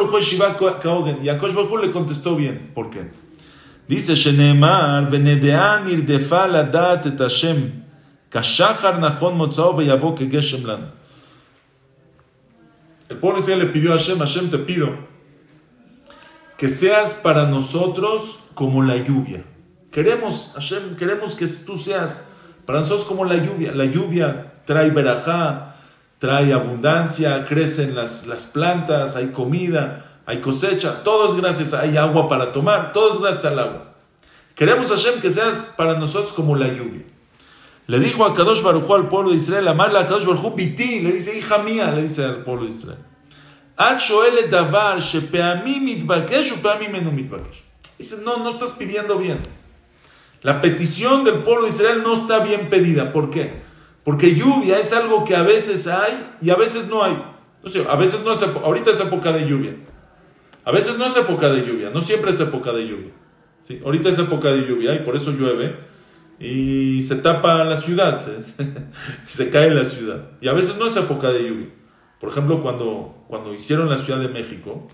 le 1.83 1.91
contestó 1.91 2.37
bien. 2.37 2.71
¿Por 2.75 2.91
qué? 2.91 3.11
Dice, 3.87 4.15
Shenemar, 4.15 5.11
Venedean 5.11 5.89
irdefa 5.89 6.47
la 6.47 6.65
dat 6.65 7.07
et 7.07 7.19
Hashem, 7.19 7.85
kashachar 8.31 8.99
nachon 8.99 9.39
veyavo 9.77 10.15
lan. 10.65 10.93
El 13.09 13.17
pueblo 13.17 13.39
de 13.39 13.43
Israel 13.43 13.59
le 13.61 13.67
pidió 13.67 13.93
a 13.93 13.97
Hashem, 13.97 14.19
Hashem 14.19 14.51
te 14.51 14.59
pido 14.59 15.09
que 16.59 16.69
seas 16.69 17.15
para 17.15 17.47
nosotros 17.47 18.51
como 18.55 18.83
la 18.83 18.97
lluvia. 18.97 19.45
Queremos, 19.93 20.53
Hashem, 20.55 20.97
queremos 20.97 21.35
que 21.37 21.47
tú 21.65 21.77
seas 21.79 22.33
para 22.67 22.81
nosotros 22.81 23.07
como 23.07 23.25
la 23.25 23.37
lluvia. 23.37 23.73
La 23.73 23.85
lluvia 23.85 24.55
trae 24.67 24.91
verajá, 24.91 25.77
trae 26.19 26.53
abundancia, 26.53 27.47
crecen 27.47 27.95
las, 27.95 28.27
las 28.27 28.47
plantas, 28.47 29.17
hay 29.17 29.29
comida, 29.29 30.21
hay 30.27 30.41
cosecha, 30.41 31.03
todo 31.03 31.29
es 31.29 31.37
gracias, 31.37 31.73
hay 31.75 31.97
agua 31.97 32.29
para 32.29 32.53
tomar, 32.53 32.93
todo 32.93 33.13
es 33.13 33.21
gracias 33.21 33.53
al 33.53 33.59
agua. 33.59 33.95
Queremos 34.55 34.89
Hashem 34.89 35.21
que 35.21 35.31
seas 35.31 35.75
para 35.77 35.99
nosotros 35.99 36.33
como 36.33 36.57
la 36.57 36.69
lluvia. 36.69 37.05
Le 37.87 38.01
dijo 38.01 38.25
a 38.27 38.35
Kadosh 38.35 38.63
Baruj 38.63 38.91
al 38.93 39.09
pueblo 39.09 39.31
de 39.31 39.37
Israel, 39.37 39.69
amarla 39.69 40.01
a 40.01 40.07
Kadosh 40.07 40.27
Baruj 40.27 40.55
Biti, 40.55 41.01
le 41.01 41.13
dice, 41.13 41.39
hija 41.39 41.59
mía, 41.59 41.91
le 41.93 42.03
dice 42.03 42.25
al 42.25 42.45
pueblo 42.45 42.65
de 42.65 42.71
Israel. 42.71 42.99
Dice, 47.97 48.17
no, 48.25 48.39
no 48.39 48.51
estás 48.51 48.73
pidiendo 48.73 49.17
bien. 49.17 49.39
La 50.43 50.61
petición 50.61 51.25
del 51.25 51.37
pueblo 51.37 51.63
de 51.63 51.71
Israel 51.71 52.03
no 52.03 52.15
está 52.15 52.41
bien 52.41 52.69
pedida. 52.69 53.13
¿Por 53.13 53.31
qué? 53.31 53.68
Porque 54.09 54.35
lluvia 54.35 54.79
es 54.79 54.91
algo 54.95 55.23
que 55.23 55.37
a 55.37 55.43
veces 55.43 55.87
hay 55.87 56.31
y 56.41 56.49
a 56.49 56.57
veces 56.57 56.89
no 56.89 57.05
hay. 57.05 57.23
No 57.63 57.69
sé, 57.69 57.85
a 57.87 57.95
veces 57.95 58.25
no 58.25 58.33
es, 58.33 58.43
ahorita 58.43 58.91
es 58.91 59.01
época 59.01 59.33
de 59.33 59.47
lluvia. 59.47 59.77
A 60.65 60.73
veces 60.73 60.97
no 60.97 61.05
es 61.05 61.15
época 61.15 61.51
de 61.51 61.67
lluvia, 61.67 61.91
no 61.91 62.01
siempre 62.01 62.31
es 62.31 62.41
época 62.41 62.73
de 62.73 62.89
lluvia. 62.89 63.11
¿sí? 63.61 63.83
Ahorita 63.85 64.09
es 64.09 64.19
época 64.19 64.49
de 64.49 64.67
lluvia 64.67 64.95
y 64.95 65.01
por 65.01 65.15
eso 65.15 65.33
llueve 65.33 65.77
y 66.41 67.03
se 67.03 67.17
tapa 67.17 67.63
la 67.65 67.77
ciudad, 67.77 68.17
se, 68.17 68.39
se 69.27 69.51
cae 69.51 69.71
la 69.73 69.85
ciudad. 69.85 70.31
Y 70.41 70.49
a 70.49 70.55
veces 70.55 70.79
no 70.79 70.87
es 70.87 70.97
época 70.97 71.29
de 71.29 71.47
lluvia. 71.47 71.69
Por 72.19 72.31
ejemplo, 72.31 72.63
cuando, 72.63 73.27
cuando 73.29 73.53
hicieron 73.53 73.91
la 73.91 73.99
Ciudad 73.99 74.21
de 74.21 74.29
México, 74.29 74.89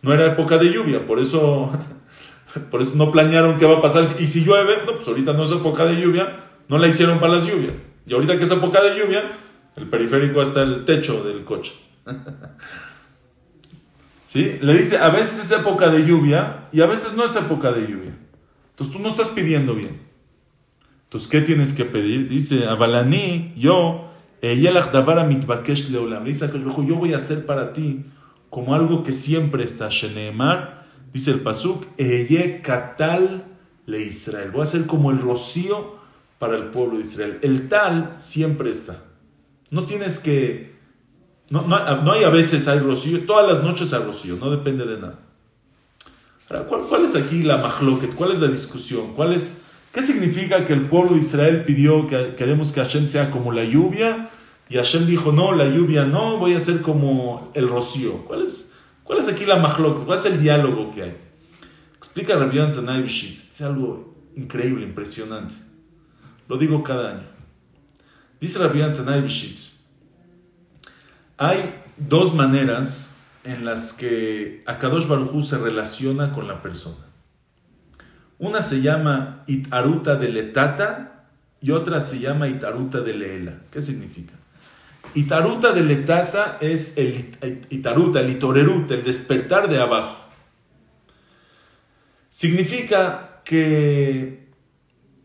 no 0.00 0.14
era 0.14 0.26
época 0.26 0.58
de 0.58 0.72
lluvia, 0.72 1.04
por 1.08 1.18
eso, 1.18 1.72
por 2.70 2.82
eso 2.82 2.94
no 2.94 3.10
planearon 3.10 3.58
qué 3.58 3.66
va 3.66 3.78
a 3.78 3.82
pasar. 3.82 4.04
Y 4.20 4.28
si 4.28 4.44
llueve, 4.44 4.84
no, 4.86 4.94
pues 4.94 5.08
ahorita 5.08 5.32
no 5.32 5.42
es 5.42 5.50
época 5.50 5.86
de 5.86 6.00
lluvia, 6.00 6.36
no 6.68 6.78
la 6.78 6.86
hicieron 6.86 7.18
para 7.18 7.32
las 7.32 7.46
lluvias. 7.48 7.90
Y 8.06 8.14
ahorita 8.14 8.36
que 8.38 8.44
es 8.44 8.50
época 8.50 8.82
de 8.82 8.98
lluvia, 8.98 9.22
el 9.76 9.88
periférico 9.88 10.42
está 10.42 10.62
el 10.62 10.84
techo 10.84 11.24
del 11.24 11.44
coche. 11.44 11.72
¿Sí? 14.26 14.58
Le 14.60 14.74
dice, 14.74 14.98
a 14.98 15.10
veces 15.10 15.50
es 15.50 15.58
época 15.58 15.90
de 15.90 16.04
lluvia 16.04 16.68
y 16.72 16.80
a 16.80 16.86
veces 16.86 17.14
no 17.16 17.24
es 17.24 17.36
época 17.36 17.72
de 17.72 17.82
lluvia. 17.82 18.16
Entonces 18.70 18.96
tú 18.96 19.00
no 19.00 19.10
estás 19.10 19.28
pidiendo 19.28 19.74
bien. 19.74 20.00
Entonces, 21.04 21.28
¿qué 21.28 21.40
tienes 21.42 21.72
que 21.72 21.84
pedir? 21.84 22.28
Dice, 22.28 22.66
Avalani, 22.66 23.54
yo, 23.56 24.10
mitbakesh 24.42 25.90
leolam. 25.90 26.24
Dice, 26.24 26.50
yo 26.52 26.96
voy 26.96 27.14
a 27.14 27.18
hacer 27.18 27.46
para 27.46 27.72
ti 27.72 28.04
como 28.50 28.74
algo 28.74 29.04
que 29.04 29.12
siempre 29.12 29.62
está. 29.62 29.88
Sheneemar, 29.88 30.88
dice 31.12 31.30
el 31.30 31.40
Pasuk, 31.40 31.86
Eye 31.98 32.60
katal 32.62 33.44
le 33.86 34.02
Israel. 34.02 34.50
Voy 34.50 34.62
a 34.62 34.66
ser 34.66 34.86
como 34.86 35.12
el 35.12 35.20
rocío 35.20 35.96
para 36.38 36.56
el 36.56 36.64
pueblo 36.64 36.98
de 36.98 37.04
Israel. 37.04 37.38
El 37.42 37.68
tal 37.68 38.14
siempre 38.18 38.70
está. 38.70 39.02
No 39.70 39.86
tienes 39.86 40.18
que... 40.18 40.74
No, 41.50 41.66
no, 41.66 42.12
hay 42.12 42.24
a 42.24 42.30
veces 42.30 42.68
hay 42.68 42.78
rocío, 42.78 43.20
todas 43.26 43.46
las 43.46 43.62
noches 43.62 43.92
hay 43.92 44.02
rocío, 44.02 44.36
no 44.36 44.50
depende 44.50 44.86
de 44.86 44.98
nada. 44.98 45.18
¿cuál, 46.68 47.04
es 47.04 47.16
aquí 47.16 47.42
la 47.42 47.58
mahloket? 47.58 48.14
¿Cuál 48.14 48.32
es 48.32 48.40
la 48.40 48.48
discusión? 48.48 49.14
¿Cuál 49.14 49.34
es, 49.34 49.64
¿Qué 49.92 50.02
significa 50.02 50.64
que 50.64 50.72
el 50.72 50.86
pueblo 50.86 51.12
de 51.12 51.18
Israel 51.18 51.64
pidió 51.64 52.06
que 52.06 52.34
queremos 52.34 52.72
que 52.72 52.80
Hashem 52.80 53.08
sea 53.08 53.30
como 53.30 53.52
la 53.52 53.64
lluvia? 53.64 54.30
Y 54.68 54.76
Hashem 54.76 55.06
dijo, 55.06 55.32
no, 55.32 55.52
la 55.52 55.66
lluvia 55.66 56.04
no, 56.04 56.38
voy 56.38 56.54
a 56.54 56.60
ser 56.60 56.80
como 56.80 57.50
el 57.54 57.68
rocío. 57.68 58.24
¿Cuál 58.26 58.42
es, 58.42 58.78
cuál 59.02 59.18
es 59.18 59.28
aquí 59.28 59.44
la 59.44 59.56
mahloket? 59.56 60.04
¿Cuál 60.04 60.18
es 60.18 60.24
el 60.26 60.40
diálogo 60.40 60.90
que 60.94 61.02
hay? 61.02 61.16
Explica 61.96 62.36
Rabbi 62.36 62.58
Antonai 62.58 63.04
Es 63.06 63.60
algo 63.60 64.14
increíble, 64.36 64.84
impresionante. 64.84 65.54
Lo 66.48 66.56
digo 66.56 66.82
cada 66.82 67.10
año. 67.10 67.26
Dice 68.40 68.58
Rabbi 68.58 68.80
Tanay 68.92 69.22
Bishitz, 69.22 69.80
hay 71.36 71.82
dos 71.96 72.34
maneras 72.34 73.24
en 73.44 73.64
las 73.64 73.92
que 73.92 74.62
Akadosh 74.66 75.06
Baruj 75.06 75.42
se 75.44 75.58
relaciona 75.58 76.32
con 76.32 76.46
la 76.46 76.62
persona. 76.62 77.06
Una 78.38 78.60
se 78.60 78.82
llama 78.82 79.44
Itaruta 79.46 80.16
de 80.16 80.28
Letata 80.28 81.26
y 81.60 81.70
otra 81.70 82.00
se 82.00 82.20
llama 82.20 82.48
Itaruta 82.48 83.00
de 83.00 83.14
Leela. 83.14 83.62
¿Qué 83.70 83.80
significa? 83.80 84.34
Itaruta 85.14 85.72
de 85.72 85.82
letata 85.82 86.58
es 86.60 86.98
el 86.98 87.30
itaruta, 87.70 88.20
el 88.20 88.30
itorerut, 88.30 88.90
el 88.90 89.04
despertar 89.04 89.68
de 89.68 89.80
abajo. 89.80 90.16
Significa 92.30 93.40
que, 93.44 94.43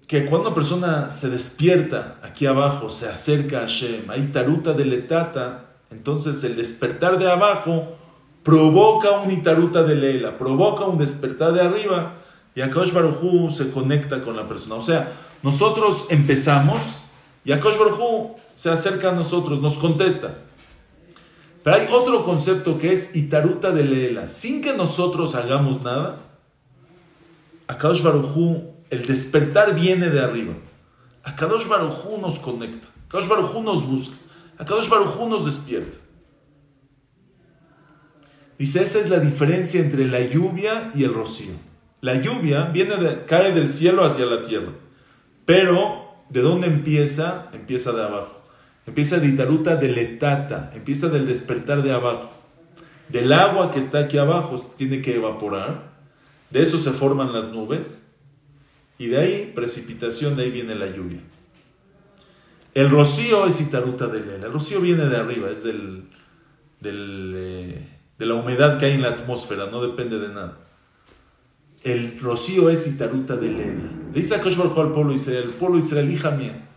que 0.10 0.26
cuando 0.26 0.48
una 0.48 0.56
persona 0.56 1.12
se 1.12 1.30
despierta 1.30 2.16
aquí 2.24 2.48
abajo, 2.48 2.90
se 2.90 3.08
acerca 3.08 3.58
a 3.58 3.62
Hashem, 3.62 4.10
hay 4.10 4.24
taruta 4.32 4.74
de 4.74 4.84
letata, 4.84 5.66
entonces 5.92 6.44
el 6.44 6.56
despertar 6.56 7.20
de 7.20 7.30
abajo 7.30 7.96
provoca 8.42 9.12
un 9.20 9.30
itaruta 9.30 9.84
de 9.84 9.94
lela, 9.94 10.36
provoca 10.36 10.86
un 10.86 10.98
despertar 10.98 11.54
de 11.54 11.62
arriba 11.62 12.16
y 12.56 12.62
Akash 12.62 12.92
Baruj 12.92 13.52
se 13.52 13.70
conecta 13.70 14.24
con 14.24 14.36
la 14.36 14.48
persona. 14.48 14.74
O 14.74 14.82
sea, 14.82 15.14
nosotros 15.44 16.08
empezamos 16.10 17.02
y 17.46 17.52
Akash 17.52 17.78
Baruj 17.78 18.36
se 18.56 18.72
acerca 18.72 19.10
a 19.10 19.12
nosotros, 19.12 19.62
nos 19.62 19.78
contesta. 19.78 20.34
Pero 21.64 21.76
hay 21.76 21.88
otro 21.92 22.24
concepto 22.24 22.80
que 22.80 22.94
es 22.94 23.16
itaruta 23.16 23.70
de 23.70 23.84
lela, 23.84 24.26
sin 24.26 24.64
que 24.64 24.74
nosotros 24.74 25.36
hagamos 25.36 25.84
nada. 25.84 26.18
Akadosh 27.68 28.02
Baruj 28.02 28.79
el 28.90 29.06
despertar 29.06 29.76
viene 29.76 30.10
de 30.10 30.22
arriba. 30.22 30.54
Akadosh 31.24 31.68
Baruj 31.68 32.20
nos 32.20 32.40
conecta. 32.40 32.88
Akadosh 33.08 33.28
Baruj 33.28 33.64
nos 33.64 33.88
busca. 33.88 34.16
Akadosh 34.58 34.90
Baruj 34.90 35.30
nos 35.30 35.46
despierta. 35.46 35.98
Dice, 38.58 38.84
esa 38.84 39.00
es 39.00 39.10
la 39.10 39.20
diferencia 39.20 39.80
entre 39.80 40.06
la 40.06 40.20
lluvia 40.22 40.92
y 40.94 41.06
el 41.06 41.14
rocío. 41.14 41.54
La 42.02 42.16
lluvia 42.16 42.66
viene 42.66 42.98
de, 42.98 43.24
cae 43.26 43.54
del 43.54 43.70
cielo 43.70 44.04
hacia 44.04 44.26
la 44.26 44.42
tierra. 44.42 44.74
Pero, 45.46 46.14
¿de 46.30 46.42
dónde 46.42 46.68
empieza? 46.68 47.48
Empieza 47.54 47.94
de 47.94 48.04
abajo. 48.04 48.42
Empieza 48.86 49.20
de 49.20 49.28
Itaruta 49.28 49.76
de 49.78 49.90
letata. 49.90 50.72
Empieza 50.74 51.08
del 51.08 51.26
despertar 51.26 51.84
de 51.84 51.94
abajo. 51.94 52.32
Del 53.08 53.32
agua 53.32 53.72
que 53.72 53.80
está 53.80 54.00
aquí 54.00 54.18
abajo 54.18 54.60
tiene 54.78 55.02
que 55.02 55.16
evaporar. 55.16 55.90
De 56.50 56.62
eso 56.62 56.78
se 56.78 56.92
forman 56.92 57.32
las 57.32 57.50
nubes. 57.50 58.09
Y 59.00 59.08
de 59.08 59.18
ahí, 59.18 59.52
precipitación, 59.56 60.36
de 60.36 60.44
ahí 60.44 60.52
viene 60.52 60.76
la 60.76 60.86
lluvia. 60.86 61.22
El 62.76 62.92
rocío 62.92 63.48
es 63.48 63.60
Itaruta 63.60 64.06
de 64.06 64.20
Lela. 64.20 64.46
El 64.46 64.54
rocío 64.54 64.80
viene 64.80 65.06
de 65.06 65.18
arriba, 65.18 65.50
es 65.50 65.64
del, 65.64 66.04
del 66.80 67.34
eh, 67.36 67.88
de 68.20 68.26
la 68.26 68.34
humedad 68.36 68.78
que 68.78 68.86
hay 68.86 68.94
en 68.94 69.02
la 69.02 69.10
atmósfera, 69.10 69.68
no 69.68 69.82
depende 69.82 70.20
de 70.20 70.28
nada. 70.28 70.58
El 71.84 72.20
rocío 72.20 72.70
es 72.70 72.86
Itaruta 72.86 73.38
de 73.38 73.48
Lena. 73.48 73.90
Le 74.14 74.20
dice 74.20 74.36
a 74.36 74.42
Kosh 74.42 74.60
al 74.60 74.92
pueblo 74.92 75.14
Israel, 75.14 75.44
el 75.46 75.50
pueblo 75.52 75.78
Israel, 75.78 76.12
hija 76.12 76.32
mía, 76.32 76.68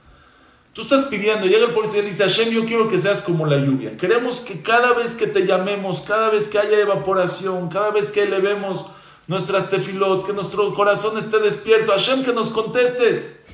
tú 0.73 0.83
estás 0.83 1.03
pidiendo, 1.05 1.47
llega 1.47 1.67
el 1.67 1.73
pueblo 1.73 1.89
Israel 1.89 2.05
y 2.05 2.11
dice, 2.11 2.23
Hashem, 2.23 2.51
yo 2.51 2.65
quiero 2.65 2.87
que 2.87 2.97
seas 2.97 3.21
como 3.23 3.45
la 3.45 3.57
lluvia. 3.57 3.97
Queremos 3.97 4.39
que 4.39 4.63
cada 4.63 4.93
vez 4.93 5.17
que 5.17 5.27
te 5.27 5.45
llamemos, 5.45 6.03
cada 6.03 6.31
vez 6.31 6.47
que 6.47 6.61
haya 6.61 6.79
evaporación, 6.79 7.69
cada 7.69 7.91
vez 7.91 8.13
que 8.13 8.23
elevemos 8.23 8.87
nuestras 9.27 9.69
tefilot, 9.69 10.27
que 10.27 10.33
nuestro 10.33 10.73
corazón 10.75 11.17
esté 11.19 11.39
despierto, 11.39 11.93
Hashem, 11.93 12.25
que 12.25 12.33
nos 12.33 12.51
contestes. 12.51 13.47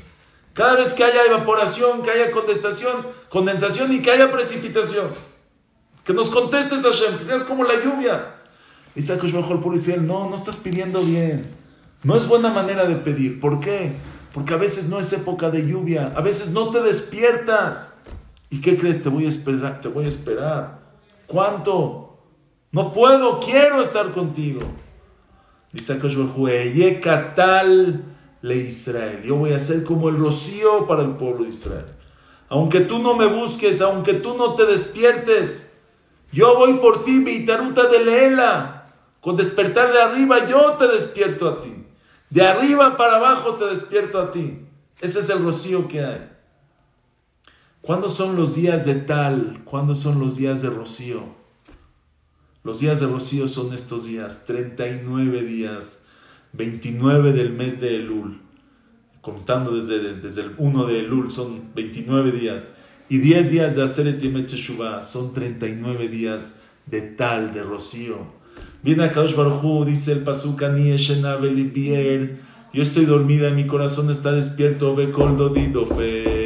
Cada 0.55 0.75
vez 0.75 0.95
que 0.95 1.05
haya 1.05 1.25
evaporación, 1.25 2.03
que 2.03 2.11
haya 2.11 2.31
condensación, 2.31 3.93
y 3.93 4.03
que 4.03 4.11
haya 4.11 4.31
precipitación. 4.31 5.07
Que 6.05 6.13
nos 6.13 6.31
contestes 6.31 6.83
Hashem, 6.83 7.17
que 7.17 7.23
seas 7.23 7.45
como 7.45 7.65
la 7.65 7.83
lluvia. 7.83 8.35
Y 8.97 9.01
el 9.01 9.61
pueblo 9.61 9.75
Israel, 9.75 10.07
no, 10.07 10.29
no 10.29 10.35
estás 10.35 10.57
pidiendo 10.57 11.01
bien. 11.01 11.49
No 12.03 12.17
es 12.17 12.27
buena 12.27 12.49
manera 12.49 12.87
de 12.87 12.97
pedir. 12.97 13.39
¿Por 13.39 13.61
qué? 13.61 13.93
Porque 14.33 14.55
a 14.55 14.57
veces 14.57 14.89
no 14.89 14.99
es 14.99 15.13
época 15.13 15.51
de 15.51 15.67
lluvia. 15.67 16.13
A 16.17 16.21
veces 16.21 16.51
no 16.51 16.71
te 16.71 16.81
despiertas. 16.81 18.03
¿Y 18.51 18.61
qué 18.61 18.77
crees? 18.77 19.03
Te 19.03 19.09
voy 19.09 19.27
a 19.27 19.29
esperar. 19.29 19.81
Te 19.81 19.89
voy 19.89 20.07
a 20.07 20.09
esperar. 20.09 20.81
¿Cuánto? 21.29 22.19
No 22.73 22.93
puedo, 22.93 23.39
quiero 23.39 23.81
estar 23.81 24.13
contigo. 24.13 24.61
Dice 25.73 26.01
tal 27.35 28.05
le 28.41 28.57
Israel. 28.57 29.23
Yo 29.25 29.37
voy 29.37 29.53
a 29.53 29.59
ser 29.59 29.85
como 29.85 30.09
el 30.09 30.17
rocío 30.17 30.87
para 30.87 31.03
el 31.03 31.17
pueblo 31.17 31.45
de 31.45 31.51
Israel. 31.51 31.87
Aunque 32.49 32.81
tú 32.81 32.99
no 33.01 33.17
me 33.17 33.27
busques, 33.27 33.81
aunque 33.83 34.15
tú 34.15 34.37
no 34.37 34.55
te 34.55 34.65
despiertes, 34.65 35.83
yo 36.33 36.57
voy 36.57 36.75
por 36.75 37.05
ti, 37.05 37.19
Vitaruta 37.19 37.87
de 37.89 38.05
Leela. 38.05 38.75
Con 39.21 39.37
despertar 39.37 39.93
de 39.93 40.01
arriba, 40.01 40.47
yo 40.47 40.75
te 40.79 40.87
despierto 40.87 41.49
a 41.49 41.61
ti. 41.61 41.87
De 42.31 42.47
arriba 42.47 42.97
para 42.97 43.17
abajo 43.17 43.55
te 43.55 43.67
despierto 43.67 44.21
a 44.21 44.31
ti. 44.31 44.61
Ese 45.01 45.21
es 45.21 45.31
el 45.31 45.45
rocío 45.45 45.89
que 45.89 46.05
hay. 46.05 46.31
¿Cuándo 47.81 48.09
son 48.09 48.37
los 48.37 48.55
días 48.55 48.85
de 48.85 48.97
tal? 48.97 49.63
¿Cuándo 49.65 49.95
son 49.95 50.21
los 50.21 50.37
días 50.37 50.63
de 50.63 50.71
rocío? 50.71 51.38
Los 52.69 52.81
días 52.81 53.01
de 53.01 53.07
rocío 53.07 53.49
son 53.49 53.73
estos 53.73 54.05
días, 54.05 54.45
39 54.47 55.41
días, 55.41 56.09
29 56.53 57.33
del 57.33 57.55
mes 57.55 57.81
de 57.81 57.97
Elul. 57.97 58.43
Contando 59.23 59.75
desde, 59.75 60.17
desde 60.17 60.43
el 60.43 60.51
1 60.59 60.85
de 60.85 60.99
Elul, 60.99 61.31
son 61.31 61.63
29 61.75 62.31
días 62.31 62.75
y 63.09 63.21
10 63.21 63.51
días 63.53 63.75
de 63.75 63.83
hacer 63.83 64.07
el 64.07 64.21
Yemet 64.21 64.51
son 65.03 65.33
39 65.33 66.09
días 66.09 66.61
de 66.85 67.01
tal, 67.01 67.55
de 67.55 67.63
rocío. 67.63 68.19
Viene 68.83 69.05
a 69.05 69.13
Kadosh 69.13 69.35
Baruj 69.35 69.87
dice 69.87 70.13
el 70.13 70.19
Pasuka 70.19 70.69
ni 70.69 70.95
Yo 70.95 72.83
estoy 72.83 73.07
dormida, 73.07 73.51
mi 73.51 73.67
corazón 73.67 74.11
está 74.11 74.33
despierto, 74.33 74.95
ve 74.95 75.11
Didofek. 75.55 76.38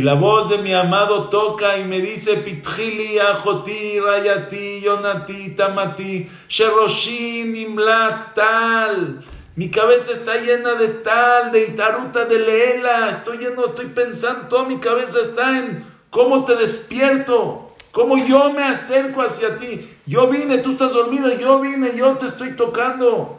Y 0.00 0.02
la 0.02 0.14
voz 0.14 0.48
de 0.48 0.56
mi 0.56 0.72
amado 0.72 1.28
toca 1.28 1.76
y 1.76 1.84
me 1.84 2.00
dice: 2.00 2.36
Pitchili, 2.36 3.18
Ajoti, 3.18 4.00
Rayati, 4.00 4.80
Yonati, 4.80 5.50
Tamati, 5.54 6.26
Sheroshin, 6.48 7.54
Imlat, 7.54 8.34
tal. 8.34 9.22
Mi 9.56 9.70
cabeza 9.70 10.12
está 10.12 10.36
llena 10.36 10.72
de 10.72 10.88
tal, 10.88 11.52
de 11.52 11.66
Itaruta, 11.66 12.24
de 12.24 12.38
Leela. 12.38 13.10
Estoy 13.10 13.36
lleno, 13.36 13.66
estoy 13.66 13.88
pensando, 13.88 14.48
toda 14.48 14.64
mi 14.64 14.78
cabeza 14.78 15.20
está 15.20 15.58
en 15.58 15.84
cómo 16.08 16.46
te 16.46 16.56
despierto, 16.56 17.68
cómo 17.92 18.16
yo 18.16 18.54
me 18.54 18.62
acerco 18.62 19.20
hacia 19.20 19.58
ti. 19.58 19.86
Yo 20.06 20.28
vine, 20.28 20.56
tú 20.58 20.70
estás 20.70 20.94
dormido, 20.94 21.30
yo 21.38 21.60
vine, 21.60 21.94
yo 21.94 22.16
te 22.16 22.24
estoy 22.24 22.56
tocando. 22.56 23.38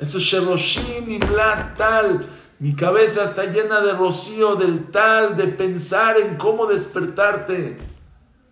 Eso 0.00 0.16
es 0.16 0.24
Sheroshin 0.24 1.12
y 1.12 1.18
tal. 1.18 2.26
Mi 2.62 2.76
cabeza 2.76 3.24
está 3.24 3.46
llena 3.46 3.80
de 3.80 3.92
rocío, 3.92 4.54
del 4.54 4.92
tal, 4.92 5.36
de 5.36 5.48
pensar 5.48 6.16
en 6.20 6.36
cómo 6.36 6.66
despertarte, 6.66 7.76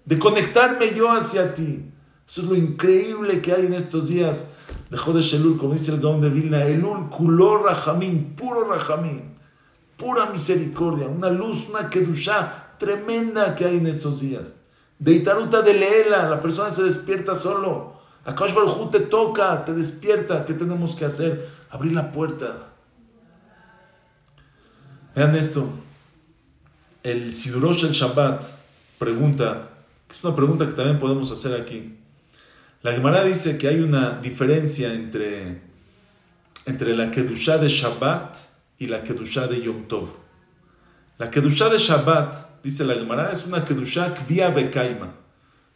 de 0.04 0.18
conectarme 0.18 0.92
yo 0.92 1.12
hacia 1.12 1.54
ti. 1.54 1.92
Eso 2.26 2.40
es 2.40 2.48
lo 2.48 2.56
increíble 2.56 3.40
que 3.40 3.52
hay 3.52 3.66
en 3.66 3.74
estos 3.74 4.08
días 4.08 4.54
de 4.90 4.96
de 4.96 5.36
Elul, 5.36 5.56
como 5.56 5.74
dice 5.74 5.92
el 5.92 6.00
Gaón 6.00 6.20
de 6.20 6.28
Vilna, 6.28 6.64
Elul, 6.64 7.08
Kulor 7.08 7.62
Rahamim, 7.62 8.34
puro 8.34 8.64
Rahamim, 8.64 9.36
pura 9.96 10.26
misericordia, 10.26 11.06
una 11.06 11.30
luz, 11.30 11.68
una 11.68 11.88
kedushá 11.88 12.74
tremenda 12.78 13.54
que 13.54 13.64
hay 13.64 13.76
en 13.76 13.86
estos 13.86 14.20
días. 14.20 14.62
De 14.98 15.12
Itaruta 15.12 15.62
de 15.62 15.74
Leela, 15.74 16.28
la 16.28 16.40
persona 16.40 16.70
se 16.70 16.82
despierta 16.82 17.36
solo. 17.36 17.92
Akash 18.24 18.54
Baruj 18.54 18.90
te 18.90 18.98
toca, 18.98 19.64
te 19.64 19.72
despierta. 19.72 20.44
¿Qué 20.44 20.54
tenemos 20.54 20.96
que 20.96 21.04
hacer? 21.04 21.48
Abrir 21.70 21.92
la 21.92 22.11
puerta. 22.11 22.69
Vean 25.14 25.34
esto. 25.34 25.68
El 27.02 27.32
Sidurosh 27.32 27.84
el 27.84 27.92
Shabbat 27.92 28.44
pregunta, 28.98 29.70
que 30.06 30.14
es 30.14 30.22
una 30.22 30.36
pregunta 30.36 30.66
que 30.66 30.72
también 30.72 31.00
podemos 31.00 31.30
hacer 31.32 31.61
aquí. 31.61 31.96
La 32.82 32.92
Gemara 32.92 33.24
dice 33.24 33.58
que 33.58 33.68
hay 33.68 33.80
una 33.80 34.20
diferencia 34.20 34.92
entre, 34.94 35.61
entre 36.64 36.96
la 36.96 37.11
Kedushá 37.11 37.58
de 37.58 37.68
Shabbat 37.68 38.36
y 38.78 38.86
la 38.86 39.02
Kedushá 39.02 39.46
de 39.48 39.61
Yom 39.61 39.88
Tov. 39.88 40.08
La 41.18 41.30
Kedushá 41.30 41.68
de 41.68 41.78
Shabbat, 41.78 42.62
dice 42.62 42.84
la 42.84 42.94
Gemara, 42.94 43.32
es 43.32 43.44
una 43.46 43.64
Kedushá 43.64 44.14
Kvia 44.14 44.50
Bekaima. 44.50 45.14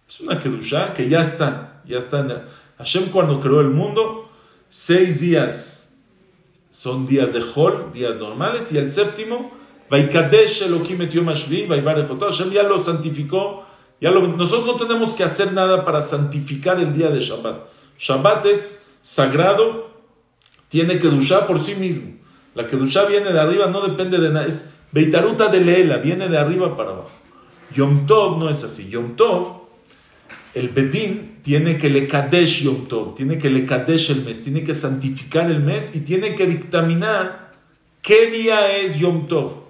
Es 0.08 0.20
una 0.20 0.38
Kedushá 0.38 0.94
que 0.94 1.08
ya 1.08 1.20
está, 1.20 1.82
ya 1.84 1.98
está. 1.98 2.48
Hashem 2.78 3.10
cuando 3.10 3.40
creó 3.40 3.60
el 3.60 3.70
mundo, 3.70 4.30
seis 4.70 5.20
días 5.20 5.83
son 6.74 7.06
días 7.06 7.32
de 7.32 7.40
Hol, 7.54 7.92
días 7.92 8.16
normales, 8.16 8.72
y 8.72 8.78
el 8.78 8.88
séptimo, 8.88 9.52
Vaikadesh 9.88 10.62
Elohim 10.62 11.02
et 11.02 11.10
Yom 11.10 11.26
Hashem 11.26 12.50
ya 12.50 12.62
lo 12.64 12.82
santificó 12.82 13.64
nosotros 14.00 14.66
no 14.66 14.76
tenemos 14.76 15.14
que 15.14 15.24
hacer 15.24 15.52
nada 15.52 15.84
para 15.84 16.02
santificar 16.02 16.78
el 16.80 16.92
día 16.92 17.10
de 17.10 17.20
Shabbat. 17.20 17.68
Shabbat 17.98 18.46
es 18.46 18.90
sagrado, 19.02 19.90
tiene 20.68 20.98
que 20.98 21.08
dushar 21.08 21.46
por 21.46 21.60
sí 21.60 21.74
mismo. 21.74 22.16
La 22.54 22.66
que 22.66 22.76
dushá 22.76 23.06
viene 23.06 23.32
de 23.32 23.40
arriba, 23.40 23.68
no 23.68 23.86
depende 23.86 24.18
de 24.18 24.30
nada. 24.30 24.46
Es 24.46 24.78
Beitaruta 24.92 25.48
de 25.48 25.60
Leela, 25.60 25.98
viene 25.98 26.28
de 26.28 26.38
arriba 26.38 26.76
para 26.76 26.90
abajo. 26.90 27.10
Yom 27.74 28.06
Tov 28.06 28.38
no 28.38 28.50
es 28.50 28.62
así. 28.62 28.90
Yom 28.90 29.16
Tov, 29.16 29.63
el 30.54 30.68
Bedín 30.68 31.38
tiene 31.42 31.76
que 31.76 31.90
le 31.90 32.06
kadesh 32.06 32.62
Yom 32.62 32.86
Tov, 32.86 33.14
tiene 33.14 33.38
que 33.38 33.50
le 33.50 33.66
kadesh 33.66 34.10
el 34.10 34.24
mes, 34.24 34.42
tiene 34.42 34.62
que 34.62 34.74
santificar 34.74 35.50
el 35.50 35.60
mes 35.60 35.94
y 35.94 36.00
tiene 36.00 36.34
que 36.34 36.46
dictaminar 36.46 37.52
qué 38.02 38.30
día 38.30 38.76
es 38.78 38.98
Yom 38.98 39.26
Tov. 39.26 39.64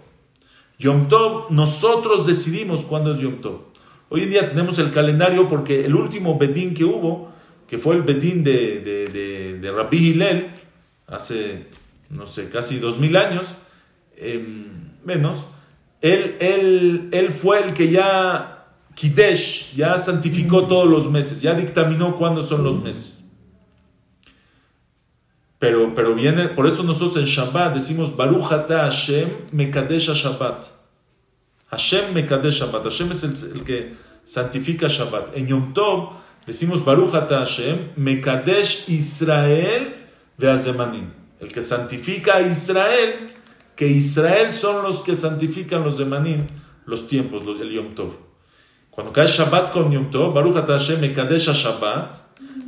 Yom 0.79 1.09
Tov, 1.09 1.51
nosotros 1.51 2.27
decidimos 2.27 2.85
cuándo 2.85 3.13
es 3.13 3.21
Yom 3.21 3.41
Tov. 3.41 3.61
Hoy 4.11 4.23
en 4.23 4.31
día 4.31 4.49
tenemos 4.49 4.79
el 4.79 4.93
calendario 4.93 5.49
porque 5.49 5.85
el 5.87 5.95
último 5.95 6.39
Bedín 6.39 6.75
que 6.75 6.85
hubo, 6.85 7.33
que 7.67 7.79
fue 7.79 7.97
el 7.97 8.03
Bedín 8.03 8.45
de, 8.45 8.81
de, 8.81 9.59
de, 9.59 9.73
Rabbi 9.73 9.97
Hillel, 9.97 10.51
hace, 11.07 11.67
no 12.11 12.27
sé, 12.27 12.51
casi 12.51 12.79
dos 12.79 12.99
mil 12.99 13.17
años, 13.17 13.55
em, 14.17 14.67
menos, 15.05 15.47
él, 16.01 16.37
él, 16.41 17.09
él 17.13 17.31
fue 17.31 17.65
el 17.65 17.73
que 17.73 17.91
ya, 17.91 18.54
Kidesh, 18.95 19.75
ya 19.75 19.99
santificó 19.99 20.67
todos 20.67 20.89
los 20.89 21.11
meses, 21.11 21.43
ya 21.43 21.55
dictaminó 21.55 22.17
cuándo 22.17 22.43
son 22.43 22.63
los 22.63 22.83
meses. 22.83 23.25
Pero, 25.59 25.95
pero 25.95 26.15
viene, 26.15 26.49
por 26.49 26.67
eso 26.67 26.83
nosotros 26.83 27.17
en 27.17 27.25
Shabbat 27.25 27.75
decimos 27.75 28.15
Baruch 28.15 28.53
ata 28.53 28.83
Hashem 28.83 29.31
mekadesh 29.53 30.13
Shabbat. 30.13 30.67
Hashem 31.71 32.13
mekadesh 32.13 32.61
Shabbat. 32.61 32.85
Hashem 32.85 33.11
es 33.11 33.25
el, 33.25 33.65
que 33.65 33.95
santifica 34.25 34.89
Shabbat. 34.89 35.37
En 35.37 35.47
Yom 35.47 35.73
Tov 35.73 36.17
decimos 36.47 36.85
Baruch 36.85 37.15
ata 37.15 37.39
Hashem 37.39 37.93
mekadesh 37.97 38.89
Israel 38.91 39.95
veazemanim. 40.37 41.11
El 41.41 41.51
que 41.51 41.63
santifica 41.63 42.37
a 42.37 42.43
Israel, 42.43 43.33
que 43.75 43.89
Israel 43.89 44.53
son 44.53 44.83
los 44.83 45.03
que 45.03 45.15
santifican 45.15 45.83
los 45.83 45.97
zemanim, 45.97 46.47
los 46.85 47.09
tiempos, 47.09 47.43
el 47.61 47.71
Yom 47.71 47.95
Tov. 47.95 48.34
Cuando 48.95 49.13
cae 49.13 49.27
Shabbat 49.27 49.73
con 49.73 49.91
Yom 49.91 50.11
Tov, 50.11 50.33
Baruch 50.33 50.55
Hashem 50.55 51.01
mekadesh 51.01 51.53
Shabbat, 51.53 52.17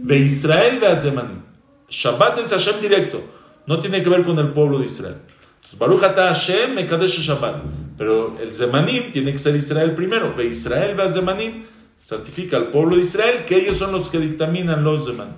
ve 0.02 0.18
Israel 0.18 0.80
veazemanim. 0.80 1.42
Shabbat 1.88 2.38
es 2.38 2.50
Hashem 2.50 2.80
directo, 2.80 3.22
no 3.66 3.78
tiene 3.78 4.02
que 4.02 4.08
ver 4.08 4.24
con 4.24 4.38
el 4.38 4.48
pueblo 4.48 4.78
de 4.80 4.86
Israel. 4.86 5.16
Entonces, 5.56 5.78
Baruch 5.78 6.00
Hashem 6.00 6.74
mekadesh 6.74 7.20
Shabbat. 7.20 7.62
Pero 7.96 8.36
el 8.40 8.52
Zemanim 8.52 9.10
tiene 9.10 9.32
que 9.32 9.38
ser 9.38 9.56
Israel 9.56 9.92
primero. 9.92 10.34
Ve 10.34 10.46
Israel 10.46 10.98
va 10.98 11.08
Zemanim, 11.08 11.64
santifica 11.98 12.56
al 12.56 12.70
pueblo 12.70 12.96
de 12.96 13.02
Israel, 13.02 13.44
que 13.46 13.56
ellos 13.56 13.78
son 13.78 13.92
los 13.92 14.08
que 14.08 14.18
dictaminan 14.18 14.84
los 14.84 15.06
Zemanim. 15.06 15.34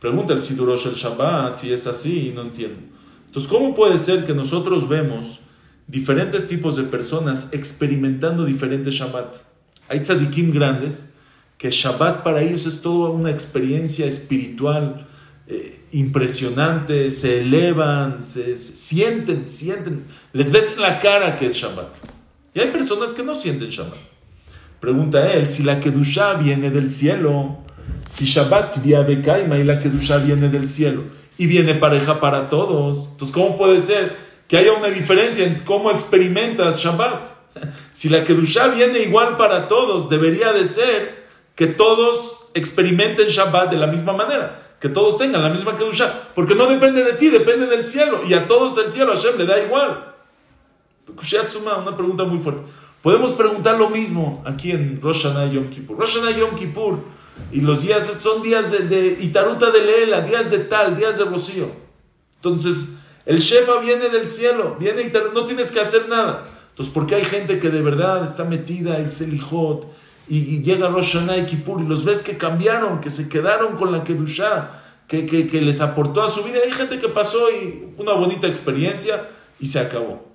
Pregunta 0.00 0.32
el 0.32 0.40
Sidurosh 0.40 0.86
el 0.86 0.94
Shabbat 0.94 1.56
si 1.56 1.72
es 1.72 1.86
así 1.86 2.28
y 2.28 2.30
no 2.32 2.42
entiendo. 2.42 2.80
Entonces, 3.26 3.50
¿cómo 3.50 3.74
puede 3.74 3.98
ser 3.98 4.24
que 4.24 4.32
nosotros 4.32 4.88
vemos 4.88 5.40
diferentes 5.86 6.48
tipos 6.48 6.76
de 6.76 6.84
personas 6.84 7.52
experimentando 7.52 8.44
diferentes 8.44 8.94
Shabbat? 8.94 9.49
Hay 9.90 10.00
tzadikim 10.00 10.52
grandes 10.52 11.14
que 11.58 11.68
Shabbat 11.70 12.22
para 12.22 12.40
ellos 12.40 12.64
es 12.64 12.80
toda 12.80 13.10
una 13.10 13.30
experiencia 13.32 14.06
espiritual 14.06 15.08
eh, 15.48 15.80
impresionante, 15.90 17.10
se 17.10 17.40
elevan, 17.40 18.22
se, 18.22 18.56
sienten, 18.56 19.48
sienten, 19.48 20.04
les 20.32 20.52
ves 20.52 20.74
en 20.76 20.82
la 20.82 21.00
cara 21.00 21.34
que 21.34 21.46
es 21.46 21.54
Shabbat. 21.54 21.88
Y 22.54 22.60
hay 22.60 22.70
personas 22.70 23.10
que 23.10 23.24
no 23.24 23.34
sienten 23.34 23.68
Shabbat. 23.68 23.98
Pregunta 24.78 25.32
él, 25.32 25.44
si 25.48 25.64
la 25.64 25.80
Kedushá 25.80 26.34
viene 26.34 26.70
del 26.70 26.88
cielo, 26.88 27.58
si 28.08 28.26
Shabbat 28.26 28.76
Kaima 29.24 29.58
y 29.58 29.64
la 29.64 29.80
Kedushá 29.80 30.18
viene 30.18 30.48
del 30.48 30.68
cielo 30.68 31.02
y 31.36 31.46
viene 31.46 31.74
pareja 31.74 32.20
para 32.20 32.48
todos, 32.48 33.10
entonces 33.10 33.34
¿cómo 33.34 33.56
puede 33.56 33.80
ser 33.80 34.16
que 34.46 34.56
haya 34.56 34.72
una 34.72 34.88
diferencia 34.88 35.44
en 35.44 35.56
cómo 35.64 35.90
experimentas 35.90 36.80
Shabbat? 36.80 37.39
Si 37.90 38.08
la 38.08 38.24
Kedushá 38.24 38.68
viene 38.68 39.00
igual 39.00 39.36
para 39.36 39.66
todos, 39.66 40.08
debería 40.08 40.52
de 40.52 40.64
ser 40.64 41.26
que 41.54 41.66
todos 41.66 42.50
experimenten 42.54 43.28
Shabbat 43.28 43.70
de 43.70 43.76
la 43.76 43.86
misma 43.86 44.12
manera 44.12 44.70
que 44.80 44.88
todos 44.88 45.18
tengan 45.18 45.42
la 45.42 45.50
misma 45.50 45.76
Kedusha, 45.76 46.10
porque 46.34 46.54
no 46.54 46.66
depende 46.66 47.04
de 47.04 47.12
ti, 47.12 47.28
depende 47.28 47.66
del 47.66 47.84
cielo, 47.84 48.22
y 48.26 48.32
a 48.32 48.48
todos 48.48 48.78
el 48.78 48.90
cielo 48.90 49.12
Hashem 49.14 49.36
le 49.36 49.44
da 49.44 49.62
igual. 49.62 50.14
Una 51.06 51.96
pregunta 51.96 52.24
muy 52.24 52.38
fuerte. 52.38 52.62
Podemos 53.02 53.32
preguntar 53.32 53.76
lo 53.76 53.90
mismo 53.90 54.42
aquí 54.46 54.70
en 54.70 55.00
Rosh 55.02 55.24
Hashanah 55.24 55.52
Yom 55.52 55.68
Kippur. 55.68 55.98
Rosh 55.98 56.16
Hashanah 56.16 56.38
Yom 56.38 56.56
Kippur, 56.56 56.98
y 57.52 57.60
los 57.60 57.82
días 57.82 58.06
son 58.06 58.42
días 58.42 58.70
de, 58.70 59.18
Itaruta 59.20 59.70
de 59.70 59.84
Leela, 59.84 60.22
días 60.22 60.50
de 60.50 60.60
tal, 60.60 60.96
días 60.96 61.18
de 61.18 61.24
Rocío. 61.24 61.68
Entonces, 62.36 63.00
el 63.26 63.38
Shefa 63.38 63.80
viene 63.80 64.08
del 64.08 64.26
cielo, 64.26 64.76
viene 64.80 65.02
y 65.02 65.12
no 65.34 65.44
tienes 65.44 65.72
que 65.72 65.80
hacer 65.80 66.08
nada. 66.08 66.44
Entonces, 66.80 66.94
porque 66.94 67.14
hay 67.14 67.26
gente 67.26 67.58
que 67.58 67.68
de 67.68 67.82
verdad 67.82 68.24
está 68.24 68.44
metida 68.44 68.98
y 69.00 69.06
Selijot, 69.06 69.86
y, 70.26 70.62
llega 70.62 70.88
Rosh 70.88 71.12
Hashanah 71.12 71.36
y 71.36 71.44
Kippur 71.44 71.82
y 71.82 71.86
los 71.86 72.06
ves 72.06 72.22
que 72.22 72.38
cambiaron, 72.38 73.02
que 73.02 73.10
se 73.10 73.28
quedaron 73.28 73.76
con 73.76 73.92
la 73.92 74.02
Kedushá, 74.02 74.80
que, 75.06 75.26
que, 75.26 75.60
les 75.60 75.82
aportó 75.82 76.22
a 76.22 76.28
su 76.30 76.42
vida. 76.42 76.60
Hay 76.64 76.72
gente 76.72 76.98
que 76.98 77.10
pasó 77.10 77.50
y 77.50 77.92
una 77.98 78.14
bonita 78.14 78.46
experiencia 78.46 79.28
y 79.58 79.66
se 79.66 79.78
acabó. 79.78 80.26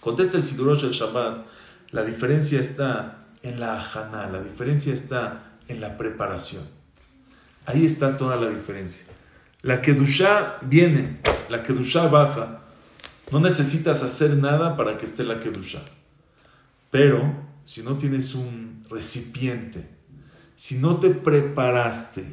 Contesta 0.00 0.36
el 0.36 0.42
Sidurosh 0.42 0.82
el 0.82 0.90
Shabbat, 0.90 1.46
la 1.92 2.02
diferencia 2.02 2.58
está 2.58 3.26
en 3.44 3.60
la 3.60 3.76
ajana, 3.76 4.26
la 4.26 4.42
diferencia 4.42 4.92
está 4.92 5.52
en 5.68 5.80
la 5.80 5.96
preparación. 5.96 6.64
Ahí 7.66 7.86
está 7.86 8.16
toda 8.16 8.34
la 8.34 8.48
diferencia. 8.48 9.14
La 9.62 9.80
Kedushá 9.80 10.56
viene, 10.62 11.20
la 11.48 11.62
Kedushá 11.62 12.08
baja. 12.08 12.59
No 13.30 13.38
necesitas 13.38 14.02
hacer 14.02 14.36
nada 14.36 14.76
para 14.76 14.96
que 14.96 15.04
esté 15.04 15.22
la 15.22 15.40
Kedushá. 15.40 15.80
Pero 16.90 17.32
si 17.64 17.82
no 17.82 17.96
tienes 17.96 18.34
un 18.34 18.84
recipiente, 18.90 19.88
si 20.56 20.78
no 20.78 20.98
te 20.98 21.10
preparaste 21.10 22.24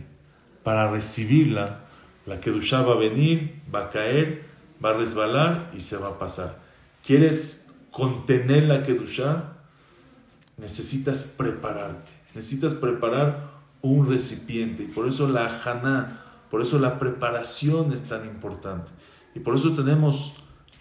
para 0.64 0.90
recibirla, 0.90 1.82
la 2.26 2.42
Kedushá 2.42 2.82
va 2.82 2.94
a 2.94 2.98
venir, 2.98 3.62
va 3.74 3.86
a 3.86 3.90
caer, 3.90 4.44
va 4.84 4.90
a 4.90 4.94
resbalar 4.94 5.72
y 5.78 5.82
se 5.82 5.98
va 5.98 6.10
a 6.10 6.20
pasar. 6.20 6.58
¿Quieres 7.06 7.76
contener 7.92 8.64
la 8.64 8.84
Kedushá? 8.84 9.54
Necesitas 10.58 11.36
prepararte, 11.38 12.12
necesitas 12.34 12.74
preparar 12.74 13.52
un 13.82 14.10
recipiente 14.10 14.84
y 14.84 14.88
por 14.88 15.08
eso 15.08 15.28
la 15.30 15.62
Haná, 15.64 16.24
por 16.50 16.62
eso 16.62 16.80
la 16.80 16.98
preparación 16.98 17.94
es 17.94 18.08
tan 18.08 18.26
importante. 18.26 18.92
Y 19.36 19.40
por 19.40 19.56
eso 19.56 19.74
tenemos 19.74 20.36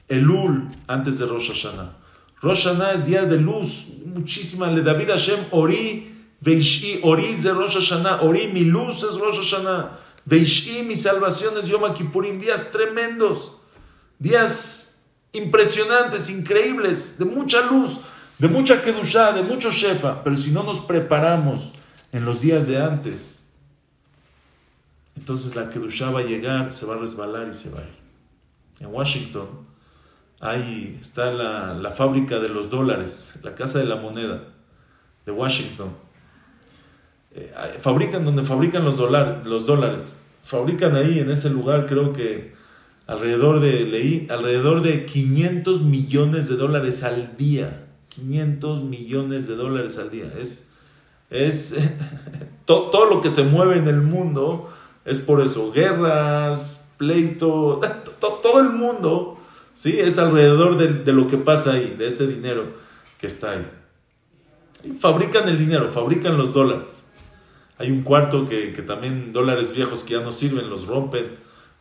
el 0.08 0.30
Ul 0.30 0.68
antes 0.86 1.18
de 1.18 1.26
Rosh 1.26 1.48
Hashanah. 1.48 1.96
Rosh 2.42 2.64
Hashanah 2.64 2.92
es 2.92 3.06
día 3.06 3.24
de 3.24 3.38
luz, 3.38 3.88
muchísima. 4.04 4.70
Le 4.70 4.82
David 4.82 5.08
Hashem, 5.08 5.46
Ori, 5.50 6.14
Veishi, 6.40 7.00
Ori 7.02 7.26
es 7.26 7.42
de 7.42 7.52
Rosh 7.52 7.74
Hashanah, 7.74 8.22
Ori, 8.22 8.48
mi 8.48 8.64
luz 8.64 9.02
es 9.02 9.18
Rosh 9.18 9.38
Hashanah, 9.38 9.98
Veishi, 10.24 10.82
mi 10.82 10.96
salvación 10.96 11.58
es 11.58 11.66
Yom 11.66 11.92
Kippurim, 11.94 12.38
días 12.38 12.70
tremendos, 12.70 13.52
días 14.18 15.08
impresionantes, 15.32 16.30
increíbles, 16.30 17.18
de 17.18 17.24
mucha 17.24 17.62
luz, 17.66 18.00
de 18.38 18.48
mucha 18.48 18.82
Kedushá, 18.82 19.32
de 19.32 19.42
mucho 19.42 19.70
Shefa. 19.70 20.22
Pero 20.22 20.36
si 20.36 20.50
no 20.50 20.62
nos 20.62 20.80
preparamos 20.80 21.72
en 22.12 22.24
los 22.24 22.40
días 22.40 22.66
de 22.66 22.80
antes, 22.80 23.52
entonces 25.16 25.54
la 25.56 25.70
Kedushá 25.70 26.10
va 26.10 26.20
a 26.20 26.24
llegar, 26.24 26.72
se 26.72 26.86
va 26.86 26.94
a 26.94 26.98
resbalar 26.98 27.48
y 27.50 27.54
se 27.54 27.70
va 27.70 27.80
a 27.80 27.82
ir. 27.82 27.96
En 28.80 28.88
Washington, 28.88 29.65
Ahí 30.40 30.98
está 31.00 31.32
la, 31.32 31.90
fábrica 31.90 32.38
de 32.38 32.48
los 32.48 32.68
dólares, 32.68 33.38
la 33.42 33.54
casa 33.54 33.78
de 33.78 33.86
la 33.86 33.96
moneda 33.96 34.42
de 35.24 35.32
Washington. 35.32 35.90
Eh, 37.34 37.52
fabrican 37.80 38.24
donde 38.24 38.42
fabrican 38.42 38.84
los, 38.84 38.98
los 38.98 39.66
dólares. 39.66 40.28
Fabrican 40.44 40.94
ahí, 40.94 41.18
en 41.18 41.30
ese 41.30 41.50
lugar, 41.50 41.86
creo 41.86 42.12
que 42.12 42.54
alrededor 43.06 43.60
de, 43.60 43.80
leí, 43.80 44.26
alrededor 44.30 44.82
de 44.82 45.06
500 45.06 45.80
millones 45.82 46.48
de 46.48 46.56
dólares 46.56 47.02
al 47.02 47.36
día. 47.36 47.86
500 48.10 48.82
millones 48.82 49.48
de 49.48 49.56
dólares 49.56 49.98
al 49.98 50.10
día. 50.10 50.32
Es, 50.38 50.74
es 51.30 51.76
todo 52.66 53.06
lo 53.06 53.22
que 53.22 53.30
se 53.30 53.44
mueve 53.44 53.78
en 53.78 53.88
el 53.88 54.02
mundo 54.02 54.70
es 55.06 55.18
por 55.18 55.42
eso. 55.42 55.72
Guerras, 55.72 56.94
pleito, 56.98 57.80
todo 58.20 58.60
el 58.60 58.70
mundo 58.70 59.35
¿sí? 59.76 60.00
Es 60.00 60.18
alrededor 60.18 60.76
de, 60.76 61.12
lo 61.12 61.28
que 61.28 61.36
pasa 61.38 61.74
ahí, 61.74 61.94
de 61.96 62.08
ese 62.08 62.26
dinero 62.26 62.64
que 63.20 63.28
está 63.28 63.52
ahí. 63.52 63.66
fabrican 64.98 65.48
el 65.48 65.58
dinero, 65.58 65.88
fabrican 65.88 66.36
los 66.36 66.52
dólares. 66.52 67.06
Hay 67.78 67.90
un 67.92 68.02
cuarto 68.02 68.48
que, 68.48 68.72
también 68.84 69.32
dólares 69.32 69.72
viejos 69.72 70.02
que 70.02 70.14
ya 70.14 70.20
no 70.20 70.32
sirven, 70.32 70.68
los 70.68 70.86
rompen, 70.86 71.26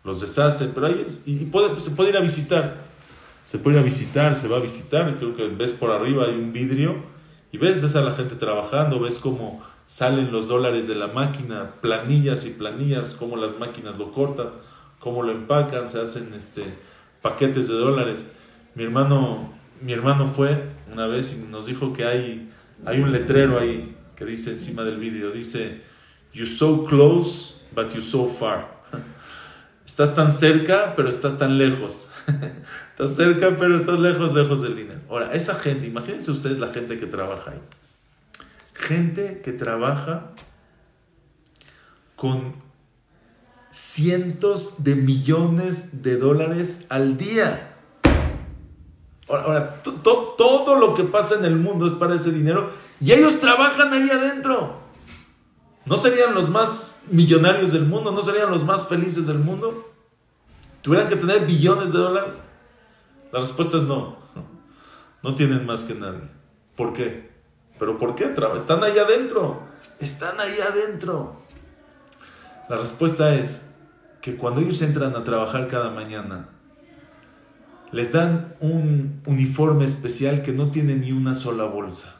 los 0.03 0.21
deshacen, 0.21 0.71
pero 0.75 0.87
ahí 0.87 1.03
y 1.25 1.49
se 1.79 1.91
puede 1.91 2.09
ir 2.09 2.17
a 2.17 2.21
visitar. 2.21 2.85
Se 3.45 3.59
puede 3.59 3.77
ir 3.77 3.81
a 3.81 3.83
visitar, 3.83 4.35
se 4.35 4.47
va 4.47 4.57
a 4.57 4.59
visitar, 4.59 5.17
creo 5.17 5.35
que 5.35 5.47
ves 5.47 5.71
por 5.71 5.91
arriba 5.91 6.25
hay 6.25 6.33
un 6.33 6.51
vidrio 6.51 6.95
y 7.51 7.57
ves, 7.57 7.81
ves 7.81 7.95
a 7.95 8.01
la 8.01 8.11
gente 8.11 8.35
trabajando, 8.35 8.99
ves 8.99 9.19
cómo 9.19 9.63
salen 9.85 10.31
los 10.31 10.47
dólares 10.47 10.87
de 10.87 10.95
la 10.95 11.07
máquina, 11.07 11.73
planillas 11.79 12.45
y 12.47 12.51
planillas, 12.51 13.13
cómo 13.13 13.37
las 13.37 13.59
máquinas 13.59 13.99
lo 13.99 14.11
cortan, 14.11 14.49
cómo 14.99 15.21
lo 15.21 15.31
empacan, 15.31 15.87
se 15.87 16.01
hacen 16.01 16.33
este, 16.33 16.63
paquetes 17.25 17.67
de 17.67 17.73
dólares. 17.73 18.31
Mi 18.75 18.83
hermano, 18.83 19.51
mi 19.81 19.93
hermano 19.93 20.27
fue 20.27 20.69
una 20.93 21.07
vez 21.07 21.35
y 21.35 21.51
nos 21.51 21.65
dijo 21.65 21.91
que 21.91 22.05
hay, 22.05 22.51
hay 22.85 23.01
un 23.01 23.11
letrero 23.11 23.57
ahí 23.57 23.97
que 24.15 24.25
dice 24.25 24.51
encima 24.51 24.83
del 24.83 24.97
vídeo, 24.97 25.31
dice, 25.31 25.81
you 26.33 26.45
so 26.45 26.85
close, 26.85 27.63
but 27.73 27.91
you 27.95 28.01
so 28.03 28.27
far. 28.27 28.67
Estás 29.87 30.13
tan 30.13 30.31
cerca, 30.31 30.93
pero 30.95 31.09
estás 31.09 31.37
tan 31.39 31.57
lejos. 31.57 32.11
estás 32.91 33.15
cerca, 33.15 33.55
pero 33.57 33.75
estás 33.77 33.99
lejos, 33.99 34.31
lejos 34.33 34.61
del 34.61 34.75
dinero. 34.75 34.99
Ahora, 35.09 35.33
esa 35.33 35.55
gente, 35.55 35.87
imagínense 35.87 36.29
ustedes 36.29 36.59
la 36.59 36.67
gente 36.67 36.97
que 36.97 37.07
trabaja 37.07 37.51
ahí. 37.51 37.61
Gente 38.73 39.41
que 39.43 39.51
trabaja 39.51 40.31
con 42.15 42.64
cientos 43.75 44.85
de 44.85 44.95
millones 44.95 46.01
de 46.01 46.15
dólares 46.15 46.85
al 46.89 47.17
día. 47.17 47.75
Ahora, 49.27 49.81
todo 49.83 50.75
lo 50.79 50.93
que 50.93 51.03
pasa 51.03 51.35
en 51.35 51.43
el 51.43 51.57
mundo 51.57 51.85
es 51.85 51.91
para 51.91 52.15
ese 52.15 52.31
dinero 52.31 52.69
y 53.01 53.11
ellos 53.11 53.41
trabajan 53.41 53.91
ahí 53.91 54.09
adentro. 54.09 54.79
¿No 55.85 55.97
serían 55.97 56.33
los 56.33 56.49
más 56.49 57.03
millonarios 57.11 57.73
del 57.73 57.85
mundo? 57.85 58.13
¿No 58.13 58.23
serían 58.23 58.49
los 58.49 58.63
más 58.63 58.87
felices 58.87 59.27
del 59.27 59.39
mundo? 59.39 59.91
¿Tuvieran 60.81 61.09
que 61.09 61.17
tener 61.17 61.45
billones 61.45 61.91
de 61.91 61.99
dólares? 61.99 62.35
La 63.33 63.41
respuesta 63.41 63.75
es 63.75 63.83
no. 63.83 64.15
No 65.21 65.35
tienen 65.35 65.65
más 65.65 65.83
que 65.83 65.95
nadie. 65.95 66.29
¿Por 66.77 66.93
qué? 66.93 67.29
¿Pero 67.77 67.97
por 67.97 68.15
qué? 68.15 68.33
Están 68.55 68.83
ahí 68.85 68.97
adentro. 68.97 69.63
Están 69.99 70.39
ahí 70.39 70.59
adentro. 70.61 71.44
La 72.69 72.77
respuesta 72.77 73.35
es 73.35 73.83
que 74.21 74.35
cuando 74.35 74.61
ellos 74.61 74.81
entran 74.81 75.15
a 75.15 75.23
trabajar 75.23 75.67
cada 75.67 75.91
mañana, 75.91 76.49
les 77.91 78.11
dan 78.11 78.55
un 78.59 79.21
uniforme 79.25 79.85
especial 79.85 80.41
que 80.41 80.51
no 80.51 80.71
tiene 80.71 80.95
ni 80.95 81.11
una 81.11 81.35
sola 81.35 81.65
bolsa. 81.65 82.15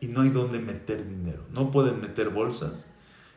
Y 0.00 0.08
no 0.08 0.22
hay 0.22 0.30
donde 0.30 0.58
meter 0.58 1.08
dinero. 1.08 1.42
No 1.54 1.70
pueden 1.70 2.00
meter 2.00 2.28
bolsas. 2.28 2.92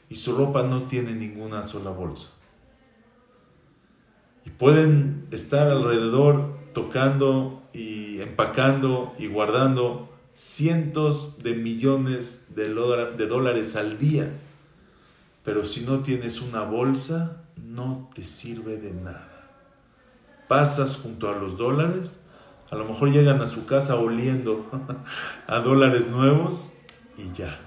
Y 0.09 0.15
su 0.15 0.35
ropa 0.35 0.63
no 0.63 0.83
tiene 0.83 1.13
ninguna 1.13 1.63
sola 1.63 1.91
bolsa. 1.91 2.33
Y 4.45 4.49
pueden 4.51 5.27
estar 5.31 5.69
alrededor 5.69 6.55
tocando 6.73 7.63
y 7.73 8.21
empacando 8.21 9.15
y 9.17 9.27
guardando 9.27 10.09
cientos 10.33 11.41
de 11.41 11.55
millones 11.55 12.53
de, 12.55 12.69
dólares 12.69 13.75
al 13.75 13.97
día. 13.97 14.29
Pero 15.45 15.63
si 15.63 15.85
no 15.85 15.99
tienes 15.99 16.41
una 16.41 16.63
bolsa, 16.63 17.45
no 17.55 18.09
te 18.13 18.23
sirve 18.23 18.77
de 18.77 18.91
nada 18.91 19.35
pasas 20.47 20.97
junto 20.97 21.29
a 21.29 21.33
los 21.37 21.57
dólares, 21.57 22.25
a 22.69 22.75
lo 22.75 22.85
mejor 22.85 23.11
llegan 23.11 23.41
a 23.41 23.45
su 23.45 23.65
casa 23.65 23.95
oliendo 23.95 24.65
a 25.47 25.59
dólares 25.59 26.07
nuevos 26.07 26.73
y 27.17 27.35
ya. 27.35 27.59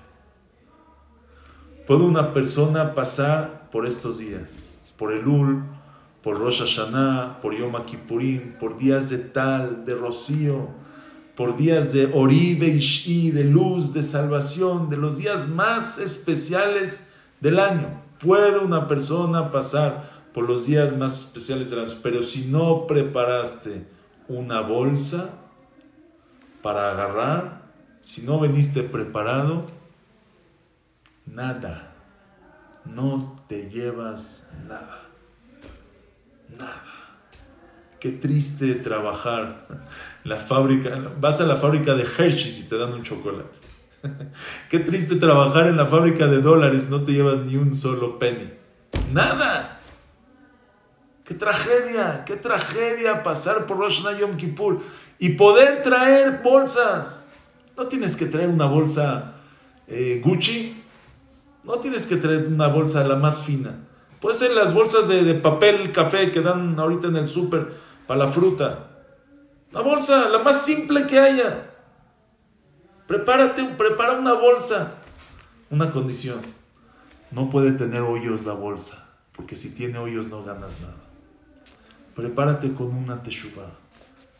¿Puede 1.87 2.03
una 2.03 2.35
persona 2.35 2.95
pasar 2.95 3.70
por 3.70 3.87
estos 3.87 4.18
días? 4.18 4.93
Por 4.99 5.12
el 5.12 5.26
Ul, 5.26 5.64
por 6.22 6.39
Rosh 6.39 6.61
Hashanah, 6.61 7.41
por 7.41 7.57
Yom 7.57 7.72
Kippurim, 7.87 8.59
por 8.59 8.76
días 8.76 9.09
de 9.09 9.18
tal, 9.18 9.85
de 9.85 9.95
rocío, 9.95 10.68
por 11.35 11.57
días 11.57 11.93
de 11.93 12.11
Oribe 12.12 12.79
y 13.07 13.31
de 13.31 13.45
luz, 13.45 13.95
de 13.95 14.03
salvación, 14.03 14.91
de 14.91 14.97
los 14.97 15.16
días 15.16 15.49
más 15.49 15.99
especiales 15.99 17.08
del 17.41 17.59
año. 17.59 18.03
¿Puede 18.20 18.59
una 18.59 18.89
persona 18.89 19.51
pasar 19.51 20.18
por 20.39 20.49
los 20.49 20.66
días 20.66 20.97
más 20.97 21.20
especiales 21.20 21.70
del 21.70 21.80
año. 21.80 21.95
Pero 22.01 22.22
si 22.22 22.47
no 22.47 22.86
preparaste 22.86 23.86
una 24.28 24.61
bolsa 24.61 25.34
para 26.62 26.93
agarrar, 26.93 27.62
si 28.03 28.22
no 28.22 28.39
veniste 28.39 28.84
preparado, 28.84 29.64
nada, 31.26 31.93
no 32.84 33.45
te 33.49 33.68
llevas 33.68 34.55
nada, 34.68 35.09
nada. 36.57 36.84
Qué 37.99 38.12
triste 38.12 38.76
trabajar. 38.76 39.66
La 40.22 40.36
fábrica, 40.36 41.01
vas 41.20 41.41
a 41.41 41.47
la 41.47 41.57
fábrica 41.57 41.95
de 41.95 42.05
Hershey's 42.05 42.61
y 42.61 42.68
te 42.68 42.78
dan 42.78 42.93
un 42.93 43.03
chocolate. 43.03 43.59
Qué 44.71 44.79
triste 44.81 45.17
trabajar 45.17 45.67
en 45.67 45.77
la 45.77 45.87
fábrica 45.87 46.27
de 46.27 46.41
dólares, 46.41 46.89
no 46.89 47.03
te 47.03 47.13
llevas 47.13 47.39
ni 47.41 47.57
un 47.57 47.75
solo 47.75 48.19
penny. 48.19 48.51
Nada. 49.13 49.81
Qué 51.25 51.35
tragedia, 51.35 52.25
qué 52.25 52.37
tragedia 52.37 53.23
pasar 53.23 53.67
por 53.67 53.79
Rosh 53.79 54.03
Hashanah 54.03 54.19
Yom 54.19 54.37
Kippur 54.37 54.81
y 55.19 55.31
poder 55.31 55.83
traer 55.83 56.41
bolsas. 56.43 57.33
No 57.77 57.87
tienes 57.87 58.17
que 58.17 58.27
traer 58.27 58.49
una 58.49 58.67
bolsa 58.67 59.35
eh, 59.87 60.21
Gucci, 60.25 60.83
no 61.65 61.79
tienes 61.81 62.07
que 62.07 62.17
traer 62.17 62.47
una 62.47 62.69
bolsa 62.69 63.07
la 63.07 63.17
más 63.17 63.43
fina. 63.43 63.77
Puede 64.21 64.35
ser 64.35 64.53
las 64.53 64.75
bolsas 64.75 65.07
de, 65.07 65.35
papel 65.35 65.93
café 65.93 66.33
que 66.33 66.41
dan 66.41 66.79
ahorita 66.79 67.09
en 67.09 67.17
el 67.17 67.29
súper 67.29 67.75
para 68.07 68.25
la 68.25 68.29
fruta. 68.29 68.89
Una 69.71 69.83
bolsa, 69.83 70.29
la 70.29 70.39
más 70.39 70.65
simple 70.65 71.07
que 71.07 71.19
haya. 71.19 71.71
Prepárate, 73.09 73.65
prepara 73.77 74.21
una 74.21 74.35
bolsa. 74.35 74.95
Una 75.71 75.91
condición. 75.91 76.41
No 77.33 77.51
puede 77.51 77.73
tener 77.73 78.03
hoyos 78.03 78.45
la 78.45 78.53
bolsa, 78.53 79.11
porque 79.35 79.57
si 79.57 79.75
tiene 79.75 79.99
hoyos 79.99 80.29
no 80.29 80.45
ganas 80.45 80.81
nada 80.81 81.09
prepárate 82.19 82.75
con 82.75 82.93
una 82.93 83.23
teshuva. 83.23 83.71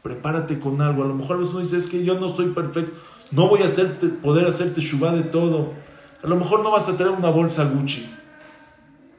Prepárate 0.03 0.59
con 0.59 0.83
algo. 0.83 1.05
A 1.05 1.07
lo 1.07 1.14
mejor 1.14 1.37
uno 1.37 1.61
dice, 1.61 1.79
es 1.79 1.87
que 1.87 2.05
yo 2.05 2.19
no 2.19 2.29
soy 2.29 2.47
perfecto. 2.47 2.91
No 3.31 3.47
voy 3.47 3.62
a 3.62 3.66
hacerte, 3.66 4.09
poder 4.09 4.49
hacer 4.49 4.75
teshuva 4.75 5.12
de 5.12 5.23
todo. 5.23 5.75
A 6.21 6.27
lo 6.27 6.35
mejor 6.35 6.64
no 6.64 6.73
vas 6.73 6.89
a 6.89 6.97
tener 6.97 7.12
una 7.12 7.31
bolsa 7.31 7.66
Gucci. 7.66 8.05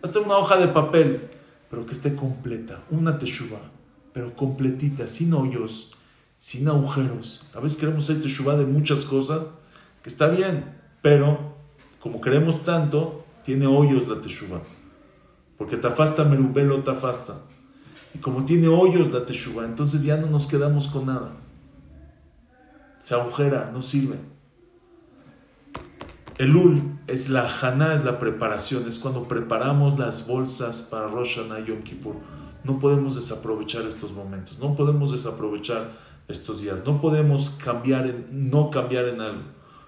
Vas 0.02 0.10
a 0.10 0.14
tener 0.14 0.28
una 0.28 0.38
hoja 0.40 0.58
de 0.58 0.68
papel, 0.68 1.30
pero 1.70 1.86
que 1.86 1.94
esté 1.94 2.18
completa. 2.18 2.82
Una 2.90 3.18
teshuva, 3.18 3.60
pero 4.12 4.36
completita, 4.36 5.08
sin 5.08 5.34
hoyos, 5.34 5.96
sin 6.40 6.70
agujeros. 6.70 7.46
A 7.54 7.60
veces 7.60 7.78
queremos 7.78 8.10
hacer 8.10 8.24
teshuva 8.24 8.56
de 8.56 8.66
muchas 8.66 9.04
cosas, 9.04 9.52
que 10.02 10.10
está 10.10 10.30
bien, 10.30 10.74
pero 11.02 11.54
como 12.00 12.22
queremos 12.22 12.64
tanto, 12.64 13.26
tiene 13.44 13.68
hoyos 13.68 14.08
la 14.08 14.22
teshuva. 14.22 14.62
Porque 15.58 15.76
tafasta 15.76 16.24
merubelo 16.24 16.82
tafasta. 16.82 17.42
Y 18.16 18.20
como 18.20 18.46
tiene 18.46 18.70
hoyos 18.70 19.12
la 19.12 19.26
teshuva, 19.26 19.66
entonces 19.66 20.04
ya 20.04 20.16
no 20.16 20.28
nos 20.28 20.48
quedamos 20.48 20.88
con 20.88 21.08
nada. 21.08 21.34
Se 23.00 23.16
agujera, 23.16 23.70
no 23.74 23.82
sirve. 23.82 24.16
El 26.38 26.56
ul 26.56 27.00
es 27.08 27.28
la 27.28 27.50
haná, 27.62 27.96
es 27.96 28.06
la 28.06 28.18
preparación, 28.18 28.88
es 28.88 28.98
cuando 28.98 29.28
preparamos 29.28 30.00
las 30.00 30.26
bolsas 30.26 30.84
para 30.84 31.10
Rosh 31.10 31.36
Hashanah 31.36 31.66
Yom 31.66 31.84
Kippur. 31.84 32.16
No 32.64 32.80
podemos 32.80 33.18
desaprovechar 33.18 33.82
estos 33.82 34.14
momentos, 34.14 34.58
no 34.58 34.74
podemos 34.74 35.12
desaprovechar 35.12 36.09
estos 36.30 36.62
días, 36.62 36.86
no 36.86 37.02
podemos 37.02 37.50
cambiar 37.64 38.08
en, 38.08 38.50
no 38.50 38.70
cambiar 38.70 39.06
en 39.06 39.20
algo, 39.20 39.44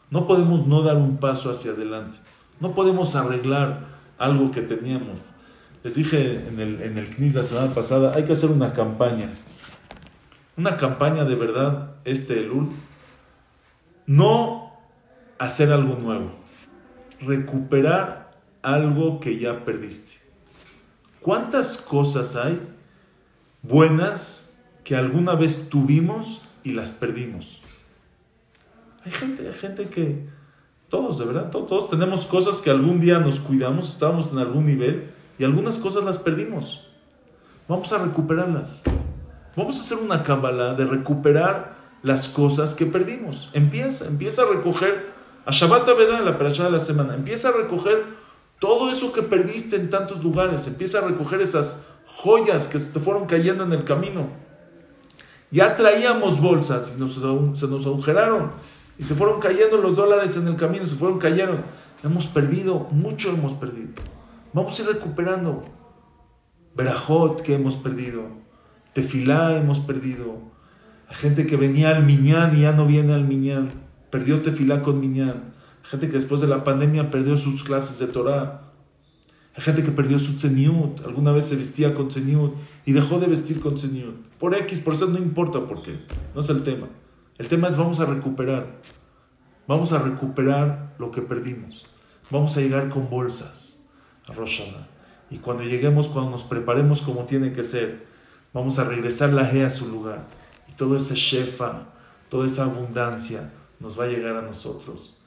no 0.10 0.28
podemos 0.28 0.68
no 0.68 0.82
dar 0.82 0.98
un 0.98 1.18
paso 1.18 1.50
hacia 1.50 1.72
adelante, 1.72 2.18
no 2.60 2.74
podemos 2.76 3.16
arreglar 3.16 3.86
algo 4.18 4.52
que 4.52 4.62
teníamos. 4.62 5.20
Les 5.84 5.96
dije 5.96 6.48
en 6.48 6.60
el, 6.60 6.82
en 6.82 6.98
el 6.98 7.08
CNIS 7.08 7.34
la 7.34 7.44
semana 7.44 7.74
pasada, 7.74 8.14
hay 8.16 8.24
que 8.24 8.34
hacer 8.34 8.52
una 8.52 8.74
campaña. 8.74 9.32
Una 10.56 10.78
campaña 10.78 11.26
de 11.26 11.34
verdad, 11.34 11.96
este 12.06 12.42
Elul. 12.42 12.70
No 14.06 14.74
hacer 15.40 15.72
algo 15.72 15.96
nuevo. 15.96 16.32
Recuperar 17.20 18.32
algo 18.62 19.20
que 19.20 19.40
ya 19.40 19.66
perdiste. 19.66 20.22
¿Cuántas 21.20 21.78
cosas 21.78 22.36
hay 22.36 22.62
buenas 23.64 24.51
que 24.84 24.96
alguna 24.96 25.36
vez 25.36 25.70
tuvimos 25.70 26.42
y 26.64 26.74
las 26.74 26.92
perdimos? 26.92 27.62
Hay 29.06 29.12
gente, 29.12 29.48
hay 29.48 29.54
gente 29.54 29.86
que, 29.86 30.28
todos, 30.90 31.18
de 31.20 31.26
verdad, 31.26 31.50
todos, 31.50 31.90
tenemos 31.90 32.26
cosas 32.26 32.62
que 32.62 32.70
algún 32.70 33.00
día 33.00 33.20
nos 33.20 33.40
cuidamos, 33.40 33.94
estábamos 33.94 34.32
en 34.32 34.40
algún 34.40 34.66
nivel 34.66 35.12
y 35.40 35.44
algunas 35.44 35.80
cosas 35.80 36.04
las 36.04 36.20
perdimos. 36.20 36.88
Vamos 37.68 37.92
a 37.94 37.98
recuperarlas. 37.98 38.84
Vamos 39.56 39.78
a 39.78 39.82
hacer 39.82 39.98
una 39.98 40.24
cábala 40.24 40.76
de 40.76 40.86
recuperar 40.86 41.76
las 42.04 42.28
cosas 42.30 42.76
que 42.76 42.86
perdimos. 42.86 43.50
Empieza, 43.54 44.08
empieza 44.08 44.44
a 44.44 44.46
recoger 44.46 45.12
a 45.46 45.52
Shabbat 45.52 45.88
en 45.88 46.26
la 46.26 46.38
perashá 46.38 46.66
de 46.66 46.72
la 46.72 46.80
semana. 46.80 47.16
Empieza 47.16 47.50
a 47.50 47.54
recoger 47.54 48.04
todo 48.60 48.92
eso 48.92 49.12
que 49.12 49.22
perdiste 49.22 49.76
en 49.76 49.90
tantos 49.90 50.24
lugares. 50.24 50.68
Empieza 50.68 51.00
a 51.00 51.08
recoger 51.08 51.42
esas 51.42 51.90
joyas 52.06 52.68
que 52.68 52.80
se 52.80 52.94
te 52.94 53.00
fueron 53.00 53.26
cayendo 53.26 53.64
en 53.64 53.74
el 53.74 53.84
camino. 53.84 54.30
Ya 55.52 55.76
traíamos 55.76 56.42
bolsas 56.42 56.90
y 56.90 56.94
se 56.94 57.68
nos 57.68 57.86
agujeraron 57.86 58.52
y 58.98 59.04
se 59.04 59.16
fueron 59.16 59.40
cayendo 59.40 59.78
los 59.78 59.96
dólares 59.96 60.38
en 60.38 60.48
el 60.48 60.56
camino, 60.56 60.86
se 60.86 60.96
fueron 60.96 61.18
cayendo. 61.18 61.64
Hemos 62.04 62.28
perdido, 62.28 62.88
mucho 62.92 63.32
hemos 63.32 63.54
perdido. 63.54 63.90
Vamos 64.54 64.80
a 64.80 64.84
ir 64.84 64.90
recuperando. 64.90 65.66
Berajot 66.76 67.42
que 67.42 67.56
hemos 67.56 67.76
perdido. 67.78 68.24
Tefilá 68.94 69.58
hemos 69.58 69.80
perdido. 69.80 70.52
La 71.10 71.16
gente 71.16 71.48
que 71.48 71.58
venía 71.58 71.90
al 71.90 72.06
Miñán 72.06 72.56
y 72.58 72.62
ya 72.62 72.74
no 72.74 72.86
viene 72.86 73.14
al 73.14 73.26
Miñán. 73.26 73.70
Perdió 74.10 74.42
Tefilá 74.42 74.82
con 74.82 75.00
Miñán. 75.00 75.54
Gente 75.84 76.08
que 76.08 76.14
después 76.14 76.40
de 76.40 76.48
la 76.48 76.64
pandemia 76.64 77.12
perdió 77.12 77.38
sus 77.38 77.64
clases 77.64 78.00
de 78.00 78.08
Torah. 78.08 78.71
Hay 79.56 79.64
gente 79.64 79.84
que 79.84 79.92
perdió 79.92 80.18
su 80.18 80.38
tzeniut, 80.38 81.06
alguna 81.06 81.32
vez 81.32 81.48
se 81.48 81.58
vestía 81.58 81.94
con 81.94 82.08
tzeniut 82.08 82.54
y 82.86 82.94
dejó 82.94 83.20
de 83.20 83.28
vestir 83.28 83.60
con 83.60 83.76
tzeniut. 83.76 84.16
Por 84.40 84.56
X, 84.56 84.80
por 84.80 84.94
eso 84.94 85.08
no 85.08 85.18
importa 85.18 85.66
por 85.66 85.84
qué, 85.84 86.00
no 86.34 86.42
es 86.42 86.50
el 86.50 86.64
tema. 86.64 86.88
El 87.38 87.48
tema 87.48 87.68
es 87.68 87.76
vamos 87.76 88.00
a 88.00 88.06
recuperar, 88.06 88.82
vamos 89.68 89.92
a 89.92 90.00
recuperar 90.00 90.96
lo 91.00 91.12
que 91.12 91.22
perdimos. 91.22 91.86
Vamos 92.30 92.56
a 92.56 92.62
llegar 92.62 92.90
con 92.90 93.10
bolsas 93.10 93.90
a 94.28 94.34
Roshana. 94.34 94.88
Y 95.30 95.38
cuando 95.40 95.64
lleguemos, 95.64 96.08
cuando 96.08 96.32
nos 96.32 96.44
preparemos 96.44 97.02
como 97.02 97.26
tiene 97.26 97.52
que 97.52 97.64
ser, 97.64 98.06
vamos 98.54 98.80
a 98.80 98.86
regresar 98.86 99.34
la 99.34 99.52
G 99.52 99.66
a 99.66 99.70
su 99.70 99.90
lugar. 99.90 100.28
Y 100.70 100.74
todo 100.74 100.96
ese 100.96 101.16
shefa, 101.16 101.90
toda 102.30 102.46
esa 102.46 102.64
abundancia 102.64 103.52
nos 103.82 104.00
va 104.00 104.06
a 104.06 104.08
llegar 104.08 104.38
a 104.38 104.42
nosotros. 104.42 105.21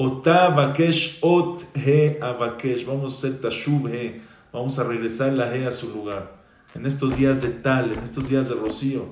Ota 0.00 0.50
Bakesh, 0.50 1.18
Ot 1.22 1.64
He 1.74 2.20
Abakesh. 2.22 2.86
Vamos 2.86 3.14
a 3.14 3.16
hacer 3.16 3.40
Tashub 3.40 3.88
He. 3.88 4.20
Vamos 4.52 4.78
a 4.78 4.84
regresar 4.84 5.32
la 5.32 5.52
He 5.52 5.66
a 5.66 5.72
su 5.72 5.92
lugar. 5.92 6.36
En 6.76 6.86
estos 6.86 7.16
días 7.16 7.42
de 7.42 7.48
Tal, 7.48 7.90
en 7.92 7.98
estos 7.98 8.28
días 8.28 8.48
de 8.48 8.54
Rocío. 8.54 9.06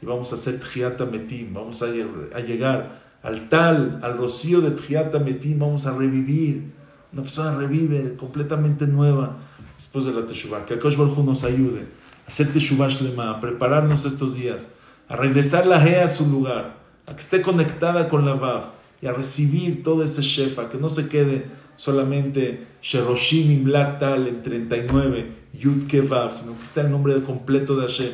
Y 0.00 0.06
vamos 0.06 0.30
a 0.30 0.36
hacer 0.36 0.60
Tjiata 0.60 1.06
Metim. 1.06 1.52
Vamos 1.52 1.82
a, 1.82 1.88
llegar 1.88 3.00
al 3.24 3.48
Tal, 3.48 3.98
al 4.00 4.16
Rocío 4.16 4.60
de 4.60 4.70
Tjiata 4.76 5.18
Metim. 5.18 5.58
Vamos 5.58 5.88
a 5.88 5.98
revivir. 5.98 6.70
Una 7.12 7.22
persona 7.22 7.56
revive 7.56 8.14
completamente 8.14 8.86
nueva 8.86 9.38
después 9.76 10.04
de 10.04 10.12
la 10.12 10.24
Teshuvah. 10.24 10.64
Que 10.64 10.74
Akosh 10.74 10.96
Baruj 10.96 11.18
nos 11.18 11.42
ayude 11.42 11.80
a 11.80 12.28
hacer 12.28 12.52
Teshuvah 12.52 12.90
Shlema, 12.90 13.32
a 13.32 13.40
prepararnos 13.40 14.04
estos 14.04 14.36
días, 14.36 14.72
a 15.08 15.16
regresar 15.16 15.66
la 15.66 15.84
He 15.84 16.00
a 16.00 16.06
su 16.06 16.30
lugar, 16.30 16.76
a 17.08 17.16
que 17.16 17.22
esté 17.22 17.42
conectada 17.42 18.08
con 18.08 18.24
la 18.24 18.34
Vav 18.34 18.77
y 19.00 19.06
a 19.06 19.12
recibir 19.12 19.82
todo 19.82 20.02
ese 20.02 20.22
Shefa, 20.22 20.68
que 20.68 20.78
no 20.78 20.88
se 20.88 21.08
quede 21.08 21.46
solamente 21.76 22.66
Sheroshim 22.82 23.50
Imlat 23.52 24.00
Tal 24.00 24.26
en 24.26 24.42
39, 24.42 25.32
Yud 25.54 25.86
Kevav, 25.86 26.32
sino 26.32 26.56
que 26.56 26.64
esté 26.64 26.80
el 26.80 26.90
nombre 26.90 27.22
completo 27.22 27.76
de 27.76 27.86
Hashem, 27.86 28.12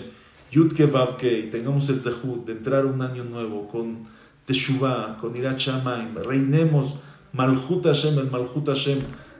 Yud 0.50 0.72
Kevav 0.72 1.16
y 1.22 1.50
tengamos 1.50 1.88
el 1.88 2.00
Zehut 2.00 2.46
de 2.46 2.52
entrar 2.52 2.86
un 2.86 3.02
año 3.02 3.24
nuevo 3.24 3.66
con 3.66 4.04
Teshuvah, 4.44 5.16
con 5.20 5.36
Irat 5.36 5.58
Shamaim, 5.58 6.14
reinemos 6.16 6.96
Malchut 7.32 7.84
Hashem, 7.84 8.18
el 8.18 8.30
Malchut 8.30 8.66
Hashem 8.66 8.98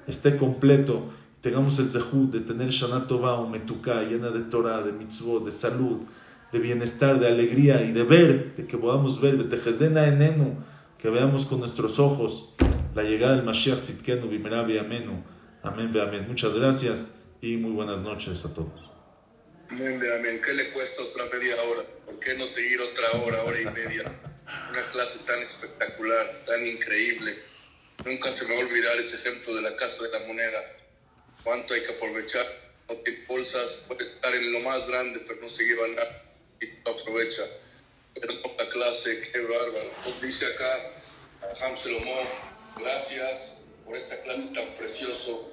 esté 0.09 0.37
completo, 0.37 1.11
tengamos 1.41 1.79
el 1.79 1.91
Zehut 1.91 2.33
de 2.33 2.41
tener 2.41 2.71
Shana 2.71 3.07
Tova 3.07 3.35
o 3.35 3.49
Metuká, 3.49 4.03
llena 4.03 4.31
de 4.31 4.41
Torah, 4.41 4.83
de 4.83 4.93
mitzvot, 4.93 5.45
de 5.45 5.53
salud, 5.53 5.99
de 6.51 6.59
bienestar, 6.59 7.21
de 7.21 7.29
alegría 7.29 7.83
y 7.83 7.93
de 7.93 8.03
ver, 8.03 8.55
de 8.57 8.67
que 8.67 8.77
podamos 8.77 9.21
ver, 9.21 9.39
de 9.39 9.45
Tejezena 9.45 10.09
Enenu, 10.09 10.57
que 11.05 11.11
veamos 11.11 11.45
con 11.45 11.61
nuestros 11.61 11.99
ojos 11.99 12.55
la 12.95 13.03
llegada 13.03 13.37
del 13.37 13.45
Mashiach 13.45 13.83
Tzidkenu 13.83 14.27
Bimerabi 14.27 14.79
Amenu. 14.79 15.23
Amén, 15.63 15.93
ve 15.93 16.01
amén. 16.01 16.27
Muchas 16.27 16.55
gracias 16.55 17.27
y 17.43 17.59
muy 17.59 17.73
buenas 17.73 18.01
noches 18.01 18.43
a 18.47 18.55
todos. 18.55 18.91
Amén, 19.69 20.01
ve 20.01 20.17
amén. 20.17 20.41
¿Qué 20.43 20.55
le 20.55 20.71
cuesta 20.71 21.03
otra 21.03 21.27
media 21.27 21.57
hora? 21.63 21.83
¿Por 22.07 22.19
qué 22.19 22.35
no 22.39 22.47
seguir 22.47 22.81
otra 22.81 23.21
hora, 23.21 23.45
hora 23.45 23.61
y 23.61 23.67
media? 23.67 24.19
Una 24.71 24.89
clase 24.89 25.19
tan 25.27 25.41
espectacular, 25.41 26.43
tan 26.47 26.67
increíble. 26.67 27.39
Nunca 28.07 28.33
se 28.33 28.47
me 28.47 28.55
va 28.55 28.63
a 28.63 28.65
olvidar 28.65 28.97
ese 28.97 29.17
ejemplo 29.17 29.55
de 29.57 29.61
la 29.61 29.77
Casa 29.77 30.05
de 30.05 30.09
la 30.09 30.27
Moneda. 30.27 30.61
Cuánto 31.43 31.75
hay 31.75 31.83
que 31.83 31.93
aprovechar. 31.93 32.47
No 32.89 32.95
te 32.95 33.27
bolsas, 33.29 33.85
puede 33.87 34.05
estar 34.05 34.35
en 34.35 34.51
lo 34.51 34.61
más 34.61 34.89
grande, 34.89 35.23
pero 35.27 35.39
no 35.43 35.51
se 35.51 35.65
lleva 35.65 35.87
nada 35.87 36.23
y 36.63 36.67
no 36.83 36.93
aprovecha 36.93 37.43
hermosa 38.15 38.69
clase, 38.71 39.31
qué 39.33 39.41
bárbaro. 39.41 39.91
Dice 40.21 40.47
acá, 40.47 41.65
Ham 41.65 41.77
Selomó, 41.77 42.21
gracias 42.79 43.53
por 43.85 43.97
esta 43.97 44.21
clase 44.23 44.51
tan 44.55 44.75
precioso, 44.75 45.53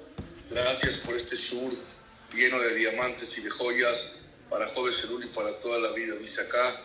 gracias 0.50 0.96
por 0.96 1.14
este 1.14 1.36
sur 1.36 1.72
lleno 2.34 2.58
de 2.60 2.74
diamantes 2.74 3.36
y 3.38 3.42
de 3.42 3.50
joyas 3.50 4.12
para 4.48 4.66
Joven 4.68 4.92
Serul 4.92 5.24
y 5.24 5.28
para 5.28 5.58
toda 5.60 5.78
la 5.78 5.92
vida. 5.92 6.14
Dice 6.16 6.42
acá, 6.42 6.80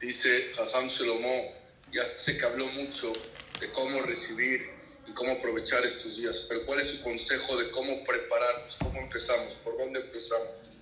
dice 0.00 0.50
Ham 0.74 0.88
Selomó, 0.88 1.52
ya 1.92 2.02
sé 2.18 2.36
que 2.38 2.44
habló 2.44 2.66
mucho 2.68 3.12
de 3.60 3.70
cómo 3.70 4.02
recibir 4.02 4.70
y 5.06 5.12
cómo 5.12 5.32
aprovechar 5.32 5.84
estos 5.84 6.16
días, 6.16 6.46
pero 6.48 6.64
¿cuál 6.66 6.80
es 6.80 6.86
su 6.86 7.02
consejo 7.02 7.56
de 7.56 7.70
cómo 7.70 8.04
prepararnos? 8.04 8.76
¿Cómo 8.76 9.00
empezamos? 9.00 9.54
¿Por 9.54 9.78
dónde 9.78 10.00
empezamos? 10.00 10.78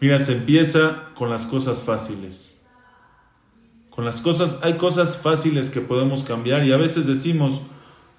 Mira, 0.00 0.18
se 0.18 0.32
empieza 0.32 1.12
con 1.14 1.30
las 1.30 1.46
cosas 1.46 1.82
fáciles. 1.82 2.51
Con 3.94 4.04
las 4.04 4.22
cosas, 4.22 4.60
hay 4.62 4.76
cosas 4.76 5.18
fáciles 5.18 5.70
que 5.70 5.80
podemos 5.80 6.24
cambiar 6.24 6.64
y 6.64 6.72
a 6.72 6.76
veces 6.76 7.06
decimos, 7.06 7.60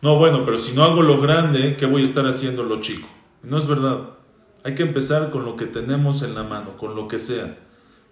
no, 0.01 0.17
bueno, 0.17 0.45
pero 0.45 0.57
si 0.57 0.73
no 0.73 0.83
hago 0.83 1.01
lo 1.01 1.19
grande, 1.19 1.75
¿qué 1.77 1.85
voy 1.85 2.01
a 2.01 2.05
estar 2.05 2.25
haciendo 2.27 2.63
lo 2.63 2.79
chico? 2.79 3.07
no 3.43 3.57
es 3.57 3.67
verdad. 3.67 4.11
Hay 4.63 4.75
que 4.75 4.83
empezar 4.83 5.29
con 5.29 5.43
lo 5.43 5.57
que 5.57 5.65
tenemos 5.65 6.23
en 6.23 6.33
la 6.33 6.43
mano, 6.43 6.77
con 6.77 6.95
lo 6.95 7.07
que 7.07 7.19
sea. 7.19 7.57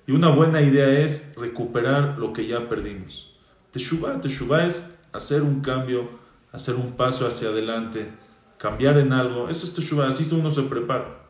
Y 0.06 0.12
una 0.12 0.30
buena 0.30 0.62
idea 0.62 1.00
es 1.00 1.36
recuperar 1.38 2.18
lo 2.18 2.34
que 2.34 2.46
ya 2.46 2.68
perdimos. 2.68 3.38
Teshuvah, 3.72 4.20
Teshuvah 4.20 4.66
es 4.66 5.06
hacer 5.14 5.42
un 5.42 5.62
cambio, 5.62 6.10
hacer 6.52 6.76
un 6.76 6.92
paso 6.94 7.26
hacia 7.26 7.50
adelante, 7.50 8.12
cambiar 8.58 8.98
en 8.98 9.14
algo. 9.14 9.48
Eso 9.48 9.66
es 9.66 9.74
Teshuvah, 9.74 10.08
así 10.08 10.28
uno 10.36 10.52
se 10.52 10.64
prepara. 10.64 11.21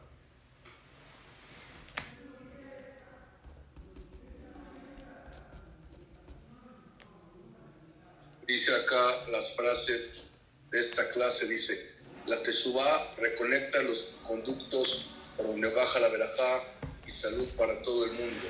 Dice 8.52 8.76
acá 8.76 9.30
las 9.32 9.54
frases 9.54 10.32
de 10.72 10.82
esta 10.82 11.10
clase, 11.10 11.48
dice, 11.48 11.90
la 12.26 12.44
tesubá 12.44 13.10
reconecta 13.18 13.82
los 13.82 14.16
conductos 14.28 15.12
por 15.38 15.48
donde 15.48 15.70
baja 15.70 16.02
la 16.02 16.10
verajá 16.10 16.62
y 17.08 17.12
salud 17.12 17.48
para 17.56 17.82
todo 17.82 18.04
el 18.04 18.12
mundo. 18.12 18.48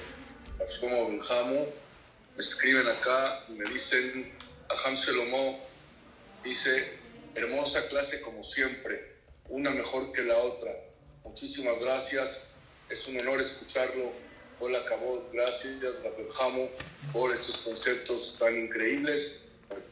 Como 0.79 1.07
Benjamo, 1.07 1.67
me 2.35 2.43
escriben 2.43 2.87
acá 2.87 3.45
y 3.47 3.51
me 3.51 3.69
dicen, 3.69 4.33
Aham 4.69 4.97
Selomó, 4.97 5.63
dice, 6.43 6.97
hermosa 7.35 7.87
clase 7.87 8.21
como 8.21 8.41
siempre, 8.41 9.17
una 9.49 9.69
mejor 9.69 10.11
que 10.11 10.23
la 10.23 10.37
otra. 10.37 10.71
Muchísimas 11.23 11.83
gracias, 11.83 12.41
es 12.89 13.07
un 13.07 13.21
honor 13.21 13.39
escucharlo. 13.39 14.11
Hola, 14.59 14.83
Cabot, 14.83 15.31
gracias, 15.31 16.01
Benjamo, 16.17 16.69
por 17.13 17.31
estos 17.31 17.57
conceptos 17.57 18.37
tan 18.39 18.57
increíbles 18.57 19.41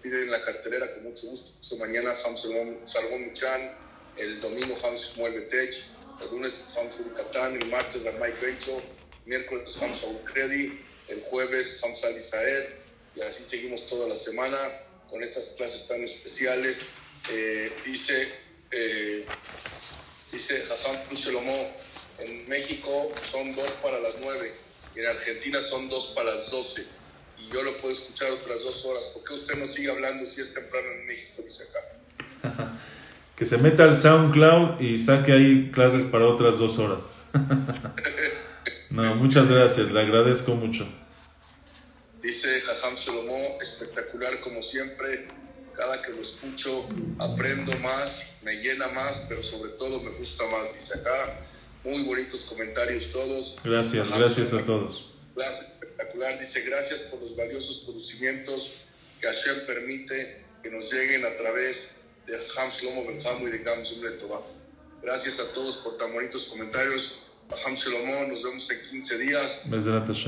piden 0.01 0.31
la 0.31 0.41
cartelera 0.41 0.93
con 0.93 1.03
mucho 1.03 1.27
gusto. 1.27 1.75
Mañana 1.77 2.13
Salomón 2.13 3.25
Michan, 3.25 3.75
el 4.17 4.39
domingo 4.41 4.75
Hams 4.83 5.13
Mueve 5.17 5.41
Tech, 5.41 5.73
el 6.21 6.29
lunes 6.29 6.59
Hams 6.75 7.01
Catán, 7.15 7.55
el 7.61 7.67
martes 7.67 8.03
Mike 8.03 8.37
Becho, 8.41 8.81
miércoles 9.25 9.75
Hams 9.81 9.99
Credi, 10.31 10.79
el 11.07 11.21
jueves 11.21 11.83
Hams 11.83 12.03
Al 12.03 12.15
Israel, 12.15 12.75
y 13.15 13.21
así 13.21 13.43
seguimos 13.43 13.87
toda 13.87 14.07
la 14.07 14.15
semana 14.15 14.57
con 15.09 15.23
estas 15.23 15.49
clases 15.57 15.87
tan 15.87 16.03
especiales. 16.03 16.85
Eh, 17.31 17.71
dice, 17.85 18.29
eh, 18.71 19.25
dice 20.31 20.63
Hassan 20.63 21.01
Shalomó, 21.13 21.69
en 22.19 22.47
México 22.47 23.11
son 23.31 23.53
dos 23.53 23.69
para 23.81 23.99
las 23.99 24.15
nueve, 24.21 24.53
y 24.95 24.99
en 24.99 25.07
Argentina 25.07 25.61
son 25.61 25.89
dos 25.89 26.07
para 26.15 26.35
las 26.35 26.49
doce 26.51 26.98
y 27.39 27.53
yo 27.53 27.63
lo 27.63 27.75
puedo 27.77 27.93
escuchar 27.93 28.31
otras 28.31 28.63
dos 28.63 28.85
horas. 28.85 29.05
¿Por 29.05 29.23
qué 29.23 29.33
usted 29.33 29.57
no 29.57 29.67
sigue 29.67 29.89
hablando 29.89 30.25
si 30.25 30.41
es 30.41 30.53
temprano 30.53 30.87
en 30.91 31.07
México? 31.07 31.41
Dice 31.43 31.63
acá. 31.63 32.77
que 33.35 33.45
se 33.45 33.57
meta 33.57 33.83
al 33.83 33.95
SoundCloud 33.95 34.81
y 34.81 34.97
saque 34.97 35.31
ahí 35.31 35.71
clases 35.71 36.05
para 36.05 36.25
otras 36.25 36.59
dos 36.59 36.77
horas. 36.77 37.15
no, 38.89 39.15
muchas 39.15 39.49
gracias, 39.49 39.91
le 39.91 40.01
agradezco 40.01 40.55
mucho. 40.55 40.87
Dice 42.21 42.59
Jajam 42.59 42.97
Solomó, 42.97 43.57
espectacular 43.61 44.41
como 44.41 44.61
siempre. 44.61 45.27
Cada 45.73 46.01
que 46.01 46.11
lo 46.11 46.19
escucho 46.19 46.89
aprendo 47.17 47.71
más, 47.77 48.23
me 48.43 48.55
llena 48.55 48.89
más, 48.89 49.23
pero 49.29 49.41
sobre 49.41 49.71
todo 49.71 50.01
me 50.01 50.11
gusta 50.11 50.45
más. 50.47 50.73
Dice 50.73 50.99
acá, 50.99 51.39
muy 51.85 52.03
bonitos 52.03 52.41
comentarios 52.41 53.09
todos. 53.13 53.57
Gracias, 53.63 54.09
gracias 54.09 54.53
a 54.53 54.65
todos. 54.65 55.13
Gracias 55.33 55.78
espectacular. 55.99 56.39
Dice, 56.39 56.61
gracias 56.61 57.01
por 57.01 57.21
los 57.21 57.35
valiosos 57.35 57.83
conocimientos 57.85 58.81
que 59.19 59.27
Hashem 59.27 59.65
permite 59.65 60.45
que 60.63 60.69
nos 60.69 60.91
lleguen 60.91 61.25
a 61.25 61.35
través 61.35 61.89
de 62.25 62.37
Hams 62.57 62.83
Lomo 62.83 63.05
Benjamu 63.05 63.47
y 63.47 63.51
de 63.51 63.59
Gams 63.59 63.95
Toba. 64.17 64.41
Gracias 65.01 65.39
a 65.39 65.51
todos 65.51 65.77
por 65.77 65.97
tan 65.97 66.13
bonitos 66.13 66.45
comentarios. 66.45 67.23
Ham 67.65 67.75
Lomo, 67.91 68.27
nos 68.27 68.43
vemos 68.43 68.69
en 68.69 68.81
15 68.81 69.17
días. 69.17 69.63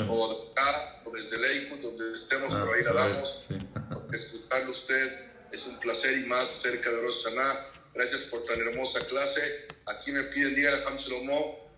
O 0.09 0.51
acá, 0.51 1.01
o 1.05 1.11
desde 1.11 1.37
Leikut, 1.37 1.79
donde 1.79 2.13
estemos, 2.13 2.53
ah, 2.53 2.65
por 2.65 2.75
ahí 2.75 2.83
la 2.83 2.93
damos. 2.93 3.47
Escucharlo 4.13 4.71
usted 4.71 5.19
es 5.51 5.67
un 5.67 5.79
placer 5.79 6.17
y 6.17 6.25
más 6.25 6.47
cerca 6.47 6.89
de 6.89 6.99
Rosana. 6.99 7.67
Gracias 7.93 8.21
por 8.21 8.43
tan 8.43 8.59
hermosa 8.59 9.05
clase. 9.05 9.67
Aquí 9.85 10.11
me 10.11 10.23
piden, 10.23 10.55
día 10.55 10.73
a 10.73 10.87
Ham 10.87 10.97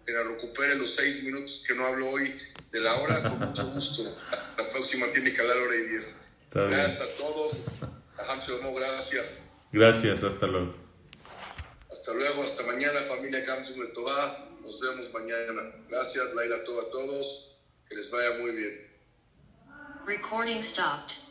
que 0.06 0.12
la 0.12 0.24
recupere 0.24 0.76
los 0.76 0.96
seis 0.96 1.24
minutos 1.24 1.64
que 1.68 1.74
no 1.74 1.86
hablo 1.86 2.12
hoy 2.12 2.40
de 2.72 2.80
la 2.80 2.96
hora, 2.96 3.22
con 3.22 3.40
mucho 3.40 3.66
gusto. 3.68 4.18
La 4.58 4.70
próxima 4.70 5.08
tiene 5.12 5.32
que 5.32 5.42
hablar 5.42 5.58
hora 5.58 5.76
y 5.76 5.82
diez. 5.90 6.20
gracias 6.52 7.02
a 7.02 7.08
todos. 7.18 7.58
A 8.18 8.72
gracias. 8.74 9.44
Gracias, 9.72 10.24
hasta 10.24 10.48
luego. 10.48 10.76
Hasta 11.92 12.14
luego, 12.14 12.44
hasta 12.44 12.64
mañana, 12.64 13.00
familia 13.02 13.44
Kamsum 13.44 13.80
Metová. 13.80 14.50
Nos 14.62 14.80
vemos 14.80 15.12
mañana. 15.14 15.72
Gracias, 15.90 16.34
Laila, 16.34 16.58
a 16.58 16.90
todos. 16.90 17.58
Que 17.88 17.96
les 17.96 18.10
vaya 18.12 18.38
muy 18.40 18.52
bien. 18.52 18.94
Recording 20.06 20.62
stopped. 20.62 21.23